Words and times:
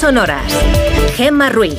sonoras. 0.00 0.50
Gemma 1.14 1.50
Ruiz. 1.50 1.76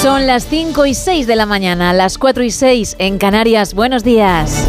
Son 0.00 0.26
las 0.26 0.46
5 0.48 0.86
y 0.86 0.94
6 0.94 1.26
de 1.26 1.36
la 1.36 1.44
mañana, 1.44 1.92
las 1.92 2.16
4 2.16 2.42
y 2.42 2.50
6 2.50 2.96
en 3.00 3.18
Canarias. 3.18 3.74
Buenos 3.74 4.02
días. 4.02 4.66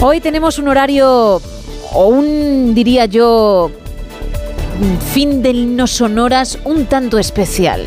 Hoy 0.00 0.20
tenemos 0.22 0.58
un 0.58 0.68
horario, 0.68 1.42
o 1.92 2.06
un, 2.06 2.74
diría 2.74 3.04
yo, 3.04 3.70
fin 5.12 5.42
de 5.42 5.52
no 5.54 5.86
sonoras 5.86 6.58
un 6.64 6.86
tanto 6.86 7.18
especial, 7.18 7.86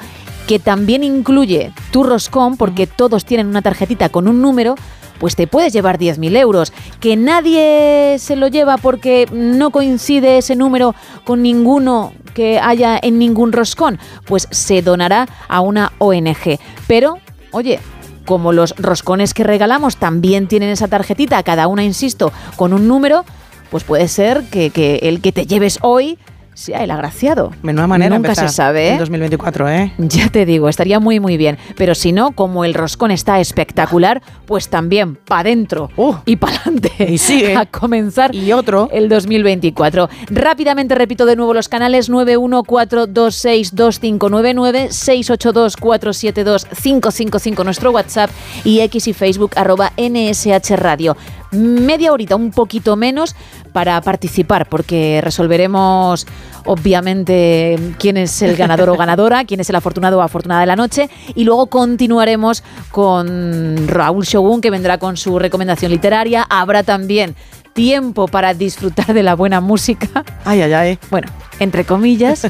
que 0.47 0.59
también 0.59 1.05
incluye 1.05 1.73
tu 1.91 2.03
roscón, 2.03 2.57
porque 2.57 2.87
todos 2.87 3.25
tienen 3.25 3.47
una 3.47 3.63
tarjetita 3.63 4.09
con 4.09 4.29
un 4.29 4.43
número, 4.43 4.75
pues 5.19 5.37
te 5.37 5.47
puedes 5.47 5.73
llevar 5.73 5.99
10.000 5.99 6.37
euros. 6.37 6.73
Que 7.01 7.17
nadie 7.17 8.17
se 8.19 8.37
lo 8.37 8.49
lleva 8.49 8.77
porque 8.77 9.27
no 9.33 9.71
coincide 9.71 10.39
ese 10.39 10.57
número 10.57 10.95
con 11.25 11.43
ninguno 11.43 12.13
que 12.35 12.59
haya 12.59 12.99
en 13.01 13.19
ningún 13.19 13.53
roscón, 13.53 13.99
pues 14.27 14.49
se 14.51 14.83
donará 14.83 15.29
a 15.49 15.61
una 15.61 15.93
ONG. 15.99 16.59
Pero, 16.87 17.19
oye, 17.53 17.79
como 18.27 18.53
los 18.53 18.75
roscones 18.77 19.35
que 19.35 19.45
regalamos 19.45 19.97
también 19.97 20.49
tienen 20.49 20.71
esa 20.71 20.89
tarjetita, 20.89 21.43
cada 21.43 21.69
una, 21.69 21.85
insisto, 21.85 22.33
con 22.57 22.73
un 22.73 22.89
número, 22.89 23.25
pues 23.71 23.85
puede 23.85 24.09
ser 24.09 24.45
que, 24.51 24.71
que 24.71 24.97
el 25.03 25.21
que 25.21 25.33
te 25.33 25.47
lleves 25.47 25.79
hoy 25.83 26.19
sea 26.55 26.83
el 26.85 26.91
agraciado. 26.91 27.53
Menuda 27.63 27.87
manera 27.87 28.17
Nunca 28.17 28.29
empezar 28.29 28.49
se 28.49 28.55
sabe, 28.55 28.89
En 28.89 28.95
¿eh? 28.95 28.99
2024, 28.99 29.69
¿eh? 29.69 29.93
Ya 29.99 30.29
te 30.29 30.47
digo, 30.47 30.69
estaría 30.69 31.01
muy 31.01 31.21
muy 31.21 31.37
bien. 31.37 31.59
Pero 31.77 31.95
si 31.95 32.13
no, 32.13 32.33
como 32.33 32.65
el 32.65 32.75
roscón 32.75 33.11
está 33.11 33.41
espectacular, 33.41 34.23
pues 34.47 34.69
también 34.69 35.17
para 35.17 35.41
adentro 35.43 35.91
Uh. 35.97 36.15
y 36.27 36.37
para 36.37 36.57
adelante. 36.57 36.93
Y 37.13 37.19
sigue. 37.19 37.57
A 37.65 37.67
comenzar 37.67 38.35
Y 38.35 38.53
otro. 38.53 38.89
el 38.93 39.09
2024. 39.09 40.09
Rápidamente 40.31 40.95
repito 40.95 41.27
de 41.27 41.37
nuevo 41.37 41.55
los 41.55 41.69
canales 41.69 42.11
914262599, 42.11 44.89
682472555 44.91 47.65
nuestro 47.65 47.91
WhatsApp 47.91 48.31
y 48.65 48.81
X 48.81 49.09
y 49.09 49.13
Facebook 49.13 49.53
arroba 49.57 49.93
NSH 49.97 50.77
Radio. 50.77 51.17
Media 51.53 52.13
horita, 52.13 52.37
un 52.37 52.51
poquito 52.51 52.97
menos 52.97 53.37
para 53.75 54.01
participar, 54.03 54.69
porque 54.69 55.21
resolveremos 55.21 56.29
obviamente 56.65 57.77
quién 57.99 58.17
es 58.17 58.41
el 58.41 58.55
ganador 58.55 58.89
o 58.89 58.97
ganadora, 58.97 59.45
quién 59.45 59.59
es 59.59 59.69
el 59.69 59.75
afortunado 59.75 60.19
o 60.19 60.21
afortunada 60.23 60.61
de 60.61 60.67
la 60.69 60.77
noche, 60.77 61.11
y 61.35 61.43
luego 61.43 61.67
continuaremos 61.67 62.63
con 62.93 63.89
Raúl 63.89 64.25
Shogun, 64.25 64.61
que 64.61 64.71
vendrá 64.71 64.99
con 64.99 65.17
su 65.17 65.41
recomendación 65.41 65.91
literaria. 65.91 66.47
Habrá 66.49 66.85
también 66.85 67.35
tiempo 67.73 68.29
para 68.29 68.55
disfrutar 68.55 69.13
de 69.13 69.25
la 69.25 69.35
buena 69.35 69.61
música. 69.61 70.25
Ay, 70.45 70.63
ay, 70.63 70.73
ay. 70.73 70.99
Bueno, 71.11 71.27
entre 71.59 71.85
comillas, 71.85 72.47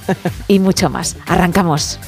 y 0.46 0.58
mucho 0.58 0.90
más. 0.90 1.16
Arrancamos. 1.26 1.98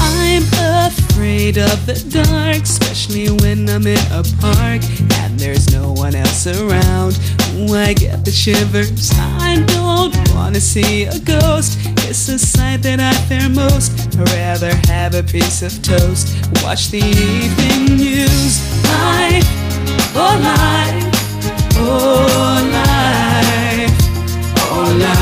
I'm 0.00 0.44
afraid 0.86 1.58
of 1.58 1.84
the 1.84 1.92
dark, 2.08 2.62
especially 2.62 3.28
when 3.42 3.68
I'm 3.68 3.86
in 3.86 3.98
a 4.12 4.22
park 4.40 4.80
and 5.20 5.38
there's 5.38 5.70
no 5.74 5.92
one 5.92 6.16
else 6.16 6.46
around. 6.46 7.18
I 7.54 7.92
get 7.92 8.24
the 8.24 8.30
shivers. 8.30 9.10
I 9.14 9.62
don't 9.66 10.16
wanna 10.34 10.60
see 10.60 11.04
a 11.04 11.18
ghost. 11.18 11.78
It's 12.08 12.28
a 12.28 12.38
sight 12.38 12.82
that 12.82 12.98
I 12.98 13.12
fear 13.28 13.48
most. 13.48 13.92
I'd 14.16 14.28
rather 14.30 14.74
have 14.88 15.14
a 15.14 15.22
piece 15.22 15.62
of 15.62 15.82
toast. 15.82 16.28
Watch 16.62 16.88
the 16.88 16.98
evening 16.98 17.96
news. 17.96 18.60
Life, 18.84 19.46
oh 20.16 20.36
life, 20.42 21.04
oh 21.76 22.70
life, 22.72 23.92
oh 24.70 24.96
life. 24.98 25.21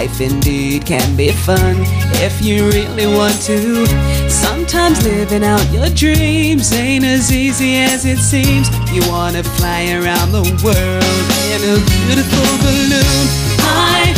Life 0.00 0.22
indeed 0.22 0.86
can 0.86 1.14
be 1.14 1.30
fun 1.30 1.76
if 2.24 2.40
you 2.40 2.66
really 2.70 3.06
want 3.06 3.38
to. 3.42 3.84
Sometimes 4.30 5.04
living 5.04 5.44
out 5.44 5.62
your 5.70 5.90
dreams 5.90 6.72
ain't 6.72 7.04
as 7.04 7.30
easy 7.30 7.76
as 7.76 8.06
it 8.06 8.16
seems. 8.16 8.70
You 8.94 9.02
wanna 9.10 9.42
fly 9.42 9.92
around 9.92 10.32
the 10.32 10.40
world 10.64 11.26
in 11.52 11.60
a 11.68 11.76
beautiful 11.92 12.48
balloon. 12.64 13.26
I, 13.60 14.14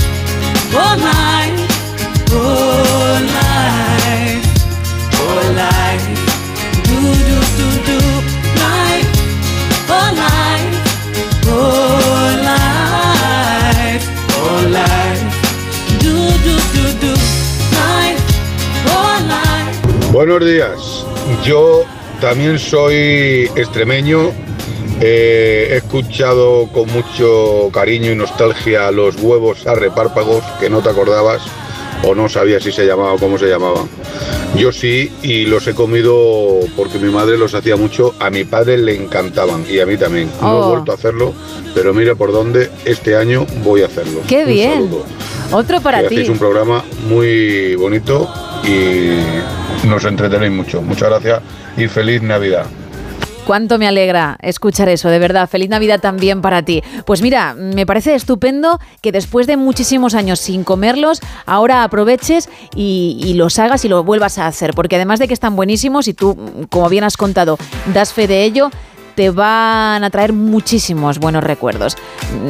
oh 0.71 0.95
my, 1.03 1.51
oh 2.31 3.19
life, 3.35 4.47
oh 5.19 5.53
life, 5.57 5.72
Buenos 20.13 20.45
días. 20.45 21.07
Yo 21.45 21.83
también 22.21 22.59
soy 22.59 23.51
extremeño. 23.57 24.31
Eh, 25.01 25.69
he 25.73 25.77
escuchado 25.79 26.69
con 26.73 26.89
mucho 26.93 27.71
cariño 27.73 28.13
y 28.13 28.15
nostalgia 28.15 28.91
los 28.91 29.17
huevos 29.21 29.67
a 29.67 29.75
repárpagos 29.75 30.45
que 30.61 30.71
no 30.71 30.81
te 30.81 30.91
acordabas 30.91 31.43
o 32.05 32.15
no 32.15 32.29
sabías 32.29 32.63
si 32.63 32.71
se 32.73 32.87
llamaba 32.87 33.15
o 33.15 33.19
cómo 33.19 33.39
se 33.39 33.49
llamaban. 33.49 33.89
Yo 34.57 34.71
sí 34.71 35.11
y 35.23 35.47
los 35.47 35.67
he 35.67 35.75
comido 35.75 36.61
porque 36.77 36.99
mi 36.99 37.11
madre 37.11 37.39
los 37.39 37.55
hacía 37.55 37.77
mucho. 37.77 38.15
A 38.21 38.29
mi 38.31 38.45
padre 38.45 38.77
le 38.77 38.95
encantaban 38.95 39.65
y 39.69 39.81
a 39.81 39.87
mí 39.87 39.97
también. 39.97 40.31
No 40.41 40.59
Oh. 40.59 40.65
he 40.65 40.71
vuelto 40.73 40.93
a 40.93 40.95
hacerlo, 40.97 41.33
pero 41.75 41.95
mira 41.95 42.15
por 42.15 42.33
dónde 42.33 42.71
este 42.85 43.17
año 43.17 43.47
voy 43.65 43.83
a 43.83 43.87
hacerlo. 43.87 44.21
¡Qué 44.29 44.45
Un 44.45 44.47
bien! 44.53 44.73
saludo. 44.75 45.05
Otro 45.53 45.81
para 45.81 46.03
Que 46.03 46.09
ti. 46.09 46.15
hacéis 46.17 46.29
un 46.31 46.39
programa 46.39 46.85
muy 47.09 47.75
bonito 47.77 48.31
y 48.65 49.87
nos 49.87 50.05
entretenéis 50.05 50.53
mucho. 50.53 50.83
Muchas 50.83 51.09
gracias 51.09 51.41
y 51.77 51.89
feliz 51.89 52.23
Navidad. 52.23 52.67
Cuánto 53.47 53.77
me 53.77 53.89
alegra 53.89 54.39
escuchar 54.41 54.89
eso, 54.89 55.09
de 55.09 55.19
verdad. 55.19 55.49
Feliz 55.49 55.69
Navidad 55.69 56.01
también 56.01 56.43
para 56.43 56.63
ti. 56.63 56.81
Pues 57.05 57.23
mira, 57.23 57.55
me 57.55 57.87
parece 57.87 58.15
estupendo 58.15 58.79
que 59.01 59.11
después 59.11 59.49
de 59.49 59.57
muchísimos 59.57 60.15
años 60.15 60.39
sin 60.39 60.63
comerlos, 60.63 61.21
ahora 61.45 61.83
aproveches 61.83 62.49
y, 62.77 63.21
y 63.21 63.35
los 63.35 63.59
hagas 63.59 63.85
y 63.85 63.89
lo 63.89 64.05
vuelvas 64.05 64.39
a 64.39 64.47
hacer. 64.47 64.75
Porque 64.75 64.95
además 64.95 65.19
de 65.19 65.27
que 65.27 65.35
están 65.35 65.57
buenísimos 65.57 66.07
y 66.07 66.15
tú, 66.15 66.37
como 66.71 66.89
bien 66.89 67.03
has 67.03 67.17
contado, 67.17 67.59
das 67.93 68.13
fe 68.13 68.29
de 68.29 68.45
ello, 68.45 68.71
te 69.15 69.31
van 69.31 70.05
a 70.05 70.11
traer 70.11 70.33
muchísimos 70.33 71.19
buenos 71.19 71.45
recuerdos. 71.45 71.97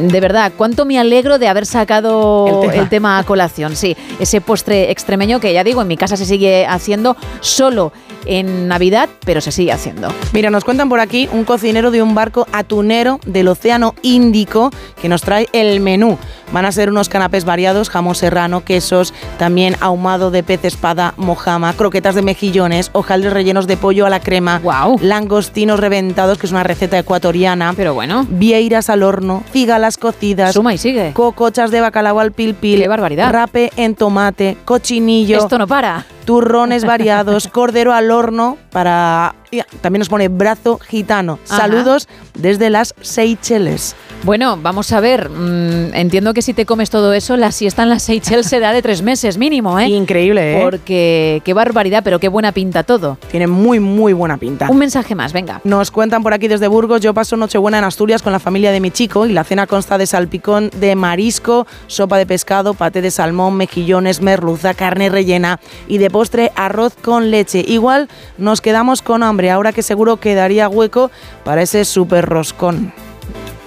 De 0.09 0.21
verdad, 0.21 0.53
cuánto 0.57 0.85
me 0.85 0.99
alegro 0.99 1.39
de 1.39 1.49
haber 1.49 1.67
sacado 1.67 2.47
El 2.47 2.71
tema. 2.71 2.83
el 2.83 2.89
tema 2.89 3.19
a 3.19 3.25
colación. 3.25 3.77
Sí, 3.77 3.97
ese 4.21 4.41
postre 4.41 4.91
extremeño 4.91 5.41
que 5.41 5.53
ya 5.53 5.65
digo, 5.65 5.83
en 5.83 5.89
mi 5.89 5.97
casa 5.97 6.17
se 6.17 6.25
sigue 6.27 6.67
haciendo 6.67 7.17
solo 7.41 7.93
en 8.25 8.69
Navidad, 8.69 9.09
pero 9.25 9.41
se 9.41 9.51
sigue 9.51 9.73
haciendo. 9.73 10.09
Mira, 10.33 10.49
nos 10.51 10.65
cuentan 10.65 10.89
por 10.89 11.01
aquí 11.01 11.29
un 11.33 11.43
cocinero 11.45 11.91
de 11.91 12.03
un 12.03 12.15
barco 12.15 12.47
atunero 12.53 13.19
del 13.27 13.49
Océano 13.49 13.95
Índico 14.03 14.71
que 15.01 15.09
nos 15.09 15.23
trae 15.23 15.49
el 15.53 15.81
menú. 15.81 16.19
Van 16.53 16.65
a 16.65 16.71
ser 16.71 16.91
unos 16.91 17.09
canapés 17.09 17.45
variados, 17.45 17.89
jamón 17.91 18.15
serrano, 18.15 18.63
quesos, 18.65 19.13
también 19.39 19.75
ahumado 19.81 20.31
de 20.31 20.43
pez 20.45 20.65
espada, 20.65 21.15
mojama, 21.17 21.73
croquetas 21.73 22.15
de 22.15 22.23
mejillones, 22.23 22.91
hojaldres 22.93 23.33
rellenos 23.33 23.67
de 23.67 23.77
pollo 23.77 24.07
a 24.07 24.11
la 24.11 24.21
crema, 24.21 24.61
Guau. 24.61 24.99
langostinos 25.01 25.81
reventados, 25.81 26.39
que 26.39 26.47
es 26.47 26.52
una 26.53 26.63
receta 26.63 26.99
ecuatoriana, 26.99 27.73
Pero 27.77 27.95
bueno, 27.95 28.27
vieiras 28.29 28.89
al 28.91 29.03
horno, 29.03 29.43
cigalas 29.53 29.97
cocidas, 29.99 30.53
suma 30.55 30.75
y 30.75 30.79
sigue. 30.79 31.13
cocochas 31.13 31.71
de 31.71 31.81
bacalao 31.81 32.21
al 32.21 32.33
pil 32.33 32.55
pil, 32.55 32.81
¡Qué 32.81 32.89
barbaridad! 32.89 33.33
rape 33.33 33.71
en 33.77 33.95
tomate, 33.95 34.57
cochinillo, 34.65 35.39
Esto 35.39 35.59
no 35.59 35.67
para. 35.67 36.07
Turrones 36.25 36.85
variados, 36.85 37.49
cordero 37.53 37.93
al 37.93 38.11
horno 38.11 38.59
para... 38.71 39.35
También 39.83 39.99
nos 39.99 40.09
pone 40.09 40.29
brazo 40.29 40.79
gitano. 40.79 41.39
Ajá. 41.45 41.59
Saludos 41.59 42.09
desde 42.33 42.71
las 42.71 42.95
Seychelles. 43.03 43.95
Bueno, 44.23 44.57
vamos 44.57 44.93
a 44.93 45.01
ver. 45.01 45.29
mm, 45.29 45.95
entiendo 45.95 46.33
que 46.33 46.41
si 46.41 46.55
te 46.55 46.65
comes 46.65 46.89
todo 46.89 47.13
eso, 47.13 47.37
la 47.37 47.53
siesta 47.53 47.83
en 47.83 47.91
las 47.91 48.03
Seychelles 48.05 48.47
se 48.47 48.61
da 48.61 48.73
de 48.73 48.81
tres 48.81 49.03
meses 49.03 49.37
mínimo, 49.37 49.79
¿eh? 49.79 49.89
Increíble, 49.89 50.57
¿eh? 50.57 50.63
Porque 50.63 51.43
qué 51.45 51.53
barbaridad, 51.53 52.03
pero 52.03 52.19
qué 52.19 52.29
buena 52.29 52.53
pinta 52.53 52.83
todo. 52.83 53.19
Tiene 53.31 53.47
muy, 53.47 53.79
muy 53.79 54.15
buena 54.15 54.39
pinta. 54.39 54.69
Un 54.71 54.79
mensaje 54.79 55.15
más, 55.15 55.35
venga. 55.35 55.61
Nos 55.65 55.91
cuentan 55.91 56.23
por 56.23 56.33
aquí 56.33 56.49
desde 56.49 56.69
Burgos, 56.69 57.03
yo 57.03 57.13
paso 57.13 57.37
Nochebuena 57.37 57.79
en 57.79 57.85
Asturias 57.85 58.23
con 58.23 58.33
la 58.33 58.39
familia 58.39 58.73
de 58.73 58.81
mi 58.81 58.91
chico 58.91 59.27
y 59.27 59.33
la 59.33 59.45
cena 59.45 59.67
consta 59.67 59.99
de 59.99 60.07
salpicón 60.07 60.71
de 60.77 60.95
marisco, 60.95 61.67
sopa 61.89 62.17
de 62.17 62.25
pescado, 62.25 62.73
paté 62.73 63.03
de 63.03 63.11
salmón, 63.11 63.57
mejillones, 63.57 64.23
merluza, 64.23 64.73
carne 64.73 65.11
rellena 65.11 65.61
y 65.89 65.99
de 65.99 66.09
postre 66.13 66.53
arroz 66.55 66.95
con 66.95 67.33
leche. 67.33 67.65
Igual 67.67 68.09
nos 68.39 68.61
quedamos 68.61 69.03
con 69.03 69.25
hambre, 69.25 69.51
ahora 69.51 69.73
que 69.73 69.83
seguro 69.83 70.19
quedaría 70.19 70.69
hueco 70.69 71.11
para 71.43 71.63
ese 71.63 71.85
super 71.85 72.25
roscón. 72.27 72.93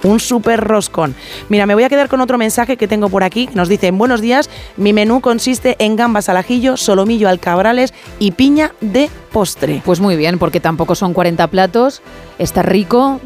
Un 0.02 0.20
super 0.20 0.60
roscón. 0.60 1.14
Mira, 1.48 1.66
me 1.66 1.74
voy 1.74 1.82
a 1.82 1.88
quedar 1.88 2.08
con 2.08 2.20
otro 2.20 2.38
mensaje 2.38 2.76
que 2.76 2.86
tengo 2.86 3.08
por 3.08 3.24
aquí. 3.24 3.48
Nos 3.54 3.68
dicen, 3.68 3.98
buenos 3.98 4.20
días, 4.20 4.48
mi 4.76 4.92
menú 4.92 5.20
consiste 5.20 5.74
en 5.80 5.96
gambas 5.96 6.28
al 6.28 6.36
ajillo, 6.36 6.76
solomillo 6.76 7.28
al 7.28 7.40
cabrales 7.40 7.92
y 8.20 8.30
piña 8.30 8.72
de 8.80 9.10
postre. 9.32 9.82
Pues 9.84 9.98
muy 9.98 10.16
bien, 10.16 10.38
porque 10.38 10.60
tampoco 10.60 10.94
son 10.94 11.12
40 11.12 11.48
platos, 11.48 12.02
está 12.38 12.62
rico, 12.62 13.20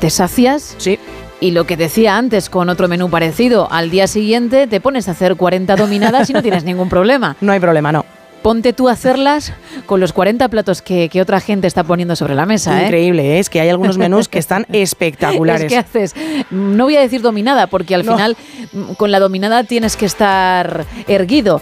te 0.00 0.08
sacias. 0.08 0.74
Sí. 0.78 0.98
Y 1.40 1.50
lo 1.50 1.64
que 1.64 1.76
decía 1.76 2.16
antes 2.16 2.48
con 2.48 2.68
otro 2.68 2.86
menú 2.86 3.10
parecido, 3.10 3.68
al 3.70 3.90
día 3.90 4.06
siguiente 4.06 4.68
te 4.68 4.80
pones 4.80 5.08
a 5.08 5.10
hacer 5.10 5.34
40 5.34 5.74
dominadas 5.74 6.30
y 6.30 6.32
no 6.32 6.40
tienes 6.40 6.62
ningún 6.64 6.88
problema. 6.88 7.36
No 7.40 7.52
hay 7.52 7.58
problema, 7.58 7.90
no. 7.90 8.06
Ponte 8.42 8.72
tú 8.72 8.88
a 8.88 8.92
hacerlas 8.92 9.52
con 9.86 10.00
los 10.00 10.12
40 10.12 10.48
platos 10.48 10.82
que, 10.82 11.08
que 11.08 11.20
otra 11.22 11.38
gente 11.40 11.68
está 11.68 11.84
poniendo 11.84 12.16
sobre 12.16 12.34
la 12.34 12.44
mesa. 12.44 12.80
¿eh? 12.80 12.84
Increíble, 12.86 13.36
¿eh? 13.36 13.38
es 13.38 13.48
que 13.48 13.60
hay 13.60 13.68
algunos 13.68 13.98
menús 13.98 14.28
que 14.28 14.38
están 14.40 14.66
espectaculares. 14.72 15.64
Es 15.64 15.68
que 15.72 15.78
haces, 15.78 16.14
no 16.50 16.84
voy 16.84 16.96
a 16.96 17.00
decir 17.00 17.22
dominada, 17.22 17.68
porque 17.68 17.94
al 17.94 18.04
No. 18.04 18.12
final 18.14 18.36
mm, 18.72 18.92
con 18.94 19.12
la 19.12 19.20
dominada 19.20 19.62
tienes 19.64 19.96
que 19.96 20.06
estar 20.06 20.84
erguido. 21.06 21.60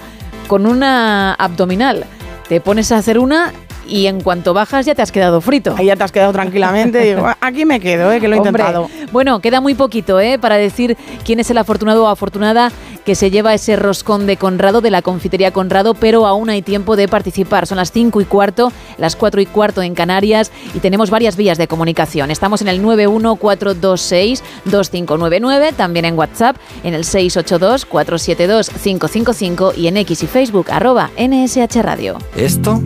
Con 0.49 0.65
una 0.67 1.35
abdominal 1.35 2.05
te 2.49 2.61
pones 2.61 2.91
a 2.93 2.97
hacer 2.97 3.19
una 3.19 3.53
y 3.91 4.07
en 4.07 4.23
cuanto 4.23 4.55
bajas 4.55 4.87
ya 4.87 4.95
te 4.95 5.03
has 5.03 5.13
quedado 5.13 5.43
frito. 5.43 5.75
Ahí 5.77 5.87
ya 5.87 5.97
te 5.97 6.05
has 6.05 6.13
quedado 6.13 6.33
tranquilamente. 6.33 7.01
Digo, 7.01 7.27
"Ah, 7.27 7.37
aquí 7.41 7.65
me 7.67 7.81
quedo, 7.81 8.13
¿eh? 8.13 8.21
que 8.21 8.29
lo 8.29 8.37
he 8.37 8.39
Hombre, 8.39 8.63
intentado. 8.63 8.89
Bueno, 9.13 9.41
queda 9.41 9.61
muy 9.61 9.75
poquito 9.75 10.21
¿eh? 10.21 10.39
para 10.39 10.57
decir 10.57 10.97
quién 11.25 11.41
es 11.41 11.51
el 11.51 11.59
afortunado 11.59 12.05
o 12.05 12.09
afortunada 12.09 12.71
que 13.05 13.15
se 13.15 13.31
lleva 13.31 13.55
ese 13.55 13.77
roscón 13.77 14.27
de 14.27 14.37
Conrado, 14.37 14.81
de 14.83 14.91
la 14.91 15.03
confitería 15.03 15.53
Conrado, 15.53 15.95
pero 15.95 16.27
aún 16.27 16.49
hay 16.51 16.63
tiempo 16.63 16.97
de 16.97 17.09
participar. 17.09 17.67
Son 17.67 17.77
las 17.79 17.93
5 17.93 18.21
y 18.21 18.25
cuarto, 18.25 18.73
las 18.99 19.17
4 19.17 19.41
y 19.41 19.47
cuarto 19.47 19.83
en 19.83 19.95
Canarias 19.95 20.53
y 20.75 20.79
tenemos 20.81 21.11
varias 21.11 21.37
vías 21.37 21.57
de 21.59 21.67
comunicación. 21.67 22.31
Estamos 22.31 22.61
en 22.63 22.69
el 22.69 22.81
914262599, 22.83 25.73
también 25.75 26.05
en 26.05 26.17
WhatsApp 26.19 26.57
en 26.85 26.93
el 26.95 27.05
682472555 27.05 29.73
y 29.77 29.89
en 29.89 29.97
X 29.97 30.23
y 30.23 30.27
Facebook 30.27 30.67
arroba 30.71 31.11
NSH 31.19 31.83
Radio. 31.83 32.19
Esto 32.37 32.81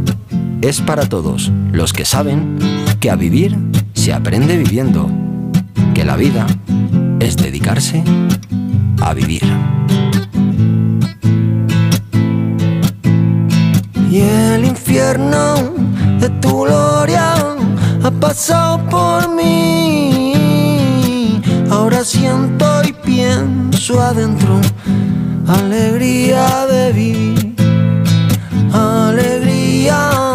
es 0.68 0.80
para 0.80 1.06
todos 1.06 1.52
los 1.72 1.92
que 1.92 2.06
saben 2.06 2.56
que 2.98 3.10
a 3.10 3.16
vivir 3.16 3.54
se 3.92 4.14
aprende 4.14 4.56
viviendo, 4.56 5.10
que 5.92 6.04
la 6.04 6.16
vida 6.16 6.46
es 7.20 7.36
dedicarse 7.36 8.02
a 9.02 9.12
vivir. 9.12 9.42
Y 14.10 14.20
el 14.20 14.64
infierno 14.64 15.54
de 16.18 16.30
tu 16.40 16.62
gloria 16.62 17.34
ha 18.02 18.10
pasado 18.12 18.78
por 18.88 19.34
mí. 19.34 20.32
Ahora 21.70 22.02
siento 22.04 22.82
y 22.88 22.92
pienso 23.04 24.00
adentro 24.00 24.60
alegría 25.46 26.66
de 26.66 26.92
vivir 26.92 27.54
alegría 28.74 30.33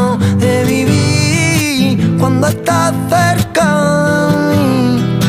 cuando 2.19 2.47
estás 2.47 2.93
cerca 3.09 4.29
de 4.51 4.55
mí. 4.55 5.19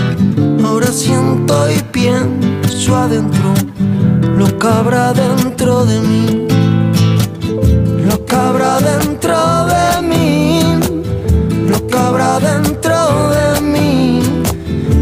Ahora 0.65 0.89
siento 0.89 1.71
y 1.71 1.81
pienso 1.93 2.97
adentro 2.97 3.55
lo 4.37 4.59
que 4.59 4.67
habrá 4.67 5.13
dentro 5.13 5.85
de 5.87 6.01
mí, 6.01 6.49
lo 8.09 8.25
que 8.27 8.37
habrá 8.37 8.81
dentro 8.81 9.67
de 9.67 10.03
mí, 10.03 10.61
lo 11.69 11.87
que 11.87 11.97
habrá 11.97 12.41
dentro 12.41 13.31
de 13.31 13.61
mí. 13.61 14.23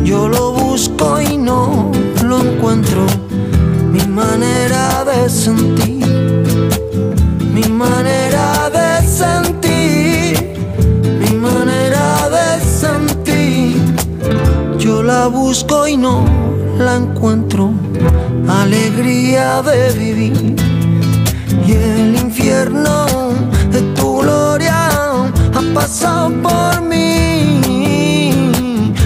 Yo 0.05 0.29
lo 0.29 0.53
busco 0.53 1.21
y 1.21 1.37
no 1.37 1.91
lo 2.25 2.41
encuentro, 2.41 3.07
mi 3.93 4.05
manera 4.07 5.05
de 5.05 5.29
sentir 5.31 5.99
mi 7.59 7.69
manera 7.71 8.38
la 15.31 15.37
busco 15.37 15.87
y 15.87 15.97
no 15.97 16.25
la 16.79 16.97
encuentro. 16.97 17.71
alegría 18.49 19.61
de 19.63 19.93
vivir. 19.93 20.57
Y 21.67 21.73
el 21.73 22.17
infierno 22.17 23.07
de 23.71 23.83
tu 23.95 24.19
gloria 24.21 24.89
ha 24.89 25.75
pasado 25.75 26.31
por 26.43 26.81
mí. 26.83 27.91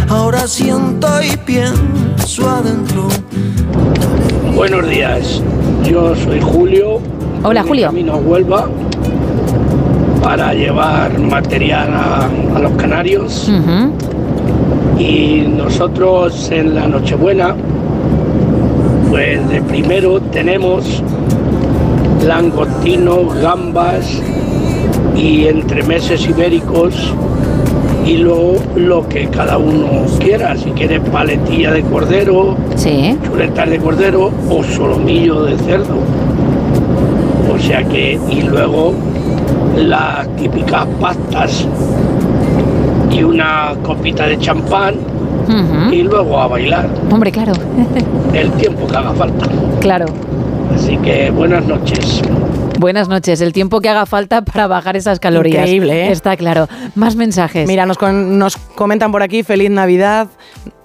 Ahora 0.09 0.47
siento 0.47 1.09
y 1.23 1.37
pienso 1.39 2.49
adentro. 2.49 3.09
Buenos 4.55 4.89
días, 4.89 5.43
yo 5.83 6.15
soy 6.15 6.41
Julio. 6.41 7.01
Hola, 7.43 7.65
Julio. 7.65 7.87
Camino 7.87 8.13
a 8.13 8.17
Huelva 8.17 8.69
para 10.23 10.55
llevar 10.55 11.19
material 11.19 11.93
a, 11.93 12.29
a 12.57 12.59
los 12.61 12.71
canarios 12.75 13.49
Ujú. 13.49 13.93
Y 14.99 15.41
nosotros 15.49 16.51
en 16.51 16.75
la 16.75 16.87
Nochebuena, 16.87 17.55
pues 19.11 19.49
de 19.49 19.63
primero 19.63 20.21
tenemos 20.21 21.03
langostinos, 22.27 23.35
gambas 23.37 24.21
y 25.17 25.47
entremeses 25.47 26.27
ibéricos 26.29 27.13
y 28.07 28.17
luego 28.19 28.55
lo 28.77 29.09
que 29.09 29.29
cada 29.29 29.59
uno 29.59 30.05
quiera, 30.19 30.57
si 30.57 30.71
quiere 30.71 31.01
paletilla 31.01 31.73
de 31.73 31.83
cordero, 31.83 32.57
Sí. 32.75 33.17
chuletas 33.25 33.71
de 33.71 33.79
cordero 33.79 34.31
o 34.51 34.63
solomillo 34.63 35.45
de 35.45 35.57
cerdo. 35.59 35.97
O 37.55 37.59
sea 37.59 37.85
que, 37.85 38.19
y 38.31 38.43
luego 38.43 38.93
las 39.77 40.27
típicas 40.37 40.87
pastas 41.01 41.67
y 43.13 43.23
una 43.23 43.75
copita 43.83 44.27
de 44.27 44.39
champán 44.39 44.95
y 45.91 46.03
luego 46.03 46.41
a 46.41 46.47
bailar 46.47 46.89
Hombre, 47.11 47.31
claro. 47.31 47.53
el 48.33 48.51
tiempo 48.53 48.87
que 48.87 48.97
haga 48.97 49.13
falta. 49.13 49.47
claro. 49.81 50.07
Así 50.75 50.97
que 50.99 51.31
buenas 51.31 51.67
noches. 51.67 52.23
Buenas 52.79 53.07
noches. 53.09 53.41
El 53.43 53.53
tiempo 53.53 53.81
que 53.83 53.91
haga 53.91 54.07
falta 54.07 54.43
para 54.43 54.67
bajar 54.67 54.97
esas 54.97 55.21
calorías. 55.21 55.61
Increíble, 55.67 56.07
¿eh? 56.07 56.13
Está 56.13 56.37
claro. 56.37 56.67
Más 56.95 57.15
mensajes. 57.15 57.69
Mira, 57.69 57.85
nos, 57.85 57.99
con- 57.99 58.39
nos 58.39 58.57
comentan 58.57 59.13
por 59.13 59.23
aquí, 59.23 59.43
feliz 59.43 59.71
Navidad. 59.71 60.29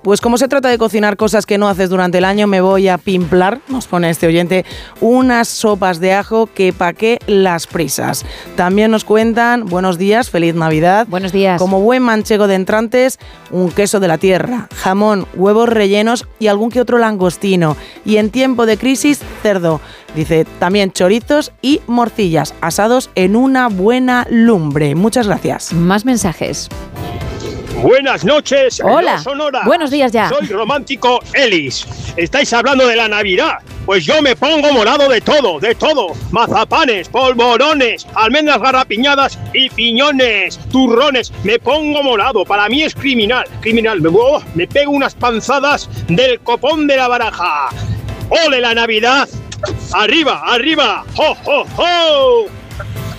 Pues 0.07 0.21
como 0.21 0.37
se 0.37 0.47
trata 0.47 0.69
de 0.69 0.77
cocinar 0.77 1.17
cosas 1.17 1.45
que 1.45 1.57
no 1.57 1.67
haces 1.67 1.89
durante 1.89 2.19
el 2.19 2.23
año, 2.23 2.47
me 2.47 2.61
voy 2.61 2.87
a 2.87 2.97
pimplar, 2.97 3.59
nos 3.67 3.87
pone 3.87 4.09
este 4.09 4.25
oyente, 4.25 4.63
unas 5.01 5.49
sopas 5.49 5.99
de 5.99 6.13
ajo 6.13 6.47
que 6.47 6.71
pa' 6.71 6.93
qué 6.93 7.19
las 7.27 7.67
prisas. 7.67 8.25
También 8.55 8.89
nos 8.89 9.03
cuentan, 9.03 9.65
buenos 9.65 9.97
días, 9.97 10.29
feliz 10.29 10.55
Navidad. 10.55 11.07
Buenos 11.09 11.33
días. 11.33 11.59
Como 11.59 11.81
buen 11.81 12.03
manchego 12.03 12.47
de 12.47 12.55
entrantes, 12.55 13.19
un 13.51 13.69
queso 13.69 13.99
de 13.99 14.07
la 14.07 14.17
tierra, 14.17 14.69
jamón, 14.77 15.27
huevos 15.35 15.67
rellenos 15.67 16.25
y 16.39 16.47
algún 16.47 16.71
que 16.71 16.79
otro 16.79 16.99
langostino. 16.99 17.75
Y 18.05 18.15
en 18.15 18.29
tiempo 18.29 18.65
de 18.65 18.77
crisis, 18.77 19.19
cerdo. 19.43 19.81
Dice 20.15 20.45
también 20.57 20.93
chorizos 20.93 21.51
y 21.61 21.81
morcillas 21.85 22.53
asados 22.61 23.09
en 23.15 23.35
una 23.35 23.67
buena 23.67 24.25
lumbre. 24.29 24.95
Muchas 24.95 25.27
gracias. 25.27 25.73
Más 25.73 26.05
mensajes. 26.05 26.69
Buenas 27.81 28.25
noches. 28.25 28.81
Hola. 28.83 29.19
Sonora. 29.19 29.61
Buenos 29.65 29.91
días 29.91 30.11
ya. 30.11 30.29
Soy 30.29 30.47
romántico 30.47 31.19
Ellis. 31.33 31.85
Estáis 32.15 32.51
hablando 32.51 32.87
de 32.87 32.95
la 32.95 33.07
Navidad. 33.07 33.59
Pues 33.85 34.03
yo 34.03 34.19
me 34.21 34.35
pongo 34.35 34.73
morado 34.73 35.07
de 35.07 35.21
todo, 35.21 35.59
de 35.59 35.75
todo. 35.75 36.07
Mazapanes, 36.31 37.07
polvorones, 37.07 38.07
almendras 38.15 38.59
garrapiñadas 38.61 39.37
y 39.53 39.69
piñones, 39.69 40.59
turrones. 40.71 41.31
Me 41.43 41.59
pongo 41.59 42.01
morado. 42.01 42.43
Para 42.43 42.67
mí 42.67 42.81
es 42.81 42.95
criminal. 42.95 43.45
Criminal. 43.61 44.01
Me, 44.01 44.09
oh, 44.11 44.41
me 44.55 44.67
pego 44.67 44.91
unas 44.91 45.13
panzadas 45.13 45.87
del 46.07 46.39
copón 46.39 46.87
de 46.87 46.97
la 46.97 47.07
baraja. 47.07 47.69
¡Ole 48.29 48.59
la 48.59 48.73
Navidad! 48.73 49.29
¡Arriba, 49.93 50.41
arriba! 50.45 51.05
¡Ho, 51.15 51.37
ho, 51.45 51.65
ho! 51.77 52.45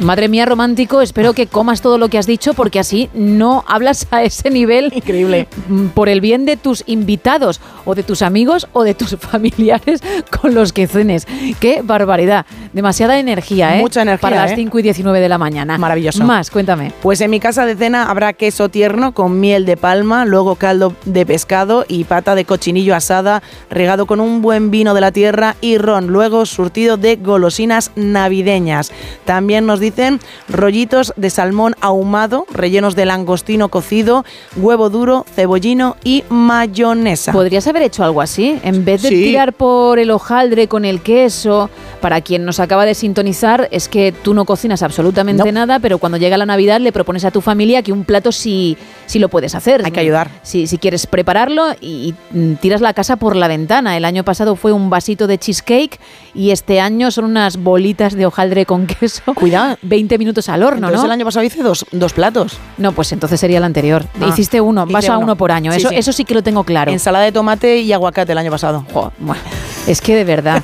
Madre 0.01 0.29
mía, 0.29 0.47
romántico, 0.47 1.01
espero 1.01 1.33
que 1.35 1.49
comas 1.49 1.83
todo 1.83 1.99
lo 1.99 2.09
que 2.09 2.19
has 2.19 2.27
dicho 2.27 2.55
porque 2.55 2.79
así 2.79 3.11
no 3.15 3.65
hablas 3.67 4.07
a 4.13 4.23
ese 4.23 4.49
nivel. 4.49 4.93
Increíble. 4.95 5.49
mm, 5.69 5.87
Por 5.89 6.09
el 6.09 6.21
bien 6.21 6.45
de 6.45 6.57
tus 6.57 6.85
invitados 6.87 7.61
o 7.85 7.97
de 7.97 8.05
tus 8.05 8.23
amigos 8.23 8.69
o 8.73 8.85
de 8.85 8.95
tus 8.95 9.17
familiares 9.19 10.01
con 10.41 10.55
los 10.55 10.73
que 10.73 10.87
cenes. 10.87 11.27
Qué 11.59 11.81
barbaridad. 11.83 12.47
Demasiada 12.83 13.19
energía, 13.19 13.77
¿eh? 13.77 13.81
Mucha 13.81 14.03
energía, 14.03 14.21
Para 14.21 14.37
las 14.43 14.53
¿eh? 14.53 14.55
5 14.55 14.79
y 14.79 14.83
19 14.83 15.19
de 15.19 15.29
la 15.29 15.37
mañana. 15.37 15.77
Maravilloso. 15.79 16.23
Más, 16.23 16.49
cuéntame. 16.49 16.93
Pues 17.03 17.21
en 17.21 17.29
mi 17.29 17.41
casa 17.41 17.67
de 17.67 17.75
cena 17.75 18.09
habrá 18.09 18.35
queso 18.35 18.69
tierno 18.69 19.13
con 19.15 19.41
miel 19.41 19.67
de 19.67 19.77
palma, 19.77 20.25
luego 20.25 20.55
caldo 20.55 20.95
de 21.05 21.27
pescado 21.27 21.85
y 21.89 22.05
pata 22.05 22.37
de 22.37 22.45
cochinillo 22.45 22.95
asada, 22.95 23.43
regado 23.69 24.07
con 24.07 24.21
un 24.21 24.43
buen 24.43 24.71
vino 24.71 24.95
de 24.95 25.01
la 25.01 25.11
tierra 25.11 25.57
y 25.61 25.77
ron, 25.77 26.07
luego 26.07 26.47
surtido 26.47 26.97
de 26.97 27.17
golosinas 27.17 27.91
navideñas. 27.97 28.93
También 29.25 29.67
nos 29.67 29.81
dicen 29.81 30.21
rollitos 30.49 31.13
de 31.17 31.31
salmón 31.31 31.75
ahumado, 31.81 32.47
rellenos 32.53 32.95
de 32.95 33.07
langostino 33.07 33.71
cocido, 33.71 34.25
huevo 34.57 34.89
duro, 34.89 35.27
cebollino 35.35 35.97
y 36.05 36.23
mayonesa. 36.29 37.33
¿Podrías 37.33 37.67
haber 37.67 37.83
hecho 37.83 38.05
algo 38.05 38.21
así? 38.21 38.57
En 38.63 38.85
vez 38.85 39.03
de 39.03 39.09
Sí. 39.09 39.17
tirar 39.17 39.53
por 39.53 39.99
el 39.99 40.13
hojaldre 40.13 40.69
con 40.69 40.85
el 40.85 41.01
queso, 41.01 41.71
para 42.01 42.21
quien 42.21 42.45
nos 42.45 42.61
acaba 42.69 42.85
de 42.85 42.95
sintonizar, 42.95 43.69
es 43.73 43.89
que 43.89 44.13
tú 44.13 44.35
no 44.35 44.45
cocinas 44.45 44.83
absolutamente 44.83 45.45
No. 45.45 45.53
nada, 45.53 45.79
pero 45.81 45.99
cuando 45.99 46.19
llega 46.19 46.37
la 46.37 46.47
Navidad 46.47 46.81
le 46.81 46.93
propones 46.93 47.25
a 47.25 47.31
tu 47.31 47.41
familia 47.41 47.83
que 47.83 47.93
un 47.93 48.05
plato 48.05 48.31
sí, 48.31 48.77
sí 49.07 49.19
lo 49.19 49.29
puedes 49.29 49.55
hacer. 49.55 49.83
Hay 49.85 49.91
que 49.91 50.01
ayudar. 50.01 50.31
Si, 50.43 50.67
si 50.67 50.79
quieres 50.79 51.07
prepararlo 51.07 51.65
y, 51.81 52.15
y, 52.33 52.37
mm, 52.39 52.55
tiras 52.57 52.81
la 52.81 52.93
casa 52.93 53.17
por 53.17 53.35
la 53.37 53.49
ventana. 53.49 53.97
El 53.97 54.05
año 54.05 54.23
pasado 54.25 54.55
fue 54.55 54.73
un 54.73 54.91
vasito 54.91 55.27
de 55.27 55.39
cheesecake 55.39 55.99
y 56.35 56.51
este 56.51 56.81
año 56.81 57.11
son 57.11 57.25
unas 57.25 57.57
bolitas 57.57 58.15
de 58.15 58.27
hojaldre 58.27 58.67
con 58.67 58.87
queso. 59.01 59.23
Cuidado. 59.35 59.77
20 59.83 60.19
minutos 60.19 60.49
al 60.49 60.63
horno, 60.63 60.89
Entonces 60.89 61.01
¿no? 61.01 61.07
el 61.07 61.13
año 61.13 61.25
pasado 61.25 61.45
hice 61.45 61.63
dos, 61.63 61.87
dos 61.91 62.13
platos. 62.13 62.59
No, 62.77 62.93
pues 62.93 63.11
entonces 63.13 63.41
sería 63.41 63.59
el 63.59 63.65
anterior. 63.65 64.05
Ah, 64.21 64.27
Hiciste 64.29 64.61
uno, 64.61 64.87
vas 64.87 65.09
a 65.09 65.17
uno. 65.17 65.25
uno 65.27 65.37
por 65.37 65.51
año. 65.53 65.73
Sí, 65.73 65.79
eso, 65.79 65.89
sí. 65.89 65.97
eso 65.97 66.13
sí 66.13 66.25
que 66.25 66.35
lo 66.35 66.43
tengo 66.43 66.65
claro. 66.65 66.93
Ensalada 66.93 67.25
de 67.25 67.33
tomate 67.33 67.79
y 67.79 67.93
aguacate 67.93 68.33
el 68.33 68.39
año 68.39 68.51
pasado. 68.51 68.85
Jo, 68.93 69.13
bueno, 69.19 69.41
es 69.89 70.01
que 70.01 70.15
de 70.15 70.25
verdad, 70.25 70.63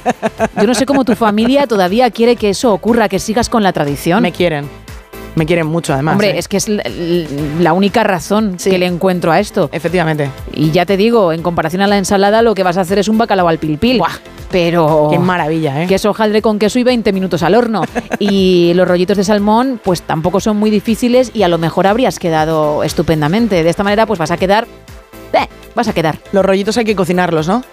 yo 0.60 0.66
no 0.66 0.74
sé 0.74 0.86
cómo 0.86 1.04
tu 1.04 1.14
familia 1.16 1.66
todavía 1.66 2.10
quiere 2.10 2.36
que 2.36 2.50
eso 2.50 2.72
ocurra, 2.72 3.08
que 3.08 3.18
sigas 3.18 3.48
con 3.48 3.62
la 3.62 3.72
tradición. 3.72 4.22
Me 4.22 4.32
quieren. 4.32 4.68
Me 5.34 5.46
quieren 5.46 5.66
mucho 5.66 5.92
además. 5.92 6.12
Hombre, 6.12 6.30
¿eh? 6.30 6.38
es 6.38 6.46
que 6.46 6.56
es 6.56 6.68
la, 6.68 7.72
única 7.72 8.04
razón 8.04 8.54
Sí. 8.58 8.70
que 8.70 8.78
le 8.78 8.86
encuentro 8.86 9.32
a 9.32 9.40
esto. 9.40 9.68
Efectivamente. 9.72 10.30
Y 10.52 10.70
ya 10.70 10.86
te 10.86 10.96
digo, 10.96 11.32
en 11.32 11.42
comparación 11.42 11.82
a 11.82 11.88
la 11.88 11.98
ensalada, 11.98 12.40
lo 12.42 12.54
que 12.54 12.62
vas 12.62 12.76
a 12.76 12.82
hacer 12.82 12.98
es 13.00 13.08
un 13.08 13.18
bacalao 13.18 13.48
al 13.48 13.58
pilpil. 13.58 13.98
Buah. 13.98 14.12
Pero... 14.52 15.08
Qué 15.10 15.18
maravilla, 15.18 15.82
¿eh? 15.82 15.86
Queso 15.88 16.10
hojaldre 16.10 16.40
con 16.40 16.60
queso 16.60 16.78
y 16.78 16.84
20 16.84 17.12
minutos 17.12 17.42
al 17.42 17.56
horno. 17.56 17.82
y 18.20 18.72
los 18.76 18.86
rollitos 18.86 19.16
de 19.16 19.24
salmón, 19.24 19.80
pues 19.82 20.02
tampoco 20.02 20.38
son 20.38 20.56
muy 20.56 20.70
difíciles 20.70 21.32
y 21.34 21.42
a 21.42 21.48
lo 21.48 21.58
mejor 21.58 21.88
habrías 21.88 22.20
quedado 22.20 22.84
estupendamente. 22.84 23.64
De 23.64 23.70
esta 23.70 23.82
manera, 23.82 24.06
pues 24.06 24.20
vas 24.20 24.30
a 24.30 24.36
quedar... 24.36 24.68
eh, 25.32 25.48
vas 25.74 25.88
a 25.88 25.92
quedar. 25.92 26.18
Los 26.30 26.44
rollitos 26.44 26.76
hay 26.78 26.84
que 26.84 26.94
cocinarlos, 26.94 27.48
¿no? 27.48 27.64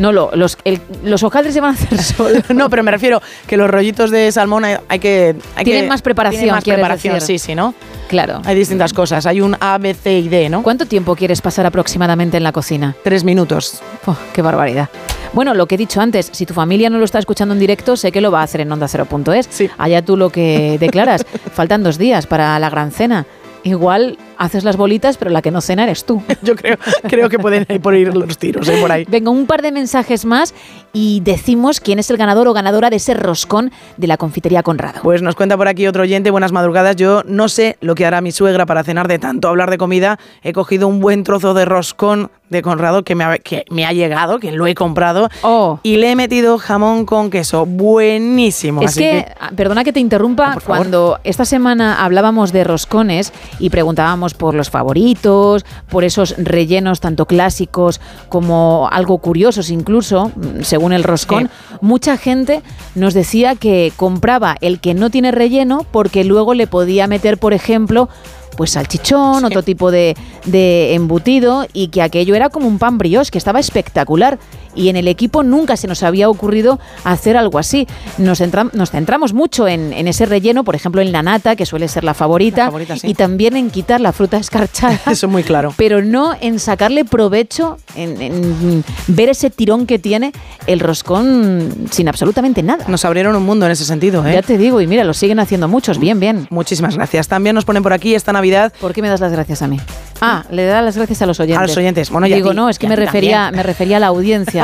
No, 0.00 0.10
lo- 0.12 0.30
los, 0.34 0.58
el- 0.64 0.80
los 1.04 1.22
hojaldres 1.22 1.54
se 1.54 1.60
van 1.60 1.70
a 1.70 1.74
hacer 1.74 2.02
solos. 2.02 2.42
no, 2.50 2.68
pero 2.68 2.82
me 2.82 2.90
refiero 2.90 3.22
que 3.46 3.56
los 3.56 3.70
rollitos 3.70 4.10
de 4.10 4.32
salmón 4.32 4.64
hay, 4.64 4.76
hay 4.88 4.98
que... 4.98 5.36
hay 5.54 5.64
Tienen 5.64 5.84
que- 5.84 5.88
más 5.90 6.02
preparación, 6.02 6.40
tienen 6.40 6.54
más 6.56 6.64
preparación, 6.64 7.14
decir. 7.14 7.38
sí, 7.38 7.46
sí, 7.48 7.54
¿no? 7.54 7.74
Claro. 8.08 8.40
Hay 8.44 8.56
distintas 8.56 8.92
cosas. 8.92 9.26
Hay 9.26 9.40
un 9.40 9.56
A, 9.60 9.78
B, 9.78 9.94
C 9.94 10.18
y 10.18 10.28
D, 10.28 10.48
¿no? 10.48 10.62
¿Cuánto 10.64 10.86
tiempo 10.86 11.14
quieres 11.14 11.40
pasar 11.40 11.66
aproximadamente 11.66 12.36
en 12.38 12.42
la 12.42 12.50
cocina? 12.52 12.96
Tres 13.04 13.22
minutos. 13.22 13.80
Oh, 14.06 14.16
¡Qué 14.32 14.42
barbaridad! 14.42 14.88
Bueno, 15.32 15.54
lo 15.54 15.66
que 15.66 15.76
he 15.76 15.78
dicho 15.78 16.00
antes, 16.00 16.28
si 16.32 16.44
tu 16.44 16.54
familia 16.54 16.90
no 16.90 16.98
lo 16.98 17.04
está 17.04 17.20
escuchando 17.20 17.54
en 17.54 17.60
directo, 17.60 17.96
sé 17.96 18.10
que 18.10 18.20
lo 18.20 18.32
va 18.32 18.40
a 18.40 18.42
hacer 18.42 18.62
en 18.62 18.72
onda 18.72 18.88
0.es. 18.88 19.46
Sí. 19.48 19.70
Allá 19.78 20.02
tú 20.04 20.16
lo 20.16 20.30
que 20.30 20.76
declaras. 20.80 21.24
Faltan 21.54 21.84
dos 21.84 21.98
días 21.98 22.26
para 22.26 22.58
la 22.58 22.68
gran 22.68 22.90
cena. 22.90 23.26
Igual 23.62 24.18
haces 24.40 24.64
las 24.64 24.76
bolitas, 24.76 25.16
pero 25.18 25.30
la 25.30 25.42
que 25.42 25.50
no 25.52 25.60
cena 25.60 25.84
eres 25.84 26.04
tú. 26.04 26.22
Yo 26.42 26.56
creo, 26.56 26.76
creo 27.08 27.28
que 27.28 27.38
pueden 27.38 27.66
ir 27.68 27.80
por 27.80 27.94
ir 27.94 28.14
los 28.16 28.38
tiros, 28.38 28.66
¿eh? 28.68 28.78
Por 28.80 28.90
ahí. 28.90 29.04
Venga, 29.08 29.30
un 29.30 29.46
par 29.46 29.62
de 29.62 29.70
mensajes 29.70 30.24
más 30.24 30.54
y 30.92 31.20
decimos 31.20 31.78
quién 31.78 31.98
es 31.98 32.10
el 32.10 32.16
ganador 32.16 32.48
o 32.48 32.52
ganadora 32.52 32.90
de 32.90 32.96
ese 32.96 33.14
roscón 33.14 33.70
de 33.96 34.06
la 34.06 34.16
confitería 34.16 34.62
Conrado. 34.62 35.00
Pues 35.02 35.22
nos 35.22 35.36
cuenta 35.36 35.56
por 35.56 35.68
aquí 35.68 35.86
otro 35.86 36.02
oyente, 36.02 36.30
buenas 36.30 36.52
madrugadas. 36.52 36.96
Yo 36.96 37.22
no 37.26 37.48
sé 37.48 37.76
lo 37.80 37.94
que 37.94 38.06
hará 38.06 38.20
mi 38.20 38.32
suegra 38.32 38.66
para 38.66 38.82
cenar 38.82 39.06
de 39.06 39.18
tanto 39.18 39.48
hablar 39.48 39.70
de 39.70 39.78
comida. 39.78 40.18
He 40.42 40.52
cogido 40.52 40.88
un 40.88 41.00
buen 41.00 41.22
trozo 41.22 41.54
de 41.54 41.64
roscón 41.66 42.30
de 42.48 42.62
Conrado 42.62 43.04
que 43.04 43.14
me 43.14 43.22
ha, 43.22 43.38
que 43.38 43.64
me 43.70 43.86
ha 43.86 43.92
llegado, 43.92 44.40
que 44.40 44.50
lo 44.50 44.66
he 44.66 44.74
comprado, 44.74 45.28
Oh. 45.42 45.78
y 45.84 45.98
le 45.98 46.10
he 46.10 46.16
metido 46.16 46.58
jamón 46.58 47.04
con 47.06 47.30
queso. 47.30 47.64
Buenísimo. 47.64 48.82
Es 48.82 48.90
Así 48.92 49.00
que, 49.00 49.26
ah, 49.38 49.50
perdona 49.54 49.84
que 49.84 49.92
te 49.92 50.00
interrumpa, 50.00 50.54
Ah, 50.56 50.58
cuando 50.64 51.20
esta 51.22 51.44
semana 51.44 52.04
hablábamos 52.04 52.50
de 52.52 52.64
roscones 52.64 53.32
y 53.60 53.70
preguntábamos 53.70 54.29
por 54.34 54.54
los 54.54 54.70
favoritos, 54.70 55.64
por 55.88 56.04
esos 56.04 56.34
rellenos 56.38 57.00
tanto 57.00 57.26
clásicos 57.26 58.00
como 58.28 58.88
algo 58.90 59.18
curiosos 59.18 59.70
incluso, 59.70 60.30
mm, 60.34 60.62
según 60.62 60.92
el 60.92 61.04
roscón, 61.04 61.50
mucha 61.80 62.16
gente 62.16 62.62
nos 62.94 63.14
decía 63.14 63.54
que 63.54 63.92
compraba 63.96 64.56
el 64.60 64.80
que 64.80 64.94
no 64.94 65.10
tiene 65.10 65.30
relleno 65.30 65.86
porque 65.90 66.24
luego 66.24 66.54
le 66.54 66.66
podía 66.66 67.06
meter, 67.06 67.38
por 67.38 67.52
ejemplo, 67.52 68.08
pues 68.56 68.72
salchichón, 68.72 69.44
otro 69.44 69.62
tipo 69.62 69.90
de, 69.90 70.16
de 70.44 70.94
embutido 70.94 71.66
y 71.72 71.88
que 71.88 72.02
aquello 72.02 72.34
era 72.34 72.50
como 72.50 72.68
un 72.68 72.78
pan 72.78 72.98
brioche, 72.98 73.30
que 73.30 73.38
estaba 73.38 73.60
espectacular. 73.60 74.38
Y 74.74 74.88
en 74.88 74.96
el 74.96 75.08
equipo 75.08 75.42
nunca 75.42 75.76
se 75.76 75.86
nos 75.86 76.02
había 76.02 76.28
ocurrido 76.28 76.78
hacer 77.04 77.36
algo 77.36 77.58
así. 77.58 77.86
Nos, 78.18 78.40
centra- 78.40 78.70
nos 78.72 78.90
centramos 78.90 79.32
mucho 79.32 79.66
en, 79.68 79.92
en 79.92 80.08
ese 80.08 80.26
relleno, 80.26 80.64
por 80.64 80.74
ejemplo 80.74 81.00
en 81.00 81.12
la 81.12 81.22
nata, 81.22 81.56
que 81.56 81.66
suele 81.66 81.88
ser 81.88 82.04
la 82.04 82.14
favorita, 82.14 82.62
La 82.64 82.66
favorita, 82.66 82.96
sí. 82.96 83.08
y 83.08 83.14
también 83.14 83.56
en 83.56 83.70
quitar 83.70 84.00
la 84.00 84.12
fruta 84.12 84.36
escarchada. 84.36 84.94
Eso 85.10 85.26
es 85.26 85.32
muy 85.32 85.42
claro. 85.42 85.72
Pero 85.76 86.02
no 86.02 86.34
en 86.40 86.58
sacarle 86.58 87.04
provecho, 87.04 87.78
en, 87.96 88.20
en 88.20 88.84
ver 89.08 89.28
ese 89.30 89.50
tirón 89.50 89.86
que 89.86 89.98
tiene 89.98 90.32
el 90.66 90.80
roscón 90.80 91.88
sin 91.90 92.08
absolutamente 92.08 92.62
nada. 92.62 92.84
Nos 92.88 93.04
abrieron 93.04 93.34
un 93.36 93.44
mundo 93.44 93.66
en 93.66 93.72
ese 93.72 93.84
sentido, 93.84 94.26
¿eh? 94.26 94.32
Ya 94.34 94.42
te 94.42 94.56
digo, 94.58 94.80
y 94.80 94.86
mira, 94.86 95.04
lo 95.04 95.14
siguen 95.14 95.40
haciendo 95.40 95.68
muchos. 95.68 95.98
Bien, 95.98 96.20
bien. 96.20 96.46
Muchísimas 96.50 96.96
gracias. 96.96 97.28
También 97.28 97.54
nos 97.54 97.64
ponen 97.64 97.82
por 97.82 97.92
aquí 97.92 98.14
esta 98.14 98.32
Navidad 98.32 98.72
¿Por 98.80 98.92
qué 98.92 99.02
me 99.02 99.08
das 99.08 99.20
las 99.20 99.32
gracias 99.32 99.62
a 99.62 99.66
mí? 99.68 99.78
Ah, 100.20 100.44
le 100.50 100.66
da 100.66 100.82
las 100.82 100.96
gracias 100.96 101.22
a 101.22 101.26
los 101.26 101.40
oyentes. 101.40 101.58
A 101.58 101.66
los 101.66 101.76
oyentes. 101.76 102.10
Bueno, 102.10 102.26
y 102.26 102.32
a 102.32 102.36
Digo, 102.36 102.52
no, 102.52 102.68
es 102.68 102.78
que 102.78 102.86
me 102.88 102.94
refería, 102.96 103.44
también. 103.44 103.56
me 103.56 103.62
refería 103.62 103.96
a 103.96 104.00
la 104.00 104.06
audiencia. 104.08 104.59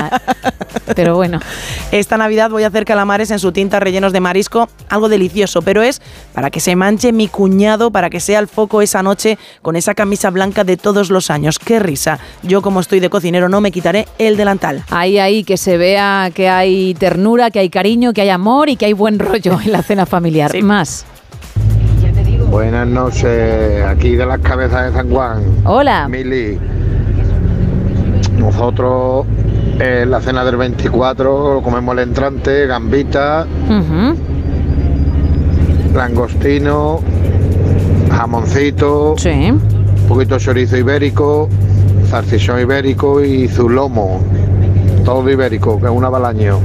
Pero 0.95 1.17
bueno. 1.17 1.41
Esta 1.93 2.17
Navidad 2.17 2.51
voy 2.51 2.65
a 2.65 2.69
hacer 2.69 2.85
calamares 2.85 3.31
en 3.31 3.39
su 3.39 3.53
tinta 3.53 3.81
rellenos 3.81 4.13
de 4.13 4.21
marisco, 4.21 4.69
algo 4.89 5.09
delicioso, 5.09 5.63
pero 5.63 5.83
es 5.83 6.01
para 6.33 6.51
que 6.51 6.61
se 6.61 6.77
manche 6.77 7.13
mi 7.13 7.29
cuñado, 7.29 7.91
para 7.91 8.11
que 8.11 8.21
sea 8.21 8.39
el 8.39 8.49
foco 8.49 8.83
esa 8.83 9.03
noche 9.03 9.39
con 9.63 9.77
esa 9.77 9.95
camisa 9.95 10.31
blanca 10.31 10.65
de 10.65 10.77
todos 10.77 11.11
los 11.11 11.31
años. 11.31 11.59
¡Qué 11.59 11.79
risa! 11.79 12.19
Yo 12.43 12.63
como 12.63 12.81
estoy 12.81 13.01
de 13.01 13.11
cocinero 13.11 13.49
no 13.49 13.61
me 13.61 13.71
quitaré 13.71 14.07
el 14.19 14.37
delantal. 14.37 14.85
Ahí, 14.91 15.19
ahí, 15.19 15.45
que 15.45 15.57
se 15.57 15.77
vea 15.77 16.31
que 16.35 16.49
hay 16.49 16.95
ternura, 16.95 17.51
que 17.51 17.61
hay 17.61 17.71
cariño, 17.71 18.13
que 18.13 18.23
hay 18.23 18.31
amor 18.31 18.69
y 18.69 18.77
que 18.77 18.87
hay 18.87 18.93
buen 18.93 19.19
rollo 19.19 19.59
en 19.65 19.73
la 19.73 19.83
cena 19.83 20.07
familiar. 20.07 20.53
Más. 20.63 21.05
Buenas 22.51 22.87
noches, 22.87 23.85
aquí 23.85 24.17
de 24.17 24.25
las 24.25 24.39
cabezas 24.41 24.87
de 24.87 24.93
San 24.99 25.11
Juan. 25.11 25.43
Hola. 25.65 26.09
Mili. 26.09 26.59
Nosotros 28.39 29.27
en 29.79 30.11
la 30.11 30.21
cena 30.21 30.45
del 30.45 30.57
24 30.57 31.61
comemos 31.63 31.93
el 31.95 32.01
entrante, 32.01 32.67
gambita, 32.67 33.47
langostino, 35.95 37.01
jamoncito, 38.11 39.15
Sí. 39.19 39.51
un 39.51 39.61
poquito 40.09 40.35
de 40.37 40.41
chorizo 40.41 40.77
ibérico, 40.77 41.49
zarcisión 42.09 42.61
ibérico 42.61 43.23
y 43.23 43.49
zulomo. 43.49 44.21
Todo 45.05 45.29
ibérico, 45.31 45.79
que 45.79 45.87
es 45.87 45.93
un 45.93 46.05
abalaño. 46.05 46.59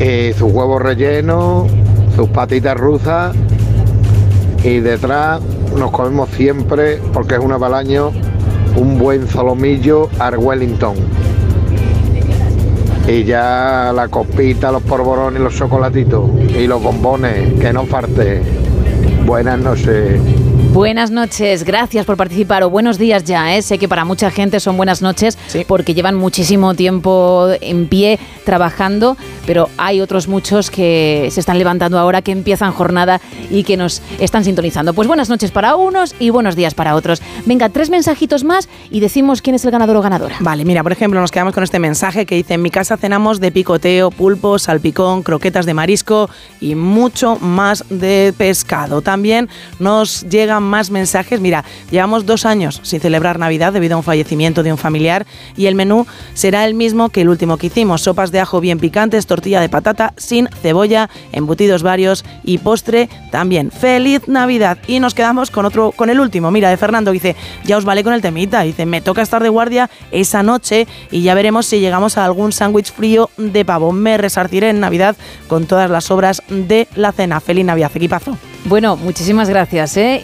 Y 0.00 0.32
sus 0.34 0.52
huevos 0.52 0.82
rellenos, 0.82 1.66
sus 2.14 2.28
patitas 2.28 2.76
rusas 2.76 3.34
y 4.62 4.80
detrás 4.80 5.40
nos 5.76 5.90
comemos 5.90 6.28
siempre, 6.30 7.00
porque 7.12 7.34
es 7.34 7.40
un 7.40 7.52
abalaño, 7.52 8.10
un 8.76 8.98
buen 8.98 9.26
solomillo 9.28 10.08
al 10.18 10.36
Wellington. 10.38 10.94
Y 13.08 13.24
ya 13.24 13.90
la 13.94 14.08
copita, 14.08 14.70
los 14.70 14.82
porborones, 14.82 15.40
los 15.40 15.56
chocolatitos 15.56 16.28
y 16.54 16.66
los 16.66 16.82
bombones, 16.82 17.58
que 17.58 17.72
no 17.72 17.86
falte. 17.86 18.42
Buenas 19.24 19.58
noches. 19.58 20.20
Buenas 20.72 21.10
noches, 21.10 21.64
gracias 21.64 22.04
por 22.04 22.18
participar 22.18 22.62
o 22.62 22.68
buenos 22.68 22.98
días 22.98 23.24
ya, 23.24 23.56
¿eh? 23.56 23.62
sé 23.62 23.78
que 23.78 23.88
para 23.88 24.04
mucha 24.04 24.30
gente 24.30 24.60
son 24.60 24.76
buenas 24.76 25.00
noches 25.00 25.38
porque 25.66 25.94
llevan 25.94 26.14
muchísimo 26.14 26.74
tiempo 26.74 27.48
en 27.62 27.88
pie 27.88 28.18
trabajando, 28.44 29.16
pero 29.46 29.70
hay 29.78 30.00
otros 30.00 30.28
muchos 30.28 30.70
que 30.70 31.28
se 31.32 31.40
están 31.40 31.58
levantando 31.58 31.98
ahora, 31.98 32.22
que 32.22 32.32
empiezan 32.32 32.72
jornada 32.72 33.20
y 33.50 33.64
que 33.64 33.76
nos 33.76 34.02
están 34.20 34.44
sintonizando. 34.44 34.92
Pues 34.92 35.08
buenas 35.08 35.30
noches 35.30 35.50
para 35.50 35.74
unos 35.74 36.14
y 36.18 36.30
buenos 36.30 36.54
días 36.54 36.74
para 36.74 36.94
otros. 36.94 37.22
Venga, 37.46 37.70
tres 37.70 37.88
mensajitos 37.90 38.44
más 38.44 38.68
y 38.90 39.00
decimos 39.00 39.42
quién 39.42 39.56
es 39.56 39.64
el 39.64 39.70
ganador 39.70 39.96
o 39.96 40.02
ganadora. 40.02 40.36
Vale, 40.40 40.64
mira, 40.64 40.82
por 40.82 40.92
ejemplo, 40.92 41.20
nos 41.20 41.30
quedamos 41.30 41.54
con 41.54 41.64
este 41.64 41.78
mensaje 41.78 42.26
que 42.26 42.36
dice, 42.36 42.54
en 42.54 42.62
mi 42.62 42.70
casa 42.70 42.96
cenamos 42.96 43.40
de 43.40 43.50
picoteo, 43.52 44.10
pulpo, 44.10 44.58
salpicón, 44.58 45.22
croquetas 45.22 45.66
de 45.66 45.74
marisco 45.74 46.28
y 46.60 46.74
mucho 46.74 47.36
más 47.36 47.84
de 47.88 48.34
pescado. 48.36 49.02
También 49.02 49.48
nos 49.78 50.28
llegan 50.28 50.67
más 50.68 50.90
mensajes. 50.90 51.40
Mira, 51.40 51.64
llevamos 51.90 52.26
dos 52.26 52.46
años 52.46 52.80
sin 52.84 53.00
celebrar 53.00 53.38
Navidad 53.38 53.72
debido 53.72 53.94
a 53.94 53.98
un 53.98 54.04
fallecimiento 54.04 54.62
de 54.62 54.72
un 54.72 54.78
familiar 54.78 55.26
y 55.56 55.66
el 55.66 55.74
menú 55.74 56.06
será 56.34 56.64
el 56.64 56.74
mismo 56.74 57.08
que 57.08 57.22
el 57.22 57.28
último 57.28 57.56
que 57.56 57.66
hicimos. 57.66 58.02
Sopas 58.02 58.30
de 58.30 58.40
ajo 58.40 58.60
bien 58.60 58.78
picantes, 58.78 59.26
tortilla 59.26 59.60
de 59.60 59.68
patata 59.68 60.14
sin 60.16 60.48
cebolla, 60.62 61.10
embutidos 61.32 61.82
varios 61.82 62.24
y 62.44 62.58
postre 62.58 63.08
también. 63.30 63.70
¡Feliz 63.70 64.28
Navidad! 64.28 64.78
Y 64.86 65.00
nos 65.00 65.14
quedamos 65.14 65.50
con 65.50 65.64
otro, 65.64 65.92
con 65.92 66.10
el 66.10 66.20
último. 66.20 66.50
Mira, 66.50 66.70
de 66.70 66.76
Fernando, 66.76 67.10
dice, 67.10 67.36
ya 67.64 67.76
os 67.76 67.84
vale 67.84 68.04
con 68.04 68.12
el 68.12 68.22
temita. 68.22 68.62
Dice, 68.62 68.86
me 68.86 69.00
toca 69.00 69.22
estar 69.22 69.42
de 69.42 69.48
guardia 69.48 69.90
esa 70.10 70.42
noche 70.42 70.86
y 71.10 71.22
ya 71.22 71.34
veremos 71.34 71.66
si 71.66 71.80
llegamos 71.80 72.18
a 72.18 72.24
algún 72.24 72.52
sándwich 72.52 72.92
frío 72.92 73.30
de 73.36 73.64
pavo. 73.64 73.92
Me 73.92 74.18
resarciré 74.18 74.70
en 74.70 74.80
Navidad 74.80 75.16
con 75.46 75.66
todas 75.66 75.90
las 75.90 76.10
obras 76.10 76.42
de 76.48 76.88
la 76.94 77.12
cena. 77.12 77.40
¡Feliz 77.40 77.64
Navidad, 77.64 77.90
equipazo! 77.94 78.36
Bueno, 78.64 78.96
muchísimas 78.96 79.48
gracias, 79.48 79.96
¿eh? 79.96 80.20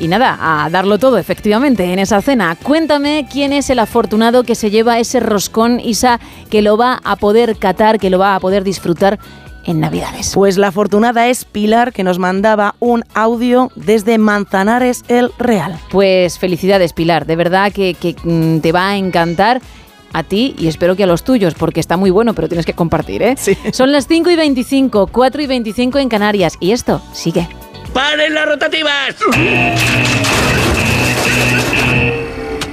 Y 0.00 0.08
nada, 0.08 0.38
a 0.40 0.70
darlo 0.70 0.98
todo, 0.98 1.18
efectivamente, 1.18 1.92
en 1.92 1.98
esa 1.98 2.20
cena. 2.22 2.56
Cuéntame 2.62 3.26
quién 3.30 3.52
es 3.52 3.70
el 3.70 3.78
afortunado 3.78 4.44
que 4.44 4.54
se 4.54 4.70
lleva 4.70 4.98
ese 4.98 5.20
roscón, 5.20 5.80
Isa, 5.80 6.20
que 6.50 6.62
lo 6.62 6.76
va 6.76 7.00
a 7.04 7.16
poder 7.16 7.56
catar, 7.56 7.98
que 7.98 8.10
lo 8.10 8.18
va 8.18 8.34
a 8.34 8.40
poder 8.40 8.64
disfrutar 8.64 9.18
en 9.64 9.80
Navidades. 9.80 10.32
Pues 10.34 10.56
la 10.56 10.68
afortunada 10.68 11.28
es 11.28 11.44
Pilar, 11.44 11.92
que 11.92 12.04
nos 12.04 12.18
mandaba 12.18 12.74
un 12.80 13.04
audio 13.14 13.70
desde 13.76 14.18
Manzanares 14.18 15.04
el 15.08 15.30
Real. 15.38 15.78
Pues 15.90 16.38
felicidades, 16.38 16.92
Pilar. 16.92 17.26
De 17.26 17.36
verdad 17.36 17.72
que, 17.72 17.94
que, 17.94 18.16
mm, 18.22 18.60
te 18.60 18.72
va 18.72 18.90
a 18.90 18.96
encantar 18.96 19.60
a 20.12 20.22
ti 20.24 20.56
y 20.58 20.66
espero 20.66 20.96
que 20.96 21.04
a 21.04 21.06
los 21.06 21.22
tuyos, 21.22 21.54
porque 21.54 21.80
está 21.80 21.96
muy 21.96 22.10
bueno, 22.10 22.34
pero 22.34 22.48
tienes 22.48 22.66
que 22.66 22.74
compartir, 22.74 23.22
¿eh? 23.22 23.36
Son 23.72 23.92
las 23.92 24.06
5 24.08 24.30
y 24.30 24.36
25, 24.36 25.06
4 25.06 25.42
y 25.42 25.46
25 25.46 25.98
en 25.98 26.08
Canarias. 26.08 26.56
Y 26.60 26.72
esto 26.72 27.00
sigue. 27.12 27.48
¡Paren 27.92 28.34
las 28.34 28.46
rotativas! 28.46 29.16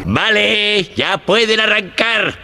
Vale, 0.05 0.83
ya 0.95 1.17
pueden 1.17 1.59
arrancar. 1.59 2.37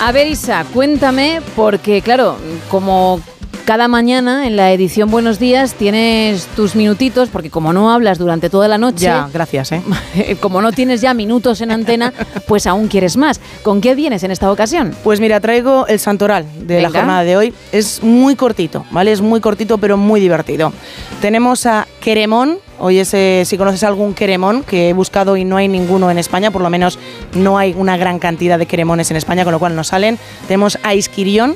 A 0.00 0.10
ver, 0.10 0.26
Isa, 0.26 0.64
cuéntame, 0.72 1.40
porque 1.54 2.02
claro, 2.02 2.36
como 2.68 3.20
cada 3.64 3.88
mañana 3.88 4.46
en 4.46 4.56
la 4.56 4.72
edición 4.72 5.10
Buenos 5.10 5.38
Días 5.38 5.74
tienes 5.74 6.46
tus 6.56 6.74
minutitos, 6.74 7.28
porque 7.28 7.50
como 7.50 7.72
no 7.72 7.92
hablas 7.92 8.18
durante 8.18 8.50
toda 8.50 8.68
la 8.68 8.78
noche, 8.78 9.04
Ya, 9.04 9.28
gracias, 9.32 9.72
¿eh? 9.72 9.82
como 10.40 10.60
no 10.60 10.72
tienes 10.72 11.00
ya 11.00 11.14
minutos 11.14 11.60
en 11.60 11.70
antena, 11.70 12.12
pues 12.46 12.66
aún 12.66 12.88
quieres 12.88 13.16
más. 13.16 13.40
¿Con 13.62 13.80
qué 13.80 13.94
vienes 13.94 14.22
en 14.24 14.30
esta 14.30 14.50
ocasión? 14.50 14.94
Pues 15.04 15.20
mira, 15.20 15.40
traigo 15.40 15.86
el 15.86 15.98
santoral 15.98 16.44
de 16.66 16.82
la 16.82 16.90
jornada 16.90 17.22
de 17.22 17.36
hoy. 17.36 17.54
Es 17.70 18.02
muy 18.02 18.36
cortito, 18.36 18.84
¿vale? 18.90 19.12
Es 19.12 19.20
muy 19.20 19.40
cortito, 19.40 19.78
pero 19.78 19.96
muy 19.96 20.20
divertido. 20.20 20.72
Tenemos 21.20 21.66
a 21.66 21.86
Queremón. 22.00 22.58
Hoy 22.78 22.98
es, 22.98 23.14
eh, 23.14 23.44
si 23.46 23.56
conoces 23.56 23.84
algún 23.84 24.12
queremón, 24.12 24.64
que 24.64 24.88
he 24.88 24.92
buscado 24.92 25.36
y 25.36 25.44
no 25.44 25.56
hay 25.56 25.68
ninguno 25.68 26.10
en 26.10 26.18
España, 26.18 26.50
por 26.50 26.62
lo 26.62 26.70
menos 26.70 26.98
no 27.34 27.56
hay 27.56 27.74
una 27.78 27.96
gran 27.96 28.18
cantidad 28.18 28.58
de 28.58 28.66
queremones 28.66 29.10
en 29.12 29.16
España, 29.16 29.44
con 29.44 29.52
lo 29.52 29.60
cual 29.60 29.76
no 29.76 29.84
salen. 29.84 30.18
Tenemos 30.48 30.78
a 30.82 30.94
Isquirión, 30.94 31.54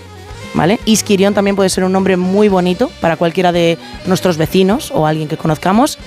¿vale? 0.54 0.78
Isquirión 0.84 1.34
también 1.34 1.56
puede 1.56 1.68
ser 1.68 1.84
un 1.84 1.92
nombre 1.92 2.16
muy 2.16 2.48
bonito 2.48 2.90
para 3.00 3.16
cualquiera 3.16 3.52
de 3.52 3.78
nuestros 4.06 4.36
vecinos 4.36 4.90
o 4.94 5.06
alguien 5.06 5.28
que 5.28 5.36
conozcamos. 5.36 5.98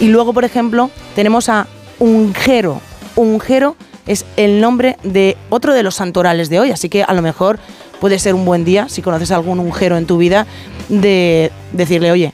Y 0.00 0.08
luego, 0.08 0.32
por 0.32 0.44
ejemplo, 0.44 0.90
tenemos 1.14 1.48
a 1.48 1.66
Ungero. 1.98 2.80
Ungero 3.14 3.76
es 4.06 4.24
el 4.36 4.60
nombre 4.60 4.98
de 5.02 5.36
otro 5.50 5.72
de 5.74 5.82
los 5.82 5.96
santorales 5.96 6.48
de 6.48 6.60
hoy, 6.60 6.70
así 6.70 6.88
que 6.88 7.02
a 7.02 7.12
lo 7.12 7.22
mejor 7.22 7.58
puede 8.00 8.18
ser 8.18 8.34
un 8.34 8.44
buen 8.44 8.64
día, 8.64 8.88
si 8.88 9.02
conoces 9.02 9.30
algún 9.30 9.58
Ungero 9.58 9.96
en 9.96 10.06
tu 10.06 10.18
vida, 10.18 10.46
de 10.88 11.50
decirle, 11.72 12.12
oye, 12.12 12.32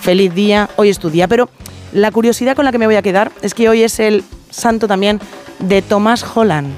feliz 0.00 0.34
día, 0.34 0.68
hoy 0.76 0.90
es 0.90 0.98
tu 0.98 1.10
día. 1.10 1.28
Pero 1.28 1.48
la 1.92 2.10
curiosidad 2.10 2.56
con 2.56 2.64
la 2.64 2.72
que 2.72 2.78
me 2.78 2.86
voy 2.86 2.96
a 2.96 3.02
quedar 3.02 3.30
es 3.42 3.54
que 3.54 3.68
hoy 3.68 3.82
es 3.82 4.00
el 4.00 4.24
santo 4.50 4.88
también 4.88 5.20
de 5.60 5.82
Tomás 5.82 6.24
Holland. 6.34 6.74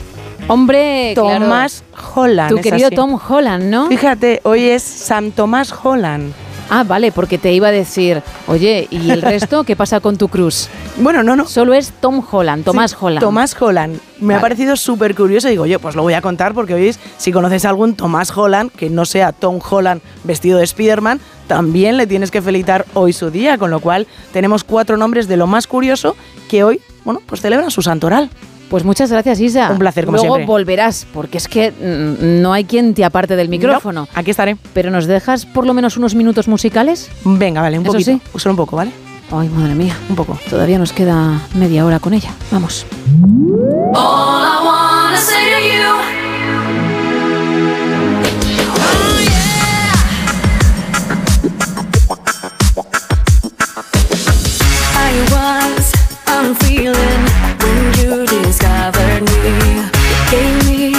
Hombre, 0.48 1.12
claro. 1.14 1.44
Tomás 1.44 1.82
Holland. 2.14 2.50
Tu 2.50 2.60
querido 2.60 2.86
así. 2.86 2.96
Tom 2.96 3.18
Holland, 3.28 3.64
¿no? 3.64 3.88
Fíjate, 3.88 4.40
hoy 4.44 4.64
es 4.64 4.82
San 4.82 5.32
Tomás 5.32 5.74
Holland. 5.82 6.32
Ah, 6.68 6.82
vale, 6.84 7.12
porque 7.12 7.38
te 7.38 7.52
iba 7.52 7.68
a 7.68 7.72
decir, 7.72 8.22
oye, 8.46 8.86
¿y 8.90 9.10
el 9.10 9.22
resto 9.22 9.64
qué 9.64 9.76
pasa 9.76 10.00
con 10.00 10.16
tu 10.16 10.28
cruz? 10.28 10.68
Bueno, 10.98 11.22
no, 11.22 11.36
no. 11.36 11.46
Solo 11.46 11.74
es 11.74 11.92
Tom 12.00 12.24
Holland, 12.28 12.64
Tomás 12.64 12.92
Sí, 12.92 12.96
Holland. 13.00 13.20
Tomás 13.20 13.60
Holland. 13.60 14.00
Me 14.20 14.34
ha 14.34 14.40
parecido 14.40 14.76
súper 14.76 15.14
curioso 15.14 15.48
y 15.48 15.52
digo, 15.52 15.66
yo, 15.66 15.78
pues 15.80 15.94
lo 15.94 16.02
voy 16.02 16.14
a 16.14 16.22
contar 16.22 16.54
porque 16.54 16.74
oís, 16.74 16.98
si 17.18 17.32
conoces 17.32 17.64
a 17.64 17.68
algún 17.70 17.94
Tomás 17.94 18.36
Holland, 18.36 18.70
que 18.72 18.88
no 18.88 19.04
sea 19.04 19.32
Tom 19.32 19.60
Holland 19.68 20.00
vestido 20.24 20.58
de 20.58 20.66
Spiderman, 20.66 21.20
también 21.48 21.96
le 21.96 22.06
tienes 22.06 22.30
que 22.30 22.42
felicitar 22.42 22.84
hoy 22.94 23.12
su 23.12 23.30
día, 23.30 23.58
con 23.58 23.70
lo 23.70 23.80
cual 23.80 24.06
tenemos 24.32 24.64
cuatro 24.64 24.96
nombres 24.96 25.28
de 25.28 25.36
lo 25.36 25.46
más 25.46 25.66
curioso 25.66 26.16
que 26.48 26.64
hoy, 26.64 26.80
bueno, 27.04 27.20
pues 27.26 27.40
celebran 27.40 27.70
su 27.70 27.82
santoral. 27.82 28.30
Pues 28.68 28.84
muchas 28.84 29.10
gracias, 29.10 29.40
Isa. 29.40 29.70
Un 29.70 29.78
placer, 29.78 30.04
como 30.06 30.16
Luego 30.18 30.34
siempre. 30.34 30.46
volverás, 30.52 31.06
porque 31.14 31.38
es 31.38 31.46
que 31.48 31.70
mm, 31.70 32.42
no 32.42 32.52
hay 32.52 32.64
quien 32.64 32.94
te 32.94 33.04
aparte 33.04 33.36
del 33.36 33.48
micrófono. 33.48 34.02
No, 34.02 34.08
aquí 34.14 34.30
estaré. 34.32 34.56
Pero 34.74 34.90
nos 34.90 35.06
dejas 35.06 35.46
por 35.46 35.66
lo 35.66 35.72
menos 35.74 35.96
unos 35.96 36.14
minutos 36.14 36.48
musicales. 36.48 37.08
Venga, 37.24 37.60
vale, 37.62 37.78
un 37.78 37.84
Eso 37.84 37.92
poquito. 37.92 38.10
sí. 38.12 38.38
Solo 38.38 38.52
un 38.54 38.56
poco, 38.56 38.76
¿vale? 38.76 38.90
Ay, 39.30 39.48
madre 39.48 39.74
mía. 39.74 39.96
Un 40.08 40.16
poco. 40.16 40.38
Todavía 40.50 40.78
nos 40.78 40.92
queda 40.92 41.40
media 41.54 41.84
hora 41.84 41.98
con 42.00 42.14
ella. 42.14 42.30
Vamos. 42.50 42.86
All 43.94 44.42
I 44.42 44.64
wanna 44.64 45.16
say 45.18 45.50
to 45.50 45.60
you. 45.66 47.06
I 54.98 55.28
was 55.30 55.92
you 56.70 57.45
discovered 58.92 59.22
me. 59.42 59.90
Gave 60.30 60.66
me 60.66 60.95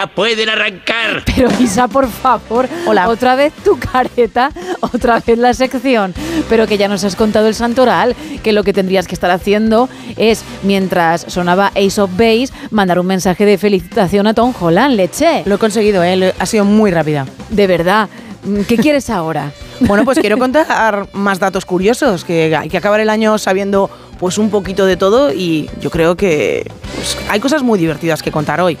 ya 0.00 0.06
pueden 0.06 0.48
arrancar. 0.48 1.22
Pero 1.36 1.48
Isa, 1.60 1.88
por 1.88 2.08
favor, 2.08 2.68
Hola. 2.86 3.08
otra 3.08 3.34
vez 3.34 3.52
tu 3.64 3.78
careta, 3.78 4.50
otra 4.80 5.20
vez 5.20 5.38
la 5.38 5.52
sección. 5.54 6.14
Pero 6.48 6.66
que 6.66 6.78
ya 6.78 6.88
nos 6.88 7.04
has 7.04 7.16
contado 7.16 7.48
el 7.48 7.54
santoral, 7.54 8.16
que 8.42 8.52
lo 8.52 8.64
que 8.64 8.72
tendrías 8.72 9.06
que 9.06 9.14
estar 9.14 9.30
haciendo 9.30 9.88
es, 10.16 10.42
mientras 10.62 11.26
sonaba 11.28 11.72
Ace 11.76 12.00
of 12.00 12.10
Base, 12.12 12.48
mandar 12.70 12.98
un 12.98 13.06
mensaje 13.06 13.44
de 13.44 13.58
felicitación 13.58 14.26
a 14.26 14.34
Tom 14.34 14.54
Holland, 14.58 14.96
leche. 14.96 15.42
Lo 15.46 15.56
he 15.56 15.58
conseguido, 15.58 16.02
¿eh? 16.02 16.34
Ha 16.38 16.46
sido 16.46 16.64
muy 16.64 16.90
rápida. 16.90 17.26
De 17.50 17.66
verdad. 17.66 18.08
¿Qué 18.66 18.76
quieres 18.76 19.10
ahora? 19.10 19.52
Bueno, 19.80 20.04
pues 20.04 20.18
quiero 20.18 20.36
contar 20.36 21.08
más 21.14 21.38
datos 21.38 21.64
curiosos, 21.64 22.22
que 22.24 22.54
hay 22.54 22.68
que 22.68 22.76
acabar 22.76 23.00
el 23.00 23.08
año 23.08 23.38
sabiendo 23.38 23.88
pues 24.18 24.36
un 24.36 24.50
poquito 24.50 24.84
de 24.84 24.98
todo 24.98 25.32
y 25.32 25.70
yo 25.80 25.88
creo 25.88 26.16
que 26.16 26.70
pues, 26.94 27.16
hay 27.30 27.40
cosas 27.40 27.62
muy 27.62 27.78
divertidas 27.78 28.22
que 28.22 28.30
contar 28.30 28.60
hoy. 28.60 28.76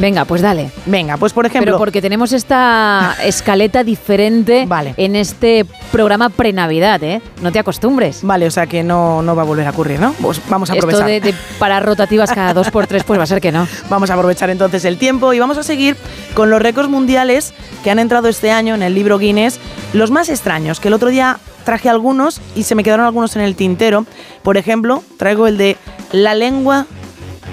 Venga, 0.00 0.24
pues 0.24 0.40
dale. 0.40 0.70
Venga, 0.86 1.18
pues 1.18 1.32
por 1.34 1.44
ejemplo... 1.44 1.66
Pero 1.72 1.78
porque 1.78 2.00
tenemos 2.00 2.32
esta 2.32 3.16
escaleta 3.22 3.84
diferente 3.84 4.64
Vale. 4.68 4.94
en 4.96 5.14
este 5.14 5.66
programa 5.92 6.30
pre-Navidad, 6.30 7.02
¿eh? 7.04 7.20
No 7.42 7.52
te 7.52 7.58
acostumbres. 7.58 8.20
Vale, 8.22 8.46
o 8.46 8.50
sea 8.50 8.66
que 8.66 8.82
no, 8.82 9.20
no 9.20 9.36
va 9.36 9.42
a 9.42 9.44
volver 9.44 9.66
a 9.66 9.70
ocurrir, 9.70 10.00
¿no? 10.00 10.12
Pues 10.14 10.40
vamos 10.48 10.70
a 10.70 10.72
Esto 10.72 10.86
aprovechar. 10.86 11.06
de, 11.08 11.20
de 11.20 11.34
parar 11.58 11.84
rotativas 11.84 12.32
cada 12.32 12.54
dos 12.54 12.70
por 12.70 12.86
tres, 12.86 13.04
pues 13.04 13.20
va 13.20 13.24
a 13.24 13.26
ser 13.26 13.42
que 13.42 13.52
no. 13.52 13.68
Vamos 13.90 14.08
a 14.10 14.14
aprovechar 14.14 14.48
entonces 14.50 14.84
el 14.86 14.96
tiempo 14.96 15.32
y 15.34 15.38
vamos 15.38 15.58
a 15.58 15.62
seguir 15.62 15.96
con 16.34 16.48
los 16.48 16.62
récords 16.62 16.88
mundiales 16.88 17.52
que 17.84 17.90
han 17.90 17.98
entrado 17.98 18.28
este 18.28 18.50
año 18.50 18.74
en 18.74 18.82
el 18.82 18.94
libro 18.94 19.18
Guinness, 19.18 19.60
los 19.92 20.10
más 20.10 20.28
extraños, 20.30 20.80
que 20.80 20.88
el 20.88 20.94
otro 20.94 21.10
día 21.10 21.38
traje 21.64 21.88
algunos 21.90 22.40
y 22.56 22.62
se 22.62 22.74
me 22.74 22.82
quedaron 22.82 23.04
algunos 23.04 23.36
en 23.36 23.42
el 23.42 23.54
tintero. 23.54 24.06
Por 24.42 24.56
ejemplo, 24.56 25.02
traigo 25.18 25.46
el 25.46 25.58
de 25.58 25.76
la 26.12 26.34
lengua 26.34 26.86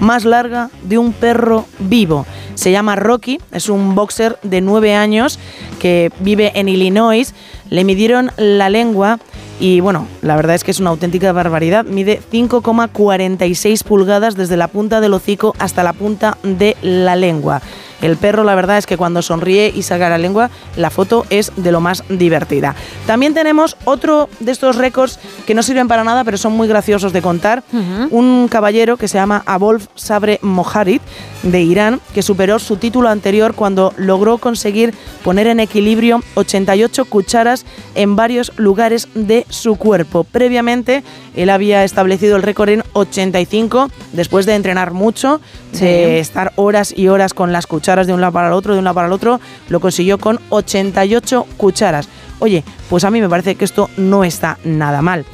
más 0.00 0.24
larga 0.24 0.70
de 0.82 0.98
un 0.98 1.12
perro 1.12 1.66
vivo. 1.78 2.26
Se 2.54 2.72
llama 2.72 2.96
Rocky, 2.96 3.40
es 3.52 3.68
un 3.68 3.94
boxer 3.94 4.38
de 4.42 4.60
9 4.60 4.94
años 4.94 5.38
que 5.78 6.10
vive 6.20 6.52
en 6.54 6.68
Illinois. 6.68 7.34
Le 7.70 7.84
midieron 7.84 8.32
la 8.36 8.68
lengua 8.68 9.18
y 9.60 9.80
bueno, 9.80 10.06
la 10.22 10.36
verdad 10.36 10.54
es 10.54 10.64
que 10.64 10.70
es 10.70 10.80
una 10.80 10.90
auténtica 10.90 11.32
barbaridad. 11.32 11.84
Mide 11.84 12.20
5,46 12.32 13.82
pulgadas 13.84 14.36
desde 14.36 14.56
la 14.56 14.68
punta 14.68 15.00
del 15.00 15.14
hocico 15.14 15.54
hasta 15.58 15.82
la 15.82 15.92
punta 15.92 16.38
de 16.42 16.76
la 16.82 17.16
lengua. 17.16 17.60
El 18.00 18.16
perro, 18.16 18.44
la 18.44 18.54
verdad 18.54 18.78
es 18.78 18.86
que 18.86 18.96
cuando 18.96 19.22
sonríe 19.22 19.72
y 19.74 19.82
saca 19.82 20.08
la 20.08 20.18
lengua, 20.18 20.50
la 20.76 20.90
foto 20.90 21.26
es 21.30 21.52
de 21.56 21.72
lo 21.72 21.80
más 21.80 22.04
divertida. 22.08 22.74
También 23.06 23.34
tenemos 23.34 23.76
otro 23.84 24.28
de 24.38 24.52
estos 24.52 24.76
récords 24.76 25.18
que 25.46 25.54
no 25.54 25.62
sirven 25.62 25.88
para 25.88 26.04
nada, 26.04 26.24
pero 26.24 26.38
son 26.38 26.52
muy 26.52 26.68
graciosos 26.68 27.12
de 27.12 27.22
contar. 27.22 27.64
Un 28.10 28.48
caballero 28.48 28.96
que 28.96 29.08
se 29.08 29.18
llama 29.18 29.42
Abolf 29.46 29.86
Sabre 29.94 30.38
Moharid 30.42 31.00
de 31.42 31.62
Irán, 31.62 32.00
que 32.14 32.22
superó 32.22 32.58
su 32.58 32.76
título 32.76 33.08
anterior 33.08 33.54
cuando 33.54 33.92
logró 33.96 34.38
conseguir 34.38 34.94
poner 35.24 35.46
en 35.46 35.60
equilibrio 35.60 36.22
88 36.34 37.04
cucharas 37.06 37.64
en 37.94 38.16
varios 38.16 38.52
lugares 38.56 39.08
de 39.14 39.46
su 39.48 39.76
cuerpo. 39.76 40.24
Previamente, 40.24 41.02
él 41.34 41.50
había 41.50 41.84
establecido 41.84 42.36
el 42.36 42.42
récord 42.42 42.68
en 42.70 42.82
85, 42.92 43.90
después 44.12 44.46
de 44.46 44.54
entrenar 44.54 44.92
mucho, 44.92 45.40
de 45.72 46.18
estar 46.18 46.52
horas 46.56 46.92
y 46.96 47.08
horas 47.08 47.34
con 47.34 47.52
las 47.52 47.66
cucharas 47.66 47.87
de 47.96 48.12
un 48.12 48.20
lado 48.20 48.32
para 48.32 48.48
el 48.48 48.52
otro, 48.52 48.72
de 48.72 48.78
un 48.78 48.84
lado 48.84 48.94
para 48.94 49.06
el 49.06 49.12
otro, 49.12 49.40
lo 49.68 49.80
consiguió 49.80 50.18
con 50.18 50.38
88 50.50 51.46
cucharas. 51.56 52.08
Oye, 52.38 52.64
pues 52.88 53.04
a 53.04 53.10
mí 53.10 53.20
me 53.20 53.28
parece 53.28 53.54
que 53.54 53.64
esto 53.64 53.90
no 53.96 54.24
está 54.24 54.58
nada 54.64 55.02
mal. 55.02 55.24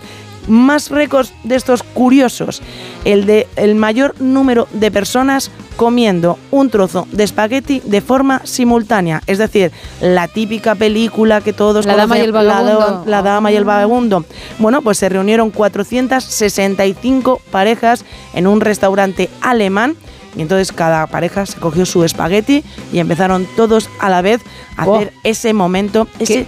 Más 0.46 0.90
récords 0.90 1.32
de 1.42 1.56
estos 1.56 1.82
curiosos. 1.82 2.60
El 3.04 3.24
de 3.24 3.48
el 3.56 3.74
mayor 3.74 4.14
número 4.20 4.68
de 4.72 4.90
personas 4.90 5.50
comiendo 5.76 6.38
un 6.50 6.70
trozo 6.70 7.06
de 7.12 7.24
espagueti 7.24 7.80
de 7.84 8.00
forma 8.00 8.42
simultánea. 8.44 9.22
Es 9.26 9.38
decir, 9.38 9.72
la 10.00 10.28
típica 10.28 10.74
película 10.74 11.40
que 11.40 11.52
todos 11.52 11.86
La 11.86 11.96
dama 11.96 12.18
y 12.18 12.22
el 12.22 12.32
conocen, 12.32 12.66
la. 12.66 13.02
La, 13.06 13.22
dama 13.22 13.52
y 13.52 13.56
el 13.56 13.64
vagabundo. 13.64 14.24
Bueno, 14.58 14.82
pues 14.82 14.98
se 14.98 15.08
reunieron 15.08 15.50
465 15.50 17.40
parejas 17.50 18.04
en 18.34 18.46
un 18.46 18.60
restaurante 18.60 19.30
alemán. 19.40 19.96
Y 20.36 20.42
entonces 20.42 20.72
cada 20.72 21.06
pareja 21.06 21.46
se 21.46 21.58
cogió 21.58 21.86
su 21.86 22.04
espagueti 22.04 22.64
y 22.92 22.98
empezaron 22.98 23.46
todos 23.56 23.88
a 24.00 24.10
la 24.10 24.20
vez 24.22 24.40
a 24.76 24.86
Oh. 24.88 24.96
hacer 24.96 25.12
ese 25.22 25.52
momento, 25.52 26.08
ese 26.18 26.46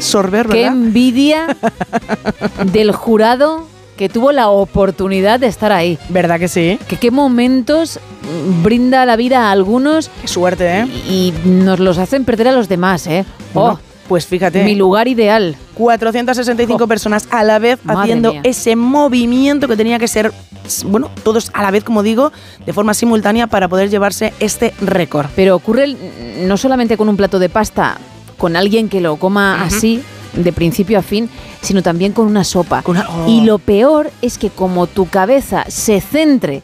sorber, 0.00 0.48
Qué 0.48 0.64
envidia 0.66 1.56
del 2.72 2.92
jurado 2.92 3.66
que 3.96 4.08
tuvo 4.08 4.30
la 4.32 4.48
oportunidad 4.48 5.40
de 5.40 5.48
estar 5.48 5.72
ahí. 5.72 5.98
¿Verdad 6.08 6.38
que 6.38 6.48
sí? 6.48 6.78
Que 6.88 6.96
qué 6.96 7.10
momentos 7.10 7.98
brinda 8.62 9.04
la 9.06 9.16
vida 9.16 9.48
a 9.48 9.50
algunos 9.52 10.08
Qué 10.22 10.28
suerte, 10.28 10.80
¿eh? 10.80 10.84
y 11.08 11.32
nos 11.44 11.80
los 11.80 11.98
hacen 11.98 12.24
perder 12.24 12.48
a 12.48 12.52
los 12.52 12.68
demás, 12.68 13.06
¿eh? 13.08 13.24
Bueno, 13.54 13.80
Oh, 13.82 13.87
pues 14.08 14.26
fíjate. 14.26 14.64
mi 14.64 14.74
lugar 14.74 15.06
ideal. 15.08 15.56
465 15.74 16.84
Oh. 16.84 16.88
personas 16.88 17.28
a 17.30 17.44
la 17.44 17.58
vez 17.58 17.78
Madre 17.84 18.00
haciendo 18.02 18.32
mía. 18.32 18.40
ese 18.44 18.74
movimiento 18.76 19.68
que 19.68 19.76
tenía 19.76 19.98
que 19.98 20.08
ser, 20.08 20.32
bueno, 20.86 21.10
todos 21.22 21.50
a 21.54 21.62
la 21.62 21.70
vez, 21.70 21.84
como 21.84 22.02
digo, 22.02 22.32
de 22.66 22.72
forma 22.72 22.94
simultánea 22.94 23.46
para 23.46 23.68
poder 23.68 23.90
llevarse 23.90 24.32
este 24.40 24.74
récord. 24.80 25.26
Pero 25.36 25.54
ocurre 25.56 25.94
no 26.46 26.56
solamente 26.56 26.96
con 26.96 27.08
un 27.08 27.16
plato 27.16 27.38
de 27.38 27.48
pasta, 27.48 27.98
con 28.36 28.56
alguien 28.56 28.88
que 28.88 29.00
lo 29.00 29.16
coma 29.16 29.62
así, 29.64 30.02
de 30.34 30.52
principio 30.52 30.98
a 30.98 31.02
fin, 31.02 31.28
sino 31.62 31.82
también 31.82 32.12
con 32.12 32.26
una 32.26 32.44
sopa. 32.44 32.82
Con 32.82 32.96
una- 32.96 33.08
oh. 33.08 33.28
Y 33.28 33.40
lo 33.42 33.58
peor 33.58 34.10
es 34.22 34.38
que 34.38 34.50
como 34.50 34.86
tu 34.86 35.08
cabeza 35.08 35.64
se 35.68 36.00
centre 36.00 36.62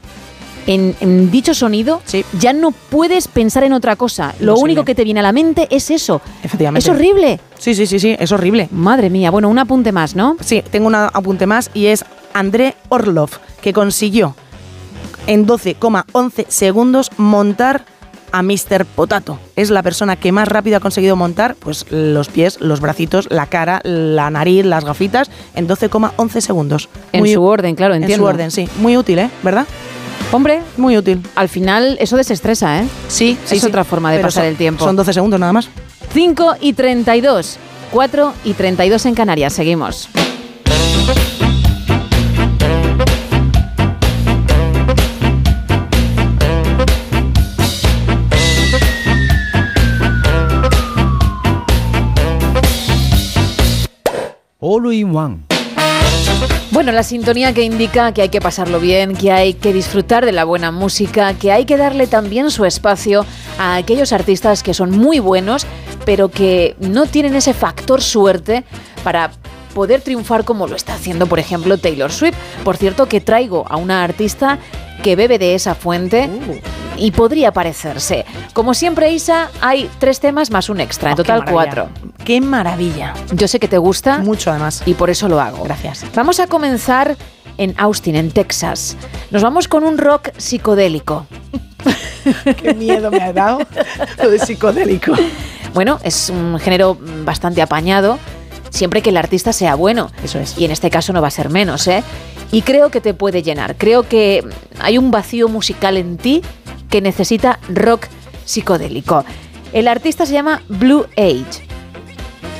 en, 0.67 0.95
en 1.01 1.31
dicho 1.31 1.55
sonido, 1.55 2.01
Sí. 2.05 2.25
ya 2.39 2.53
no 2.53 2.71
puedes 2.73 3.29
pensar 3.29 3.65
en 3.65 3.73
otra 3.73 3.97
cosa. 3.97 4.35
Lo 4.41 4.57
único 4.57 4.85
que 4.85 4.95
te 4.95 5.05
viene 5.05 5.21
a 5.21 5.23
la 5.23 5.33
mente 5.33 5.67
es 5.71 5.91
eso. 5.91 6.21
Efectivamente. 6.43 6.89
Es 6.89 6.95
horrible. 6.95 7.41
Sí, 7.59 7.75
sí, 7.75 7.87
sí, 7.87 7.99
sí, 7.99 8.17
es 8.19 8.33
horrible. 8.33 8.69
Madre 8.73 9.11
mía, 9.11 9.31
bueno, 9.31 9.49
un 9.49 9.59
apunte 9.59 9.93
más, 9.93 10.15
¿no? 10.17 10.37
Sí, 10.41 10.63
tengo 10.71 10.87
un 10.87 10.95
apunte 10.95 11.47
más 11.47 11.71
y 11.75 11.87
es 11.87 12.05
André 12.33 12.75
Orlov, 12.89 13.31
que 13.61 13.73
consiguió 13.73 14.35
en 15.27 15.47
12,11 15.47 16.47
segundos 16.49 17.11
montar 17.17 17.85
a 18.33 18.43
Mr. 18.43 18.85
Potato. 18.85 19.39
Es 19.55 19.71
la 19.71 19.83
persona 19.85 20.17
que 20.17 20.33
más 20.33 20.49
rápido 20.49 20.77
ha 20.77 20.81
conseguido 20.81 21.15
montar 21.15 21.55
pues, 21.55 21.87
los 21.91 22.29
pies, 22.29 22.61
los 22.61 22.81
bracitos, 22.81 23.29
la 23.31 23.47
cara, 23.47 23.81
la 23.85 24.29
nariz, 24.31 24.65
las 24.65 24.85
gafitas 24.85 25.31
en 25.55 25.69
12,11 25.69 26.41
segundos. 26.41 26.89
En 27.13 27.21
Muy- 27.21 27.33
su 27.33 27.45
orden, 27.45 27.77
claro, 27.77 27.95
En 27.95 28.03
entiendo. 28.03 28.27
su 28.27 28.29
orden, 28.29 28.51
sí. 28.51 28.69
Muy 28.81 28.97
útil, 28.97 29.21
¿eh? 29.21 29.31
¿Verdad? 29.45 29.67
Hombre, 30.33 30.63
muy 30.77 30.97
útil. 30.97 31.23
Al 31.37 31.49
final 31.49 31.97
eso 32.01 32.17
desestresa, 32.17 32.81
¿eh? 32.81 32.89
Sí, 33.09 33.39
sí 33.45 33.57
es 33.57 33.61
sí. 33.61 33.67
otra 33.67 33.85
forma 33.85 34.11
de 34.11 34.19
Pero 34.19 34.29
pasar 34.29 34.45
son, 34.45 34.51
el 34.51 34.57
tiempo. 34.57 34.85
Son 34.85 34.97
12 34.97 35.13
segundos 35.13 35.39
nada 35.39 35.53
más. 35.53 35.69
5 36.13 36.57
y 36.61 36.73
32. 36.73 37.59
4 37.93 38.35
y 38.45 38.55
32 38.55 39.07
en 39.07 39.15
Canarias. 39.15 39.53
Seguimos. 39.53 40.09
All 54.61 54.93
in 54.93 55.15
one. 55.15 55.54
Bueno, 56.71 56.91
la 56.91 57.05
sintonía 57.05 57.55
que 57.55 57.63
indica 57.63 58.13
que 58.13 58.23
hay 58.23 58.31
que 58.31 58.41
pasarlo 58.41 58.81
bien, 58.81 59.15
que 59.15 59.31
hay 59.31 59.55
que 59.55 59.73
disfrutar 59.73 60.27
de 60.27 60.33
la 60.33 60.45
buena 60.45 60.73
música, 60.73 61.33
que 61.35 61.53
hay 61.53 61.67
que 61.67 61.77
darle 61.77 62.09
también 62.09 62.51
su 62.51 62.65
espacio 62.65 63.25
a 63.59 63.77
aquellos 63.77 64.13
artistas 64.13 64.63
que 64.65 64.75
son 64.75 64.91
muy 64.91 65.21
buenos, 65.21 65.67
pero 66.05 66.31
que 66.31 66.75
no 66.81 67.07
tienen 67.07 67.37
ese 67.37 67.55
factor 67.55 68.03
suerte 68.03 68.65
para 69.05 69.31
poder 69.75 70.01
triunfar 70.01 70.45
como 70.45 70.67
lo 70.67 70.77
está 70.77 70.95
haciendo, 70.95 71.27
por 71.27 71.39
ejemplo, 71.39 71.77
Taylor 71.77 72.11
Swift. 72.11 72.37
Por 72.65 72.77
cierto, 72.77 73.07
que 73.07 73.21
traigo 73.21 73.67
a 73.69 73.77
una 73.77 74.03
artista 74.03 74.59
que 75.03 75.17
bebe 75.17 75.39
de 75.39 75.55
esa 75.55 75.75
fuente 75.75 76.31
y 76.97 77.11
podría 77.11 77.53
parecerse. 77.53 78.25
Como 78.55 78.73
siempre, 78.73 79.13
Isa, 79.13 79.51
hay 79.61 79.91
tres 79.99 80.21
temas 80.21 80.51
más 80.51 80.71
un 80.71 80.81
extra, 80.81 81.11
en 81.11 81.15
Oh, 81.15 81.17
qué 81.17 81.23
total 81.23 81.45
cuatro. 81.45 81.89
¡Qué 82.25 82.41
maravilla! 82.41 83.13
Yo 83.33 83.49
sé 83.49 83.59
que 83.61 83.69
te 83.69 83.77
gusta. 83.77 84.19
Mucho 84.19 84.51
además. 84.51 84.83
Y 84.87 84.95
por 84.95 85.11
eso 85.11 85.29
lo 85.29 85.41
hago. 85.41 85.65
Gracias. 85.65 86.07
Vamos 86.15 86.41
a 86.41 86.47
comenzar 86.47 87.17
en 87.59 87.75
Austin, 87.77 88.17
en 88.17 88.31
Texas. 88.31 88.97
Nos 89.31 89.43
vamos 89.43 89.69
con 89.69 89.85
un 89.85 89.99
rock 89.99 90.31
psicodélico. 90.39 91.27
¡Qué 92.57 92.75
miedo 92.75 93.11
me 93.11 93.21
ha 93.21 93.33
dado 93.33 93.59
lo 94.23 94.31
de 94.31 94.39
psicodélico! 94.39 95.13
Bueno, 95.75 95.99
es 96.03 96.31
un 96.31 96.59
género 96.59 96.97
bastante 97.25 97.61
apañado, 97.61 98.19
siempre 98.75 99.03
que 99.03 99.11
el 99.11 99.17
artista 99.17 99.53
sea 99.53 99.77
bueno. 99.77 100.11
Eso 100.23 100.39
es. 100.41 100.59
Y 100.59 100.65
en 100.65 100.71
este 100.73 100.91
caso 100.91 101.13
no 101.13 101.23
va 101.23 101.29
a 101.29 101.31
ser 101.31 101.49
menos, 101.49 101.87
¿eh? 101.87 102.03
Y 102.53 102.63
creo 102.63 102.91
que 102.91 103.01
te 103.01 103.15
puede 103.15 103.43
llenar. 103.43 103.77
Creo 103.77 104.07
que 104.09 104.45
hay 104.81 104.99
un 104.99 105.11
vacío 105.11 105.49
musical 105.49 105.97
en 105.97 106.19
ti 106.19 106.43
que 106.91 107.01
necesita 107.01 107.59
rock 107.69 108.07
psicodélico. 108.45 109.25
El 109.73 109.89
artista 109.89 110.27
se 110.27 110.35
llama 110.35 110.63
Blue 110.69 111.07
Age, 111.17 111.67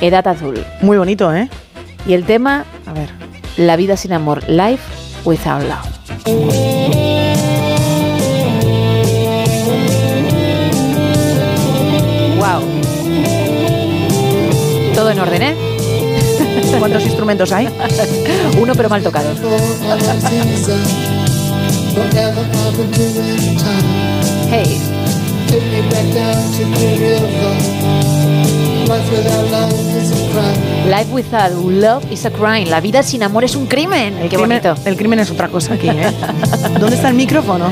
Edad 0.01 0.27
Azul. 0.27 0.65
Muy 0.81 0.97
bonito, 0.97 1.33
¿eh? 1.33 1.49
Y 2.07 2.13
el 2.13 2.25
tema, 2.25 2.65
A 2.85 2.93
ver. 2.93 3.09
La 3.57 3.77
vida 3.77 3.95
sin 3.95 4.11
amor, 4.11 4.43
Life 4.49 4.83
Without 5.23 5.63
Love. 5.63 5.95
Todo 14.93 15.11
en 15.11 15.19
orden, 15.19 15.41
¿eh? 15.41 15.74
¿Cuántos 16.79 17.03
instrumentos 17.05 17.51
hay? 17.51 17.67
Uno 18.59 18.73
pero 18.75 18.89
mal 18.89 19.01
tocado. 19.01 19.27
Hey. 24.51 24.79
Life 30.87 31.11
without 31.11 31.51
love 31.51 32.11
is 32.11 32.25
a 32.25 32.29
crime. 32.31 32.65
La 32.69 32.79
vida 32.81 33.01
sin 33.03 33.23
amor 33.23 33.43
es 33.43 33.55
un 33.55 33.65
crimen. 33.65 34.17
El 34.17 34.29
Qué 34.29 34.37
crimen, 34.37 34.61
bonito. 34.61 34.81
el 34.85 34.95
crimen 34.95 35.19
es 35.19 35.31
otra 35.31 35.47
cosa 35.47 35.73
aquí, 35.73 35.89
¿eh? 35.89 36.11
¿Dónde 36.79 36.95
está 36.95 37.09
el 37.09 37.15
micrófono? 37.15 37.69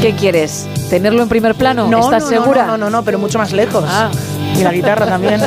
¿Qué 0.00 0.14
quieres? 0.14 0.66
¿Tenerlo 0.92 1.22
en 1.22 1.28
primer 1.30 1.54
plano? 1.54 1.88
No, 1.88 2.00
¿Estás 2.00 2.24
no, 2.24 2.28
segura? 2.28 2.66
No, 2.66 2.76
no, 2.76 2.84
no, 2.84 2.98
no, 2.98 3.02
pero 3.02 3.18
mucho 3.18 3.38
más 3.38 3.50
lejos. 3.52 3.82
Ah. 3.88 4.10
Y 4.54 4.62
la 4.62 4.72
guitarra 4.72 5.06
también. 5.06 5.40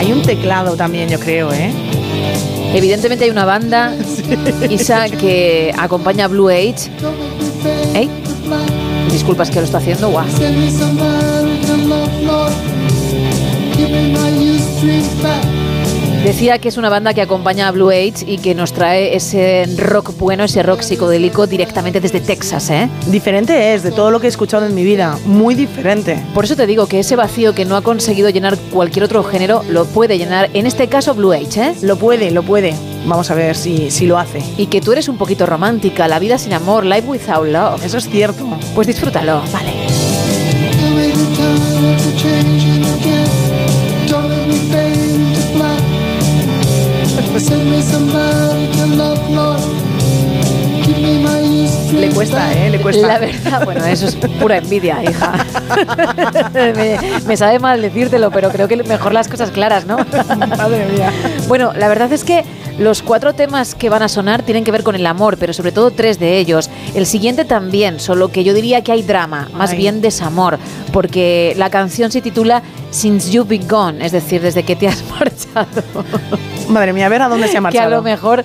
Hay 0.00 0.12
un 0.12 0.22
teclado 0.22 0.76
también, 0.76 1.10
yo 1.10 1.20
creo, 1.20 1.52
¿eh? 1.52 1.70
Evidentemente 2.72 3.26
hay 3.26 3.30
una 3.30 3.44
banda, 3.44 3.92
Isa, 4.70 5.10
que 5.10 5.74
acompaña 5.76 6.24
a 6.24 6.28
Blue 6.28 6.48
Age. 6.48 6.90
¿Eh? 7.92 8.08
Disculpas 9.10 9.50
que 9.50 9.56
lo 9.56 9.66
está 9.66 9.76
haciendo, 9.76 10.08
guau. 10.08 10.24
Decía 16.24 16.58
que 16.58 16.70
es 16.70 16.78
una 16.78 16.88
banda 16.88 17.12
que 17.12 17.20
acompaña 17.20 17.68
a 17.68 17.70
Blue 17.70 17.90
Age 17.90 18.24
y 18.26 18.38
que 18.38 18.54
nos 18.54 18.72
trae 18.72 19.14
ese 19.14 19.66
rock 19.76 20.16
bueno, 20.18 20.44
ese 20.44 20.62
rock 20.62 20.80
psicodélico 20.80 21.46
directamente 21.46 22.00
desde 22.00 22.20
Texas, 22.20 22.70
¿eh? 22.70 22.88
Diferente 23.08 23.74
es 23.74 23.82
de 23.82 23.92
todo 23.92 24.10
lo 24.10 24.20
que 24.20 24.26
he 24.26 24.30
escuchado 24.30 24.64
en 24.64 24.74
mi 24.74 24.84
vida. 24.84 25.18
Muy 25.26 25.54
diferente. 25.54 26.18
Por 26.32 26.46
eso 26.46 26.56
te 26.56 26.66
digo 26.66 26.86
que 26.86 27.00
ese 27.00 27.14
vacío 27.14 27.54
que 27.54 27.66
no 27.66 27.76
ha 27.76 27.82
conseguido 27.82 28.30
llenar 28.30 28.56
cualquier 28.72 29.04
otro 29.04 29.22
género 29.22 29.62
lo 29.68 29.84
puede 29.84 30.16
llenar, 30.16 30.48
en 30.54 30.66
este 30.66 30.88
caso 30.88 31.14
Blue 31.14 31.32
Age, 31.32 31.60
¿eh? 31.60 31.74
Lo 31.82 31.96
puede, 31.96 32.30
lo 32.30 32.42
puede. 32.42 32.74
Vamos 33.04 33.30
a 33.30 33.34
ver 33.34 33.54
si, 33.54 33.90
si 33.90 34.06
lo 34.06 34.18
hace. 34.18 34.42
Y 34.56 34.68
que 34.68 34.80
tú 34.80 34.92
eres 34.92 35.08
un 35.08 35.18
poquito 35.18 35.44
romántica, 35.44 36.08
la 36.08 36.18
vida 36.18 36.38
sin 36.38 36.54
amor, 36.54 36.86
life 36.86 37.06
without 37.06 37.46
love. 37.46 37.84
Eso 37.84 37.98
es 37.98 38.08
cierto. 38.08 38.46
Pues 38.74 38.86
disfrútalo, 38.86 39.42
vale. 39.52 39.72
Le 51.92 52.08
cuesta, 52.10 52.52
¿eh? 52.52 52.70
Le 52.70 52.80
cuesta. 52.80 53.06
La 53.06 53.18
verdad, 53.18 53.64
bueno, 53.64 53.84
eso 53.84 54.06
es 54.06 54.16
pura 54.16 54.58
envidia, 54.58 55.02
hija. 55.02 55.32
me, 56.54 56.98
me 57.26 57.36
sabe 57.36 57.58
mal 57.58 57.82
decírtelo, 57.82 58.30
pero 58.30 58.50
creo 58.50 58.66
que 58.68 58.76
mejor 58.84 59.12
las 59.12 59.28
cosas 59.28 59.50
claras, 59.50 59.86
¿no? 59.86 59.98
Madre 60.38 60.86
mía. 60.86 61.12
Bueno, 61.46 61.72
la 61.76 61.88
verdad 61.88 62.12
es 62.12 62.24
que 62.24 62.44
los 62.78 63.02
cuatro 63.02 63.34
temas 63.34 63.74
que 63.74 63.88
van 63.88 64.02
a 64.02 64.08
sonar 64.08 64.42
tienen 64.42 64.64
que 64.64 64.72
ver 64.72 64.82
con 64.82 64.94
el 64.96 65.06
amor, 65.06 65.36
pero 65.38 65.52
sobre 65.52 65.70
todo 65.72 65.90
tres 65.90 66.18
de 66.18 66.38
ellos. 66.38 66.70
El 66.94 67.06
siguiente 67.06 67.44
también, 67.44 68.00
solo 68.00 68.28
que 68.28 68.42
yo 68.44 68.52
diría 68.52 68.82
que 68.82 68.92
hay 68.92 69.02
drama, 69.02 69.48
más 69.54 69.70
Ay. 69.70 69.78
bien 69.78 70.00
desamor, 70.00 70.58
porque 70.92 71.54
la 71.56 71.70
canción 71.70 72.10
se 72.10 72.20
titula 72.20 72.62
Since 72.90 73.30
You've 73.30 73.56
Been 73.58 73.68
Gone, 73.68 74.04
es 74.04 74.12
decir, 74.12 74.40
desde 74.42 74.64
que 74.64 74.74
te 74.76 74.88
has 74.88 75.04
marchado. 75.20 76.04
Madre 76.68 76.92
mía, 76.92 77.06
a 77.06 77.08
ver 77.08 77.22
a 77.22 77.28
dónde 77.28 77.46
se 77.48 77.52
ha 77.52 77.52
que 77.54 77.58
a 77.58 77.60
marchado. 77.62 77.90
lo 77.90 78.02
mejor 78.02 78.44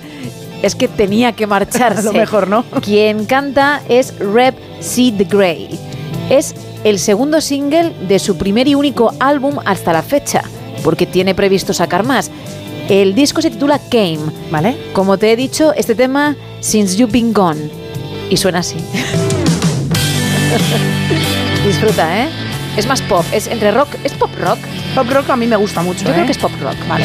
es 0.62 0.74
que 0.74 0.88
tenía 0.88 1.32
que 1.32 1.46
marcharse. 1.46 2.00
A 2.08 2.12
lo 2.12 2.12
mejor, 2.12 2.46
¿no? 2.46 2.64
Quien 2.82 3.24
canta 3.24 3.80
es 3.88 4.16
Rep 4.18 4.56
C. 4.80 5.12
The 5.16 5.24
Grey. 5.24 5.78
Es 6.28 6.54
el 6.84 6.98
segundo 6.98 7.40
single 7.40 7.92
de 8.06 8.18
su 8.18 8.36
primer 8.36 8.68
y 8.68 8.74
único 8.74 9.12
álbum 9.20 9.56
hasta 9.64 9.92
la 9.92 10.02
fecha, 10.02 10.42
porque 10.84 11.06
tiene 11.06 11.34
previsto 11.34 11.72
sacar 11.72 12.04
más. 12.04 12.30
El 12.90 13.14
disco 13.14 13.40
se 13.40 13.50
titula 13.52 13.78
Came. 13.78 14.18
¿Vale? 14.50 14.76
Como 14.92 15.16
te 15.16 15.30
he 15.30 15.36
dicho, 15.36 15.72
este 15.74 15.94
tema, 15.94 16.34
Since 16.58 16.96
You've 16.96 17.12
Been 17.12 17.32
Gone. 17.32 17.70
Y 18.28 18.36
suena 18.36 18.58
así. 18.58 18.78
Disfruta, 21.64 22.24
¿eh? 22.24 22.28
Es 22.76 22.86
más 22.86 23.00
pop, 23.02 23.24
es 23.32 23.46
entre 23.46 23.70
rock, 23.70 23.90
es 24.02 24.12
pop 24.14 24.30
rock. 24.40 24.58
Pop 24.96 25.08
rock 25.08 25.30
a 25.30 25.36
mí 25.36 25.46
me 25.46 25.54
gusta 25.54 25.82
mucho. 25.82 26.04
Yo 26.04 26.10
¿eh? 26.10 26.14
creo 26.14 26.26
que 26.26 26.32
es 26.32 26.38
pop 26.38 26.50
rock, 26.60 26.76
vale. 26.88 27.04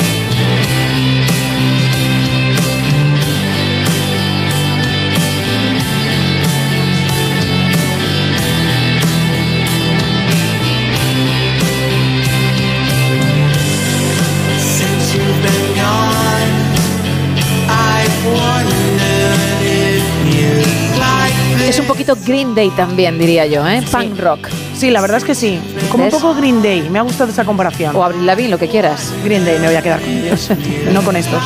Poquito 22.06 22.28
Green 22.28 22.54
Day 22.56 22.70
también, 22.72 23.18
diría 23.18 23.46
yo, 23.46 23.68
¿eh? 23.68 23.84
Punk 23.92 24.20
rock. 24.20 24.50
Sí, 24.76 24.92
la 24.92 25.02
verdad 25.02 25.18
es 25.18 25.24
que 25.24 25.34
sí. 25.34 25.60
Como 25.90 26.06
un 26.06 26.12
poco 26.12 26.36
Green 26.36 26.62
Day. 26.62 26.90
Me 26.90 27.00
ha 27.00 27.02
gustado 27.02 27.32
esa 27.32 27.46
comparación. 27.46 27.96
O 27.96 28.04
Avril 28.04 28.26
Lavigne, 28.26 28.52
lo 28.52 28.58
que 28.60 28.68
quieras. 28.68 29.12
Green 29.24 29.44
Day, 29.44 29.60
me 29.60 29.68
voy 29.68 29.76
a 29.76 29.82
quedar 29.82 30.02
con 30.02 30.10
ellos. 30.10 30.50
no 30.94 31.02
con 31.04 31.16
estos. 31.16 31.42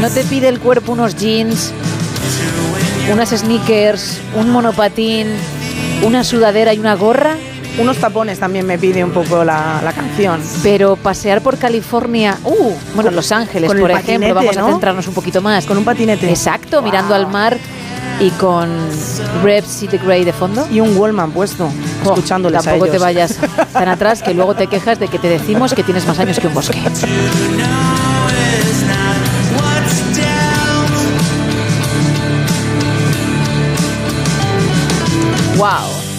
No 0.00 0.10
te 0.10 0.24
pide 0.24 0.48
el 0.48 0.58
cuerpo 0.58 0.92
unos 0.92 1.14
jeans, 1.14 1.72
unas 3.12 3.28
sneakers, 3.28 4.20
un 4.34 4.50
monopatín, 4.50 5.28
una 6.02 6.24
sudadera 6.24 6.72
y 6.72 6.78
una 6.78 6.94
gorra, 6.94 7.36
Unos 7.78 7.96
tapones 7.98 8.38
también 8.38 8.66
me 8.66 8.78
pide 8.78 9.02
un 9.02 9.10
poco 9.10 9.44
la, 9.44 9.80
la 9.82 9.92
canción. 9.92 10.40
pero 10.62 10.96
pasear 10.96 11.40
por 11.40 11.56
California, 11.56 12.36
uh, 12.44 12.74
bueno, 12.94 13.10
Los 13.10 13.32
Ángeles, 13.32 13.68
por 13.68 13.76
ejemplo, 13.76 14.00
patinete, 14.00 14.32
vamos 14.32 14.56
a 14.56 14.60
¿no? 14.60 14.68
centrarnos 14.68 15.06
un 15.08 15.14
poquito 15.14 15.40
más. 15.40 15.64
Con 15.64 15.78
un 15.78 15.84
patinete. 15.84 16.28
Exacto, 16.28 16.82
mirando 16.82 17.14
al 17.14 17.26
mar 17.28 17.56
y 18.20 18.30
con 18.30 18.68
Rep 19.42 19.64
City 19.64 19.98
Grey 19.98 20.24
de 20.24 20.32
fondo. 20.32 20.66
Y 20.70 20.80
un 20.80 20.96
Wallman 20.96 21.32
puesto, 21.32 21.70
Jo, 22.04 22.10
escuchándoles 22.10 22.60
a 22.60 22.70
Tampoco 22.70 22.90
te 22.90 22.98
vayas 22.98 23.38
tan 23.72 23.88
atrás 23.88 24.22
que 24.22 24.34
luego 24.34 24.54
te 24.54 24.66
quejas 24.66 24.98
de 24.98 25.08
que 25.08 25.18
te 25.18 25.28
decimos 25.28 25.72
que 25.72 25.82
tienes 25.82 26.06
más 26.06 26.18
años 26.18 26.38
que 26.38 26.46
un 26.46 26.54
bosque. 26.54 26.78
¡Wow! 35.56 36.09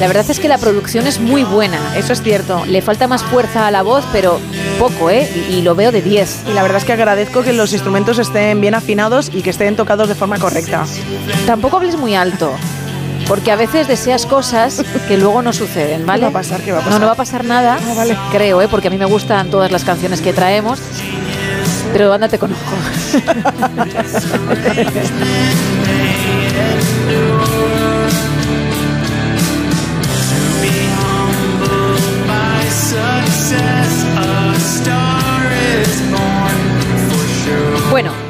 La 0.00 0.06
verdad 0.08 0.26
es 0.28 0.38
que 0.38 0.48
la 0.48 0.58
producción 0.58 1.06
es 1.06 1.20
muy 1.20 1.42
buena. 1.44 1.78
Eso 1.96 2.12
es 2.12 2.22
cierto. 2.22 2.64
Le 2.66 2.82
falta 2.82 3.08
más 3.08 3.22
fuerza 3.22 3.66
a 3.66 3.70
la 3.70 3.82
voz, 3.82 4.04
pero 4.12 4.38
poco, 4.78 5.08
¿eh? 5.10 5.30
Y, 5.48 5.54
y 5.54 5.62
lo 5.62 5.74
veo 5.74 5.90
de 5.90 6.02
10. 6.02 6.44
Y 6.50 6.52
la 6.52 6.62
verdad 6.62 6.78
es 6.78 6.84
que 6.84 6.92
agradezco 6.92 7.42
que 7.42 7.52
los 7.54 7.72
instrumentos 7.72 8.18
estén 8.18 8.60
bien 8.60 8.74
afinados 8.74 9.30
y 9.32 9.40
que 9.42 9.50
estén 9.50 9.74
tocados 9.74 10.08
de 10.08 10.14
forma 10.14 10.38
correcta. 10.38 10.84
Tampoco 11.46 11.78
hables 11.78 11.96
muy 11.96 12.14
alto. 12.14 12.52
Porque 13.26 13.50
a 13.50 13.56
veces 13.56 13.88
deseas 13.88 14.24
cosas 14.26 14.82
que 15.08 15.16
luego 15.16 15.42
no 15.42 15.52
suceden, 15.52 16.06
¿vale? 16.06 16.20
¿Qué 16.20 16.24
va 16.26 16.30
a 16.30 16.32
pasar? 16.32 16.60
¿Qué 16.60 16.70
va 16.72 16.78
a 16.78 16.80
pasar? 16.82 16.92
No, 16.92 16.98
no 17.00 17.06
va 17.06 17.12
a 17.12 17.16
pasar 17.16 17.44
nada. 17.44 17.78
Creo, 18.30 18.62
¿eh? 18.62 18.68
Porque 18.68 18.88
a 18.88 18.90
mí 18.90 18.98
me 18.98 19.06
gustan 19.06 19.50
todas 19.50 19.72
las 19.72 19.82
canciones 19.84 20.20
que 20.20 20.32
traemos. 20.32 20.78
Pero 21.92 22.12
ándate 22.12 22.38
con 22.38 22.52
ojo. 22.52 22.60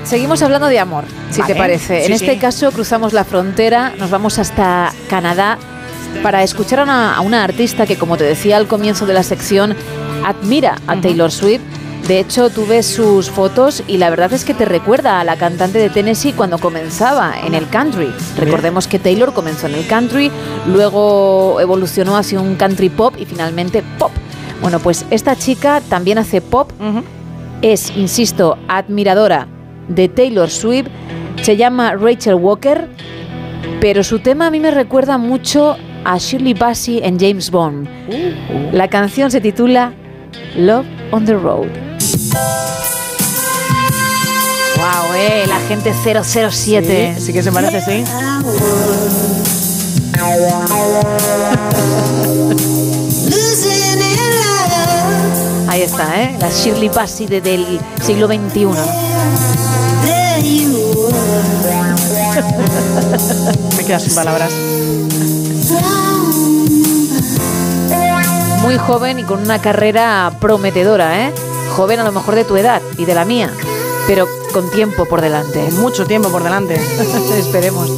seguimos 0.07 0.41
hablando 0.43 0.69
de 0.69 0.79
amor, 0.79 1.05
si 1.31 1.43
te 1.43 1.55
parece. 1.55 2.03
en 2.03 2.07
sí, 2.07 2.13
este 2.13 2.35
sí. 2.35 2.39
caso 2.39 2.71
cruzamos 2.71 3.13
la 3.13 3.25
frontera, 3.25 3.93
nos 3.99 4.11
vamos 4.11 4.39
hasta 4.39 4.93
Canadá 5.11 5.59
para 6.23 6.43
escuchar 6.43 6.81
a 6.81 6.85
una, 6.85 7.17
a 7.17 7.21
una 7.21 7.45
artista 7.45 7.87
que, 7.87 7.97
como 7.97 8.17
te 8.17 8.25
decía 8.25 8.57
al 8.57 8.67
comienzo 8.67 9.05
de 9.07 9.15
la 9.15 9.23
sección, 9.23 9.75
admira 10.25 10.77
a 10.87 11.01
Taylor 11.01 11.31
Swift. 11.31 11.61
De 12.09 12.21
hecho, 12.21 12.51
tú 12.51 12.67
ves 12.67 12.87
sus 12.87 13.31
fotos 13.31 13.83
y 13.89 13.97
la 13.97 14.11
verdad 14.11 14.33
es 14.33 14.45
que 14.45 14.55
te 14.55 14.65
recuerda 14.65 15.19
a 15.21 15.25
la 15.25 15.37
cantante 15.37 15.81
de 15.81 15.91
Tennessee 15.91 16.33
cuando 16.33 16.59
comenzaba 16.59 17.35
en 17.45 17.55
el 17.55 17.69
country. 17.69 18.13
Recordemos 18.37 18.87
que 18.87 19.01
Taylor 19.01 19.35
comenzó 19.35 19.67
en 19.67 19.75
el 19.75 19.89
country, 19.89 20.31
luego 20.69 21.61
evolucionó 21.61 22.17
hacia 22.17 22.41
un 22.41 22.55
country 22.55 22.91
pop 22.91 23.15
y 23.19 23.25
finalmente 23.25 23.83
pop. 23.99 24.13
Bueno, 24.63 24.79
pues 24.79 25.05
esta 25.11 25.35
chica 25.35 25.83
también 25.89 26.19
hace 26.19 26.41
pop, 26.41 26.71
es, 27.61 27.91
insisto, 27.97 28.57
admiradora 28.69 29.49
de 29.89 30.09
Taylor 30.09 30.51
Swift, 30.51 30.89
se 31.43 31.57
llama 31.57 31.95
Rachel 31.95 32.35
Walker, 32.35 32.89
pero 33.81 34.03
su 34.03 34.19
tema 34.21 34.47
a 34.47 34.51
mí 34.51 34.59
me 34.61 34.71
recuerda 34.71 35.19
mucho 35.19 35.77
a 36.05 36.19
Shirley 36.19 36.55
Bassey 36.55 37.01
en 37.03 37.19
James 37.19 37.51
Bond. 37.51 37.89
La 38.73 38.89
canción 38.89 39.31
se 39.31 39.41
titula 39.41 39.93
Love 40.57 40.87
on 41.11 41.25
the 41.25 41.35
Road. 41.35 41.67
Wow, 44.77 45.15
eh, 45.17 45.45
la 45.49 45.59
gente 45.69 45.93
007. 45.93 47.15
Sí, 47.17 47.27
sí 47.27 47.33
que 47.33 47.43
se 47.43 47.51
parece, 47.51 47.81
sí. 47.81 48.05
Ahí 55.69 55.83
está, 55.83 56.23
¿eh? 56.23 56.37
La 56.41 56.49
Shirley 56.49 56.89
Bassey 56.89 57.27
de- 57.27 57.41
del 57.41 57.81
siglo 58.03 58.27
XXI. 58.29 58.67
Me 63.77 63.85
quedas 63.85 64.03
sin 64.03 64.15
palabras. 64.15 64.53
Muy 68.63 68.77
joven 68.79 69.19
y 69.19 69.25
con 69.25 69.41
una 69.41 69.61
carrera 69.61 70.33
prometedora, 70.41 71.27
¿eh? 71.27 71.33
Joven 71.75 72.01
a 72.01 72.05
lo 72.05 72.13
mejor 72.13 72.35
de 72.35 72.45
tu 72.45 72.57
edad 72.57 72.83
y 72.99 73.05
de 73.05 73.15
la 73.15 73.25
mía, 73.25 73.51
pero 74.07 74.27
con 74.53 74.71
tiempo 74.71 75.07
por 75.07 75.21
delante. 75.21 75.71
Mucho 75.73 76.07
tiempo 76.07 76.29
por 76.31 76.43
delante. 76.43 76.75
Esperemos. 77.39 77.91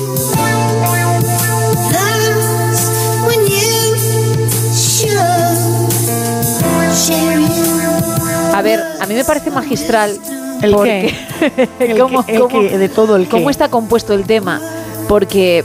A 8.55 8.63
ver, 8.63 8.85
a 9.01 9.07
mí 9.07 9.15
me 9.15 9.25
parece 9.25 9.51
magistral. 9.51 10.19
¿El 10.63 10.73
porque- 10.73 11.15
¿El 11.81 11.99
cómo- 11.99 12.25
qué? 12.25 12.35
¿El 12.35 12.41
cómo- 12.41 12.61
qué? 12.61 12.79
De 12.79 12.89
todo 12.89 13.17
el 13.17 13.25
qué. 13.25 13.31
¿Cómo 13.31 13.51
está 13.51 13.69
compuesto 13.69 14.15
el 14.15 14.25
tema? 14.25 14.61
Porque 15.09 15.65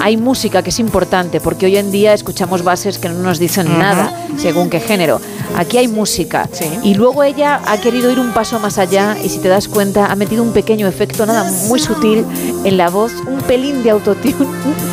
hay 0.00 0.16
música 0.16 0.62
que 0.62 0.70
es 0.70 0.78
importante, 0.78 1.40
porque 1.40 1.66
hoy 1.66 1.76
en 1.76 1.90
día 1.90 2.14
escuchamos 2.14 2.62
bases 2.62 2.98
que 2.98 3.08
no 3.08 3.16
nos 3.20 3.38
dicen 3.38 3.78
nada, 3.78 4.12
según 4.38 4.70
qué 4.70 4.80
género. 4.80 5.20
Aquí 5.56 5.78
hay 5.78 5.88
música. 5.88 6.48
Y 6.82 6.94
luego 6.94 7.22
ella 7.22 7.60
ha 7.66 7.78
querido 7.80 8.10
ir 8.10 8.18
un 8.18 8.32
paso 8.32 8.58
más 8.58 8.78
allá 8.78 9.16
y 9.22 9.28
si 9.28 9.38
te 9.38 9.48
das 9.48 9.68
cuenta 9.68 10.06
ha 10.06 10.16
metido 10.16 10.42
un 10.42 10.52
pequeño 10.52 10.86
efecto, 10.86 11.26
nada 11.26 11.44
muy 11.68 11.78
sutil, 11.78 12.24
en 12.64 12.76
la 12.76 12.88
voz, 12.88 13.12
un 13.26 13.40
pelín 13.42 13.82
de 13.82 13.90
autotune. 13.90 14.34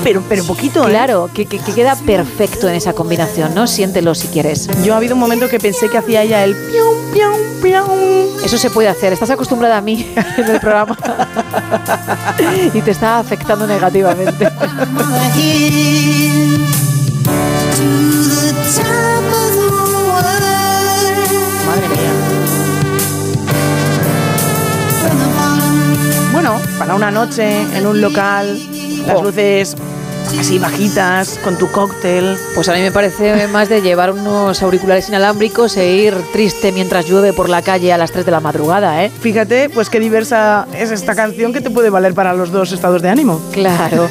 Pero, 0.03 0.21
pero 0.27 0.43
poquito, 0.43 0.85
¿eh? 0.87 0.91
Claro, 0.91 1.29
que, 1.33 1.45
que- 1.45 1.59
que 1.59 1.73
queda 1.73 1.95
perfecto 1.95 2.67
en 2.67 2.75
esa 2.75 2.93
combinación, 2.93 3.53
¿no? 3.55 3.67
Siéntelo 3.67 4.13
si 4.15 4.27
quieres. 4.27 4.67
Yo 4.83 4.93
ha 4.93 4.97
habido 4.97 5.13
un 5.15 5.19
momento 5.19 5.47
que 5.49 5.59
pensé 5.59 5.89
que 5.89 5.97
hacía 5.97 6.23
ella 6.23 6.43
el 6.43 6.55
pium, 6.55 6.95
pium, 7.13 7.61
pium. 7.61 7.97
Eso 8.43 8.57
se 8.57 8.69
puede 8.69 8.87
hacer. 8.89 9.13
Estás 9.13 9.29
acostumbrada 9.29 9.77
a 9.77 9.81
mí 9.81 10.13
en 10.37 10.45
el 10.45 10.59
programa 10.59 10.97
y 12.73 12.81
te 12.81 12.91
está 12.91 13.19
afectando 13.19 13.65
negativamente. 13.67 14.47
Para 26.77 26.95
una 26.95 27.11
noche 27.11 27.61
en 27.75 27.87
un 27.87 28.01
local, 28.01 28.59
las 29.05 29.21
luces 29.21 29.75
así 30.39 30.59
bajitas, 30.59 31.39
con 31.43 31.57
tu 31.57 31.71
cóctel. 31.71 32.37
Pues 32.53 32.67
a 32.69 32.73
mí 32.73 32.81
me 32.81 32.91
parece 32.91 33.47
más 33.47 33.69
de 33.69 33.81
llevar 33.81 34.11
unos 34.11 34.61
auriculares 34.61 35.07
inalámbricos 35.09 35.77
e 35.77 35.95
ir 35.95 36.15
triste 36.33 36.71
mientras 36.71 37.07
llueve 37.07 37.33
por 37.33 37.49
la 37.49 37.61
calle 37.61 37.93
a 37.93 37.97
las 37.97 38.11
3 38.11 38.25
de 38.25 38.31
la 38.31 38.39
madrugada, 38.39 39.03
¿eh? 39.03 39.11
Fíjate, 39.21 39.69
pues 39.69 39.89
qué 39.89 39.99
diversa 39.99 40.67
es 40.77 40.91
esta 40.91 41.15
canción 41.15 41.53
que 41.53 41.61
te 41.61 41.69
puede 41.69 41.89
valer 41.89 42.13
para 42.13 42.33
los 42.33 42.51
dos 42.51 42.71
estados 42.71 43.01
de 43.01 43.09
ánimo. 43.09 43.41
Claro. 43.51 44.09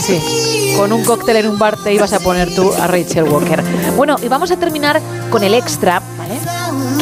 Sí. 0.00 0.74
Con 0.76 0.92
un 0.92 1.04
cóctel 1.04 1.36
en 1.36 1.48
un 1.48 1.58
bar 1.58 1.76
te 1.82 1.92
ibas 1.92 2.12
a 2.12 2.18
poner 2.20 2.54
tú 2.54 2.72
a 2.72 2.86
Rachel 2.86 3.24
Walker. 3.24 3.62
Bueno, 3.96 4.16
y 4.22 4.28
vamos 4.28 4.50
a 4.50 4.56
terminar 4.56 5.00
con 5.30 5.42
el 5.44 5.54
extra, 5.54 6.02
¿vale? 6.18 6.34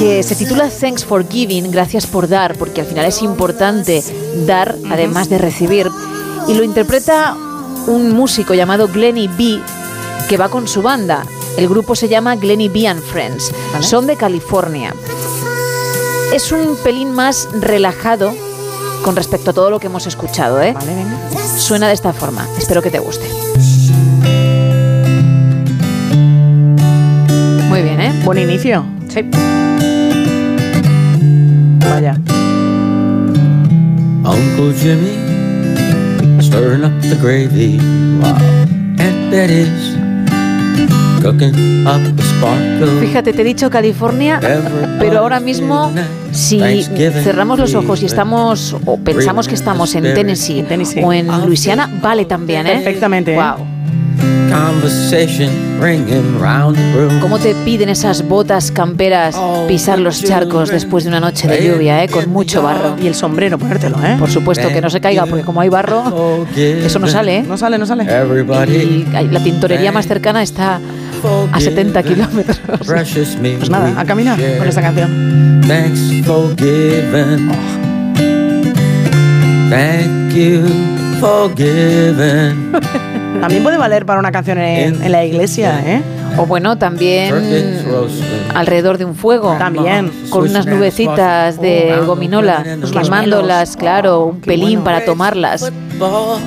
Que 0.00 0.22
se 0.22 0.34
titula 0.34 0.70
Thanks 0.70 1.04
for 1.04 1.28
Giving, 1.28 1.70
gracias 1.70 2.06
por 2.06 2.26
dar, 2.26 2.56
porque 2.56 2.80
al 2.80 2.86
final 2.86 3.04
es 3.04 3.20
importante 3.20 4.02
dar 4.46 4.78
además 4.90 5.28
de 5.28 5.36
recibir. 5.36 5.90
Y 6.48 6.54
lo 6.54 6.64
interpreta 6.64 7.36
un 7.86 8.10
músico 8.10 8.54
llamado 8.54 8.88
Glenny 8.88 9.28
B, 9.28 9.60
que 10.26 10.38
va 10.38 10.48
con 10.48 10.66
su 10.66 10.80
banda. 10.80 11.26
El 11.58 11.68
grupo 11.68 11.94
se 11.94 12.08
llama 12.08 12.36
Glenny 12.36 12.70
B 12.70 12.88
and 12.88 13.02
Friends. 13.02 13.52
Son 13.80 14.06
de 14.06 14.16
California. 14.16 14.94
Es 16.32 16.50
un 16.50 16.78
pelín 16.82 17.12
más 17.12 17.46
relajado 17.52 18.32
con 19.04 19.16
respecto 19.16 19.50
a 19.50 19.52
todo 19.52 19.68
lo 19.68 19.80
que 19.80 19.88
hemos 19.88 20.06
escuchado, 20.06 20.62
¿eh? 20.62 20.72
Vale, 20.72 20.94
venga. 20.94 21.58
Suena 21.58 21.88
de 21.88 21.92
esta 21.92 22.14
forma. 22.14 22.48
Espero 22.56 22.80
que 22.80 22.90
te 22.90 23.00
guste. 23.00 23.28
Muy 27.68 27.82
bien, 27.82 28.00
¿eh? 28.00 28.22
Buen 28.24 28.38
inicio. 28.38 28.86
Sí. 29.10 29.28
Vaya. 31.90 32.14
Uncle 34.24 34.72
Jimmy 34.78 35.18
stirring 36.40 36.84
up 36.84 36.92
the 37.02 37.16
gravy. 37.20 37.78
Wow. 38.20 38.36
Aunt 38.98 39.30
Betty's 39.30 39.96
cooking 41.20 41.84
up 41.86 42.00
a 42.00 42.22
sparkle. 42.22 43.00
Fíjate, 43.00 43.32
te 43.32 43.42
he 43.42 43.44
dicho 43.44 43.68
California, 43.70 44.38
pero 45.00 45.18
ahora 45.18 45.40
mismo 45.40 45.90
si 46.30 46.60
cerramos 47.24 47.58
los 47.58 47.74
ojos 47.74 48.02
y 48.02 48.06
estamos 48.06 48.76
o 48.86 48.96
pensamos 48.98 49.48
que 49.48 49.56
estamos 49.56 49.92
en 49.96 50.14
Tennessee, 50.14 50.64
o 51.02 51.12
en 51.12 51.26
Luisiana, 51.44 51.90
vale 52.00 52.24
también, 52.24 52.68
¿eh? 52.68 52.74
Perfectamente, 52.74 53.34
¿eh? 53.34 53.36
Wow. 53.36 53.66
¿Cómo 57.20 57.38
te 57.38 57.54
piden 57.64 57.88
esas 57.88 58.26
botas 58.26 58.70
camperas 58.70 59.36
pisar 59.68 59.98
los 59.98 60.22
charcos 60.22 60.70
después 60.70 61.04
de 61.04 61.10
una 61.10 61.20
noche 61.20 61.48
de 61.48 61.66
lluvia, 61.66 62.04
eh? 62.04 62.08
Con 62.08 62.28
mucho 62.30 62.62
barro. 62.62 62.96
Y 63.00 63.06
el 63.06 63.14
sombrero, 63.14 63.58
ponértelo, 63.58 63.96
¿eh? 64.04 64.16
Por 64.18 64.30
supuesto, 64.30 64.68
que 64.68 64.80
no 64.80 64.90
se 64.90 65.00
caiga, 65.00 65.26
porque 65.26 65.44
como 65.44 65.60
hay 65.60 65.68
barro, 65.68 66.46
eso 66.56 66.98
no 66.98 67.06
sale, 67.06 67.38
¿eh? 67.38 67.44
No 67.46 67.56
sale, 67.56 67.78
no 67.78 67.86
sale. 67.86 68.04
Everybody 68.04 69.06
Y 69.20 69.28
la 69.30 69.42
tintorería 69.42 69.92
más 69.92 70.06
cercana 70.06 70.42
está 70.42 70.80
a 71.52 71.60
70 71.60 72.02
kilómetros. 72.02 72.60
precious 72.86 73.36
me. 73.36 73.52
Pues 73.52 73.70
nada, 73.70 73.98
a 74.00 74.04
caminar 74.04 74.38
con 74.58 74.68
esta 74.68 74.82
canción. 74.82 75.60
Thanks 75.66 76.26
for 76.26 76.54
giving. 76.56 77.50
Thank 79.70 80.34
you 80.34 80.66
for 81.20 81.54
giving. 81.54 82.72
También 83.40 83.62
puede 83.62 83.76
valer 83.78 84.06
para 84.06 84.20
una 84.20 84.30
canción 84.32 84.58
en, 84.58 85.02
en 85.02 85.12
la 85.12 85.24
iglesia, 85.24 85.80
¿eh? 85.84 86.02
O 86.38 86.46
bueno, 86.46 86.78
también 86.78 87.34
alrededor 88.54 88.98
de 88.98 89.04
un 89.04 89.14
fuego. 89.16 89.56
También. 89.58 90.10
Con 90.30 90.48
unas 90.48 90.64
nubecitas 90.66 91.60
de 91.60 91.92
gominola, 92.06 92.62
quemándolas, 93.02 93.76
claro, 93.76 94.24
un 94.26 94.40
pelín 94.40 94.82
para 94.82 95.04
tomarlas. 95.04 95.70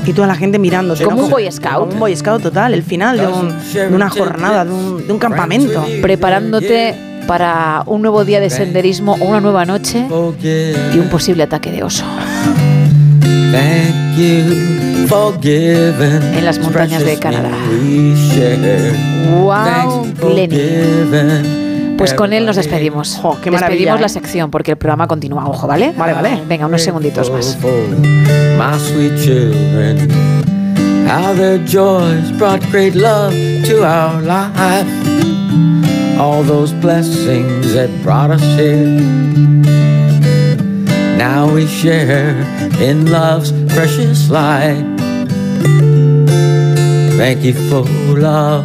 Y 0.06 0.14
toda 0.14 0.28
la 0.28 0.36
gente 0.36 0.58
mirándote. 0.60 1.04
Como 1.04 1.24
un 1.26 1.30
Boy 1.30 1.52
Scout. 1.52 1.80
Como 1.80 1.92
un 1.94 2.00
Boy 2.00 2.16
Scout 2.16 2.42
total, 2.42 2.74
el 2.74 2.84
final 2.84 3.18
de, 3.18 3.28
un- 3.28 3.50
de 3.90 3.96
una 3.96 4.10
jornada, 4.10 4.66
de 4.66 4.72
un, 4.72 5.06
de 5.06 5.14
un 5.14 5.20
campamento. 5.20 5.86
Preparándote 6.02 6.96
para 7.28 7.84
un 7.86 8.02
nuevo 8.02 8.26
día 8.26 8.40
de 8.40 8.50
senderismo 8.50 9.18
o 9.20 9.26
una 9.26 9.40
nueva 9.42 9.66
noche 9.66 10.06
y 10.94 11.00
un 11.00 11.08
posible 11.10 11.44
ataque 11.44 11.72
de 11.72 11.84
oso. 11.84 12.04
En 16.36 16.46
las 16.46 16.60
montañas 16.60 17.06
de 17.06 17.18
Canadá. 17.18 17.52
Wow, 19.42 20.08
Lenny. 20.36 21.98
Pues 21.98 22.14
con 22.14 22.34
él 22.34 22.46
nos 22.46 22.56
despedimos. 22.56 23.20
qué 23.42 23.52
despedimos 23.52 23.62
maravilla, 23.62 23.96
la 23.98 24.06
¿eh? 24.08 24.10
sección 24.10 24.50
porque 24.52 24.72
el 24.72 24.78
programa 24.78 25.08
continúa, 25.08 25.48
ojo, 25.48 25.68
¿vale? 25.68 25.94
Vale, 25.96 26.14
vale. 26.14 26.42
Venga, 26.48 26.66
unos 26.66 26.82
segunditos 26.82 27.30
más. 27.32 27.58
My 28.58 28.78
sweet 28.80 29.16
children, 29.22 30.10
how 31.08 31.34
their 31.34 31.60
joys 31.66 32.32
brought 32.38 32.62
great 32.72 32.96
love 32.96 33.34
to 33.68 33.84
our 33.84 34.22
life. 34.22 34.88
All 36.20 36.44
those 36.44 36.74
blessings 36.74 37.74
that 37.74 37.90
brought 38.04 38.32
us 38.32 38.42
here. 38.58 39.63
We 41.52 41.68
share 41.68 42.36
in 42.80 43.12
love's 43.12 43.52
precious 43.74 44.30
light. 44.30 44.84
Thank 47.18 47.44
you 47.44 47.54
for 47.70 47.86
love. 48.18 48.64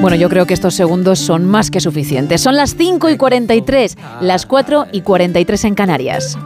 Bueno, 0.00 0.16
yo 0.16 0.28
creo 0.28 0.46
que 0.46 0.54
estos 0.54 0.74
segundos 0.74 1.18
son 1.18 1.44
más 1.44 1.70
que 1.70 1.80
suficientes. 1.80 2.40
Son 2.40 2.56
las 2.56 2.74
5 2.76 3.10
y 3.10 3.16
43, 3.16 3.96
las 4.20 4.46
4 4.46 4.86
y 4.92 5.02
43 5.02 5.64
en 5.64 5.74
Canarias. 5.74 6.38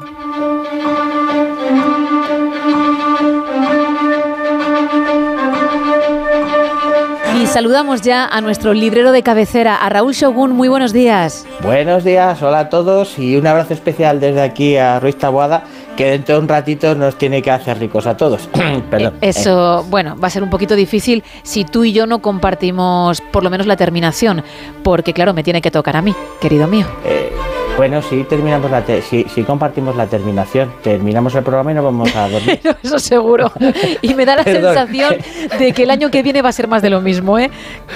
Saludamos 7.56 8.02
ya 8.02 8.26
a 8.26 8.42
nuestro 8.42 8.74
librero 8.74 9.12
de 9.12 9.22
cabecera, 9.22 9.76
a 9.76 9.88
Raúl 9.88 10.12
Shogun. 10.12 10.52
Muy 10.52 10.68
buenos 10.68 10.92
días. 10.92 11.46
Buenos 11.62 12.04
días, 12.04 12.42
hola 12.42 12.58
a 12.58 12.68
todos 12.68 13.18
y 13.18 13.34
un 13.34 13.46
abrazo 13.46 13.72
especial 13.72 14.20
desde 14.20 14.42
aquí 14.42 14.76
a 14.76 15.00
Ruiz 15.00 15.16
Taboada, 15.16 15.64
que 15.96 16.04
dentro 16.04 16.34
de 16.34 16.42
un 16.42 16.48
ratito 16.48 16.94
nos 16.94 17.16
tiene 17.16 17.40
que 17.40 17.50
hacer 17.50 17.78
ricos 17.78 18.06
a 18.06 18.14
todos. 18.14 18.50
Perdón. 18.90 19.14
Eso, 19.22 19.86
bueno, 19.88 20.18
va 20.22 20.26
a 20.26 20.30
ser 20.30 20.42
un 20.42 20.50
poquito 20.50 20.76
difícil 20.76 21.24
si 21.44 21.64
tú 21.64 21.84
y 21.84 21.94
yo 21.94 22.06
no 22.06 22.20
compartimos 22.20 23.22
por 23.22 23.42
lo 23.42 23.48
menos 23.48 23.66
la 23.66 23.76
terminación, 23.76 24.44
porque 24.82 25.14
claro, 25.14 25.32
me 25.32 25.42
tiene 25.42 25.62
que 25.62 25.70
tocar 25.70 25.96
a 25.96 26.02
mí, 26.02 26.14
querido 26.42 26.66
mío. 26.66 26.84
Eh, 27.06 27.32
bueno, 27.76 28.00
si 28.00 28.24
terminamos 28.24 28.70
la 28.70 28.82
te- 28.82 29.02
si, 29.02 29.24
si 29.24 29.42
compartimos 29.42 29.96
la 29.96 30.06
terminación, 30.06 30.72
terminamos 30.82 31.34
el 31.34 31.42
programa 31.42 31.72
y 31.72 31.74
nos 31.74 31.84
vamos 31.84 32.14
a 32.16 32.28
dormir. 32.28 32.58
Eso 32.82 32.98
seguro. 32.98 33.52
Y 34.00 34.14
me 34.14 34.24
da 34.24 34.36
la 34.36 34.44
sensación 34.44 35.16
de 35.58 35.72
que 35.72 35.82
el 35.82 35.90
año 35.90 36.10
que 36.10 36.22
viene 36.22 36.40
va 36.40 36.48
a 36.48 36.52
ser 36.52 36.68
más 36.68 36.80
de 36.80 36.88
lo 36.88 37.02
mismo, 37.02 37.38
¿eh? 37.38 37.50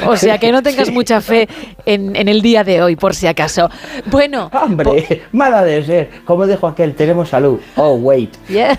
O 0.06 0.16
sea, 0.16 0.36
que 0.38 0.52
no 0.52 0.62
tengas 0.62 0.88
Sí. 0.88 0.92
mucha 0.92 1.20
fe 1.22 1.48
en, 1.86 2.14
en 2.14 2.28
el 2.28 2.42
día 2.42 2.62
de 2.62 2.82
hoy, 2.82 2.96
por 2.96 3.14
si 3.14 3.26
acaso. 3.26 3.70
Bueno, 4.10 4.50
Hombre, 4.52 5.22
mala 5.32 5.62
de 5.64 5.82
ser. 5.84 6.10
Como 6.26 6.46
dijo 6.46 6.66
aquel, 6.66 6.94
tenemos 6.94 7.30
salud. 7.30 7.58
Oh, 7.76 7.94
wait. 7.94 8.30
Yeah. 8.48 8.78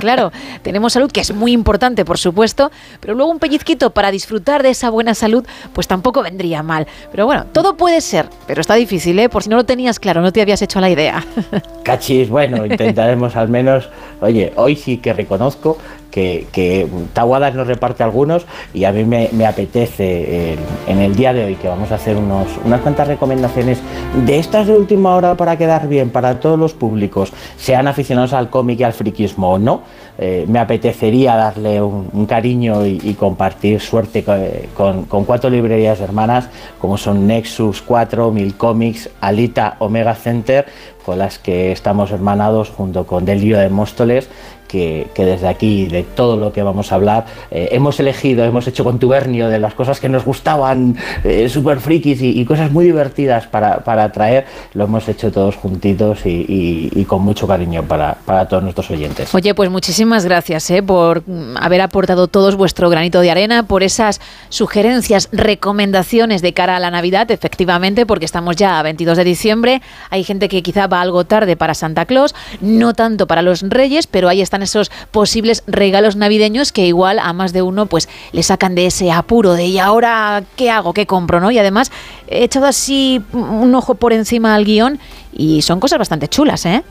claro, 0.00 0.32
tenemos 0.62 0.92
salud, 0.92 1.10
que 1.10 1.20
es 1.20 1.34
muy 1.34 1.52
importante, 1.52 2.04
por 2.04 2.18
supuesto, 2.18 2.70
pero 3.00 3.14
luego 3.14 3.30
un 3.30 3.38
pellizquito 3.38 3.90
para 3.90 4.10
disfrutar 4.10 4.62
de 4.62 4.70
esa 4.70 4.88
buena 4.90 5.14
salud, 5.14 5.44
pues 5.72 5.86
tampoco 5.88 6.22
vendría 6.22 6.62
mal. 6.62 6.86
Pero 7.10 7.26
bueno, 7.26 7.46
todo 7.52 7.76
puede 7.76 8.00
ser, 8.00 8.28
pero 8.46 8.60
está 8.60 8.74
difícil, 8.74 9.18
¿eh? 9.18 9.25
Por 9.28 9.42
si 9.42 9.50
no 9.50 9.56
lo 9.56 9.64
tenías 9.64 9.98
claro, 9.98 10.20
no 10.20 10.32
te 10.32 10.40
habías 10.40 10.62
hecho 10.62 10.80
la 10.80 10.90
idea. 10.90 11.24
Cachis, 11.84 12.28
bueno, 12.28 12.64
intentaremos 12.66 13.36
al 13.36 13.48
menos. 13.48 13.88
Oye, 14.20 14.52
hoy 14.56 14.76
sí 14.76 14.98
que 14.98 15.12
reconozco 15.12 15.78
que, 16.10 16.46
que 16.50 16.86
Tahuadas 17.12 17.54
nos 17.54 17.66
reparte 17.66 18.02
algunos 18.02 18.46
y 18.72 18.84
a 18.84 18.92
mí 18.92 19.04
me, 19.04 19.46
apetece 19.46 20.52
eh, 20.52 20.56
en 20.86 20.98
el 20.98 21.14
día 21.14 21.34
de 21.34 21.44
hoy 21.44 21.54
que 21.56 21.68
vamos 21.68 21.92
a 21.92 21.96
hacer 21.96 22.16
unas 22.16 22.80
cuantas 22.80 23.08
recomendaciones 23.08 23.78
de 24.24 24.38
estas 24.38 24.66
de 24.66 24.72
última 24.72 25.14
hora 25.14 25.34
para 25.34 25.58
quedar 25.58 25.88
bien 25.88 26.08
para 26.08 26.40
todos 26.40 26.58
los 26.58 26.72
públicos, 26.72 27.32
sean 27.58 27.86
aficionados 27.86 28.32
al 28.32 28.48
cómic 28.48 28.80
y 28.80 28.84
al 28.84 28.94
friquismo 28.94 29.52
o 29.52 29.58
no. 29.58 29.82
Eh, 30.18 30.44
me 30.48 30.58
apetecería 30.58 31.36
darle 31.36 31.82
un, 31.82 32.26
cariño 32.26 32.86
y, 32.86 33.14
compartir 33.18 33.80
suerte 33.80 34.24
co- 34.24 34.34
con, 34.74 35.04
con 35.04 35.24
cuatro 35.24 35.50
librerías 35.50 36.00
hermanas 36.00 36.48
como 36.80 36.96
son 36.96 37.26
Nexus 37.26 37.82
4, 37.82 38.30
Mil 38.30 38.56
Comics, 38.56 39.10
Alita, 39.20 39.76
Omega 39.78 40.14
Center, 40.14 40.66
con 41.04 41.18
las 41.18 41.38
que 41.38 41.70
estamos 41.70 42.10
hermanados 42.10 42.70
junto 42.70 43.06
con 43.06 43.24
Delio 43.24 43.58
de 43.58 43.68
Móstoles, 43.68 44.28
que, 44.66 45.08
desde 45.16 45.48
aquí, 45.48 45.86
de 45.86 46.02
todo 46.02 46.36
lo 46.36 46.52
que 46.52 46.62
vamos 46.62 46.92
a 46.92 46.96
hablar, 46.96 47.26
eh, 47.50 47.68
hemos 47.72 47.98
elegido, 48.00 48.44
hemos 48.44 48.66
hecho 48.66 48.84
contubernio 48.84 49.48
de 49.48 49.58
las 49.58 49.74
cosas 49.74 50.00
que 50.00 50.08
nos 50.08 50.24
gustaban, 50.24 50.96
eh, 51.24 51.48
super 51.48 51.80
frikis 51.80 52.20
y, 52.22 52.44
cosas 52.46 52.70
muy 52.70 52.84
divertidas 52.84 53.46
para, 53.46 53.78
para 53.78 54.12
traer, 54.12 54.46
lo 54.74 54.84
hemos 54.84 55.08
hecho 55.08 55.32
todos 55.32 55.56
juntitos 55.56 56.20
y, 56.24 57.04
con 57.06 57.22
mucho 57.22 57.46
cariño 57.46 57.82
para, 57.84 58.16
para 58.24 58.46
todos 58.46 58.62
nuestros 58.62 58.90
oyentes. 58.90 59.34
Oye, 59.34 59.54
pues 59.54 59.70
muchísimas 59.70 60.24
gracias 60.24 60.70
¿eh? 60.70 60.82
por 60.82 61.22
mm, 61.26 61.56
haber 61.58 61.80
aportado 61.80 62.28
todos 62.28 62.56
vuestro 62.56 62.90
granito 62.90 63.20
de 63.20 63.30
arena, 63.30 63.62
por 63.64 63.82
esas 63.82 64.20
sugerencias, 64.48 65.28
recomendaciones 65.32 66.42
de 66.42 66.52
cara 66.52 66.76
a 66.76 66.80
la 66.80 66.90
Navidad, 66.90 67.30
efectivamente, 67.30 68.06
porque 68.06 68.24
estamos 68.24 68.56
ya 68.56 68.78
a 68.78 68.82
22 68.82 69.16
de 69.16 69.24
diciembre. 69.24 69.82
Hay 70.10 70.24
gente 70.24 70.48
que 70.48 70.62
quizá 70.62 70.86
va 70.86 71.00
algo 71.00 71.24
tarde 71.24 71.56
para 71.56 71.74
Santa 71.74 72.06
Claus, 72.06 72.34
no 72.60 72.94
tanto 72.94 73.26
para 73.26 73.42
los 73.42 73.62
Reyes, 73.62 74.06
pero 74.06 74.28
ahí 74.28 74.40
están 74.56 74.62
esos 74.62 74.90
posibles 75.10 75.62
regalos 75.66 76.16
navideños 76.16 76.72
que 76.72 76.86
igual 76.86 77.18
a 77.18 77.32
más 77.32 77.52
de 77.52 77.60
uno 77.62 77.86
pues 77.86 78.08
le 78.32 78.42
sacan 78.42 78.74
de 78.74 78.86
ese 78.86 79.12
apuro 79.12 79.52
de 79.52 79.66
¿y 79.66 79.78
ahora 79.78 80.44
qué 80.56 80.70
hago? 80.70 80.94
¿Qué 80.94 81.06
compro? 81.06 81.40
¿no? 81.40 81.50
Y 81.50 81.58
además 81.58 81.92
he 82.26 82.44
echado 82.44 82.66
así 82.66 83.22
un 83.32 83.74
ojo 83.74 83.96
por 83.96 84.12
encima 84.12 84.54
al 84.54 84.64
guion 84.64 84.98
y 85.32 85.60
son 85.62 85.78
cosas 85.80 85.98
bastante 85.98 86.28
chulas, 86.28 86.64
¿eh? 86.64 86.82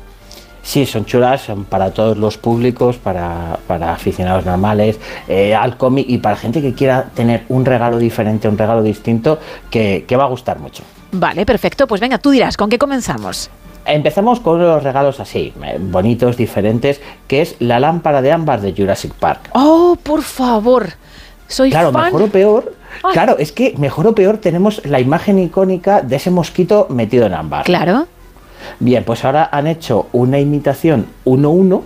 Sí, 0.61 0.85
son 0.85 1.05
chulas 1.05 1.41
son 1.41 1.65
para 1.65 1.91
todos 1.91 2.17
los 2.17 2.37
públicos, 2.37 2.97
para, 2.97 3.59
para 3.67 3.93
aficionados 3.93 4.45
normales, 4.45 4.99
eh, 5.27 5.53
al 5.53 5.77
cómic 5.77 6.05
y 6.09 6.17
para 6.17 6.35
gente 6.35 6.61
que 6.61 6.73
quiera 6.73 7.05
tener 7.15 7.45
un 7.49 7.65
regalo 7.65 7.97
diferente, 7.99 8.47
un 8.47 8.57
regalo 8.57 8.81
distinto, 8.81 9.39
que, 9.69 10.05
que 10.07 10.15
va 10.15 10.23
a 10.23 10.27
gustar 10.27 10.59
mucho. 10.59 10.83
Vale, 11.11 11.45
perfecto. 11.45 11.85
Pues 11.87 12.01
venga, 12.01 12.17
tú 12.17 12.31
dirás, 12.31 12.57
¿con 12.57 12.69
qué 12.69 12.79
comenzamos? 12.79 13.49
Empezamos 13.85 14.39
con 14.39 14.59
los 14.59 14.83
regalos 14.83 15.19
así, 15.19 15.53
eh, 15.63 15.77
bonitos, 15.79 16.37
diferentes, 16.37 17.01
que 17.27 17.41
es 17.41 17.55
la 17.59 17.79
lámpara 17.79 18.21
de 18.21 18.31
ámbar 18.31 18.61
de 18.61 18.73
Jurassic 18.73 19.13
Park. 19.13 19.49
Oh, 19.53 19.95
por 20.01 20.21
favor. 20.23 20.89
Soy 21.47 21.69
Claro, 21.69 21.91
fan. 21.91 22.05
mejor 22.05 22.23
o 22.23 22.27
peor. 22.27 22.73
Ay. 23.03 23.13
Claro, 23.13 23.35
es 23.37 23.51
que 23.51 23.75
mejor 23.77 24.07
o 24.07 24.15
peor 24.15 24.37
tenemos 24.37 24.83
la 24.85 24.99
imagen 24.99 25.37
icónica 25.37 26.01
de 26.01 26.15
ese 26.15 26.31
mosquito 26.31 26.87
metido 26.89 27.25
en 27.27 27.33
ámbar. 27.35 27.65
Claro. 27.65 28.07
Bien, 28.79 29.03
pues 29.03 29.23
ahora 29.23 29.47
han 29.51 29.67
hecho 29.67 30.07
una 30.11 30.39
imitación 30.39 31.05
1-1 31.25 31.81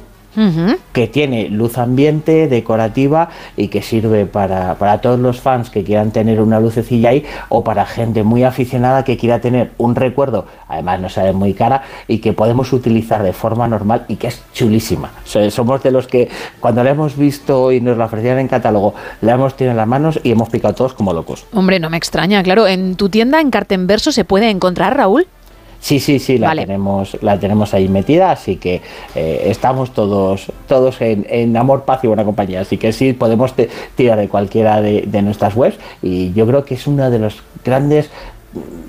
Que 0.94 1.08
tiene 1.08 1.50
luz 1.50 1.78
ambiente, 1.78 2.48
decorativa 2.48 3.30
y 3.58 3.68
que 3.68 3.82
sirve 3.82 4.26
para, 4.26 4.76
para 4.76 5.02
todos 5.02 5.20
los 5.20 5.40
fans 5.42 5.70
que 5.70 5.84
quieran 5.84 6.12
tener 6.12 6.42
una 6.42 6.60
lucecilla 6.60 7.10
ahí 7.10 7.26
o 7.50 7.64
para 7.64 7.86
gente 7.86 8.24
muy 8.24 8.44
aficionada 8.44 9.04
que 9.04 9.18
quiera 9.18 9.40
tener 9.42 9.72
un 9.78 9.96
recuerdo, 9.96 10.46
además 10.68 11.00
no 11.02 11.10
sale 11.10 11.34
muy 11.34 11.54
cara 11.54 11.84
y 12.08 12.20
que 12.20 12.34
podemos 12.34 12.72
utilizar 12.74 13.22
de 13.24 13.34
forma 13.34 13.68
normal 13.68 14.06
y 14.08 14.16
que 14.16 14.28
es 14.28 14.42
chulísima. 14.54 15.12
So- 15.26 15.50
Somos 15.52 15.84
de 15.84 15.92
los 15.92 16.08
que 16.08 16.30
cuando 16.60 16.84
la 16.84 16.92
hemos 16.92 17.18
visto 17.18 17.72
y 17.72 17.82
nos 17.82 17.98
la 17.98 18.06
ofrecían 18.06 18.40
en 18.40 18.48
catálogo, 18.48 18.94
la 19.22 19.34
hemos 19.34 19.56
tenido 19.58 19.72
en 19.72 19.78
las 19.78 19.88
manos 19.88 20.20
y 20.24 20.32
hemos 20.32 20.50
picado 20.50 20.74
todos 20.74 20.94
como 20.94 21.14
locos. 21.14 21.46
Hombre, 21.54 21.80
no 21.80 21.90
me 21.90 21.98
extraña, 21.98 22.42
claro. 22.44 22.68
¿En 22.68 22.96
tu 22.96 23.10
tienda 23.10 23.42
en 23.42 23.50
Cartenverso 23.50 24.12
se 24.12 24.24
puede 24.26 24.50
encontrar, 24.50 24.96
Raúl? 24.96 25.28
Sí, 25.80 26.00
sí, 26.00 26.20
sí, 26.20 26.38
la 26.38 26.48
Vale. 26.48 26.64
tenemos, 26.66 27.18
la 27.22 27.40
tenemos 27.40 27.74
ahí 27.74 27.88
metida, 27.88 28.32
así 28.32 28.58
que 28.58 28.82
eh, 29.16 29.44
estamos 29.46 29.94
todos, 29.94 30.52
todos 30.68 31.00
en, 31.02 31.26
en 31.30 31.56
amor, 31.56 31.84
paz 31.84 32.02
y 32.04 32.08
buena 32.08 32.26
compañía. 32.26 32.62
Así 32.62 32.78
que 32.78 32.92
sí, 32.92 33.14
podemos 33.14 33.54
te- 33.54 33.70
tirar 33.96 34.18
de 34.20 34.28
cualquiera 34.28 34.82
de, 34.82 35.04
de 35.08 35.22
nuestras 35.22 35.56
webs 35.56 35.78
y 36.02 36.34
yo 36.34 36.46
creo 36.46 36.66
que 36.66 36.74
es 36.76 36.86
uno 36.86 37.10
de 37.10 37.20
los 37.20 37.42
grandes 37.64 38.10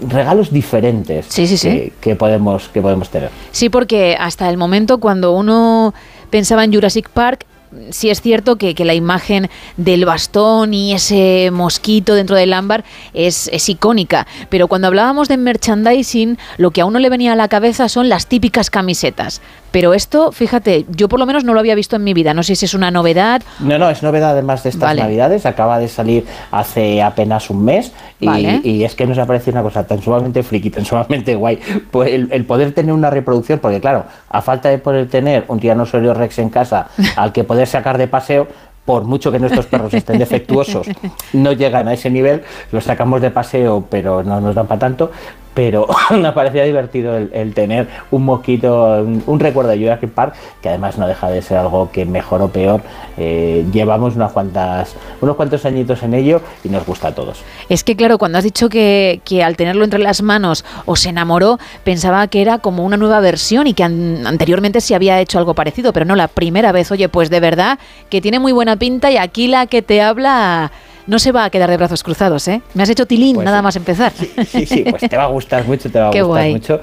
regalos 0.09 0.51
diferentes 0.53 1.26
Que, 1.70 1.93
que 2.01 2.16
podemos, 2.16 2.68
que 2.70 2.80
podemos 2.80 3.09
tener. 3.11 3.30
Sí, 3.53 3.68
porque 3.68 4.16
hasta 4.18 4.49
el 4.49 4.57
momento 4.57 4.99
cuando 4.99 5.32
uno 5.32 5.93
pensaba 6.30 6.64
en 6.64 6.72
Jurassic 6.72 7.11
Park, 7.11 7.45
sí 7.90 8.10
es 8.10 8.20
cierto 8.20 8.56
que, 8.56 8.74
que 8.74 8.84
la 8.84 8.94
imagen 8.94 9.48
del 9.76 10.04
bastón 10.04 10.74
y 10.74 10.92
ese 10.92 11.50
mosquito 11.52 12.14
dentro 12.14 12.36
del 12.36 12.52
ámbar 12.52 12.84
es, 13.14 13.48
es 13.52 13.68
icónica, 13.68 14.26
pero 14.48 14.68
cuando 14.68 14.88
hablábamos 14.88 15.28
de 15.28 15.36
merchandising, 15.36 16.38
lo 16.56 16.70
que 16.70 16.80
a 16.80 16.84
uno 16.84 16.98
le 16.98 17.08
venía 17.08 17.32
a 17.32 17.36
la 17.36 17.48
cabeza 17.48 17.88
son 17.88 18.08
las 18.08 18.26
típicas 18.26 18.70
camisetas. 18.70 19.40
Pero 19.70 19.94
esto, 19.94 20.32
fíjate, 20.32 20.84
yo 20.88 21.08
por 21.08 21.20
lo 21.20 21.26
menos 21.26 21.44
no 21.44 21.54
lo 21.54 21.60
había 21.60 21.76
visto 21.76 21.94
en 21.94 22.02
mi 22.02 22.12
vida, 22.12 22.34
no 22.34 22.42
sé 22.42 22.56
si 22.56 22.64
es 22.64 22.74
una 22.74 22.90
novedad. 22.90 23.40
No, 23.60 23.78
no, 23.78 23.88
es 23.88 24.02
novedad 24.02 24.30
además 24.30 24.64
de 24.64 24.70
estas 24.70 24.88
Vale. 24.88 25.02
navidades, 25.02 25.46
acaba 25.46 25.78
de 25.78 25.86
salir 25.86 26.26
hace 26.50 27.00
apenas 27.02 27.50
un 27.50 27.64
mes 27.64 27.92
y, 28.18 28.26
Vale. 28.26 28.60
y 28.64 28.82
es 28.82 28.96
que 28.96 29.06
nos 29.06 29.16
ha 29.18 29.26
parecido 29.26 29.52
una 29.52 29.62
cosa 29.62 29.86
tan 29.86 30.02
sumamente 30.02 30.42
friki, 30.42 30.70
tan 30.70 30.84
sumamente 30.84 31.36
guay, 31.36 31.60
pues 31.92 32.12
el, 32.12 32.28
el 32.32 32.44
poder 32.44 32.72
tener 32.72 32.92
una 32.92 33.10
reproducción, 33.10 33.60
porque 33.60 33.80
claro, 33.80 34.06
a 34.28 34.42
falta 34.42 34.68
de 34.70 34.78
poder 34.78 35.08
tener 35.08 35.44
un 35.46 35.60
tiranosaurio 35.60 36.14
rex 36.14 36.40
en 36.40 36.50
casa 36.50 36.88
al 37.14 37.32
que 37.32 37.44
poder 37.44 37.59
poder 37.61 37.68
sacar 37.68 37.98
de 37.98 38.08
paseo, 38.08 38.48
por 38.86 39.04
mucho 39.04 39.30
que 39.30 39.38
nuestros 39.38 39.66
perros 39.66 39.92
estén 39.92 40.18
defectuosos, 40.18 40.86
no 41.34 41.52
llegan 41.52 41.88
a 41.88 41.92
ese 41.92 42.08
nivel, 42.08 42.42
los 42.72 42.84
sacamos 42.84 43.20
de 43.20 43.30
paseo, 43.30 43.84
pero 43.90 44.22
no 44.22 44.40
nos 44.40 44.54
dan 44.54 44.66
para 44.66 44.78
tanto. 44.78 45.12
Pero 45.61 45.86
me 46.12 46.32
parecía 46.32 46.64
divertido 46.64 47.18
el, 47.18 47.52
tener 47.52 47.86
un 48.11 48.24
mosquito, 48.24 49.04
un, 49.26 49.38
recuerdo 49.40 49.70
de 49.72 49.78
Jurassic 49.78 50.08
Park, 50.08 50.34
que 50.62 50.70
además 50.70 50.96
no 50.96 51.06
deja 51.06 51.28
de 51.28 51.42
ser 51.42 51.58
algo 51.58 51.90
que 51.92 52.06
mejor 52.06 52.40
o 52.40 52.48
peor 52.48 52.80
eh, 53.18 53.66
llevamos 53.70 54.16
unas 54.16 54.32
cuantas, 54.32 54.94
unos 55.20 55.36
cuantos 55.36 55.66
añitos 55.66 56.02
en 56.02 56.14
ello 56.14 56.40
y 56.64 56.70
nos 56.70 56.86
gusta 56.86 57.08
a 57.08 57.14
todos. 57.14 57.42
Es 57.68 57.84
que, 57.84 57.94
claro, 57.94 58.16
cuando 58.16 58.38
has 58.38 58.44
dicho 58.44 58.70
que, 58.70 59.20
que 59.22 59.44
al 59.44 59.58
tenerlo 59.58 59.84
entre 59.84 60.00
las 60.00 60.22
manos 60.22 60.64
os 60.86 61.04
enamoró, 61.04 61.58
pensaba 61.84 62.26
que 62.28 62.40
era 62.40 62.56
como 62.61 62.82
una 62.82 62.96
nueva 62.96 63.20
versión 63.20 63.66
y 63.66 63.74
que 63.74 63.84
an- 63.84 64.26
anteriormente 64.26 64.80
se 64.80 64.94
había 64.94 65.20
hecho 65.20 65.38
algo 65.38 65.52
parecido, 65.52 65.92
pero 65.92 66.06
no 66.06 66.16
la 66.16 66.28
primera 66.28 66.72
vez. 66.72 66.90
Oye, 66.90 67.11
pues 67.11 67.28
de 67.28 67.38
verdad 67.38 67.78
que 68.08 68.22
tiene 68.22 68.38
muy 68.38 68.52
buena 68.52 68.76
pinta 68.76 69.11
y 69.11 69.18
aquí 69.18 69.46
la 69.46 69.66
que 69.66 69.82
te 69.82 70.00
habla 70.00 70.72
no 71.11 71.18
se 71.18 71.32
va 71.32 71.44
a 71.44 71.50
quedar 71.50 71.68
de 71.68 71.76
brazos 71.76 72.02
cruzados, 72.02 72.46
¿eh? 72.48 72.62
Me 72.74 72.82
has 72.84 72.88
hecho 72.88 73.04
tilín 73.04 73.34
Pues 73.34 73.44
nada 73.44 73.58
sí. 73.58 73.62
más 73.64 73.76
empezar. 73.76 74.12
Sí, 74.12 74.64
sí, 74.64 74.84
pues 74.88 75.02
te 75.11 75.16
va 75.16 75.24
a 75.24 75.28
gustar 75.28 75.66
mucho, 75.66 75.90
te 75.90 75.98
va 75.98 76.08
a 76.08 76.11
Qué 76.12 76.22
gustar 76.22 76.42
guay. 76.44 76.52
mucho. 76.52 76.80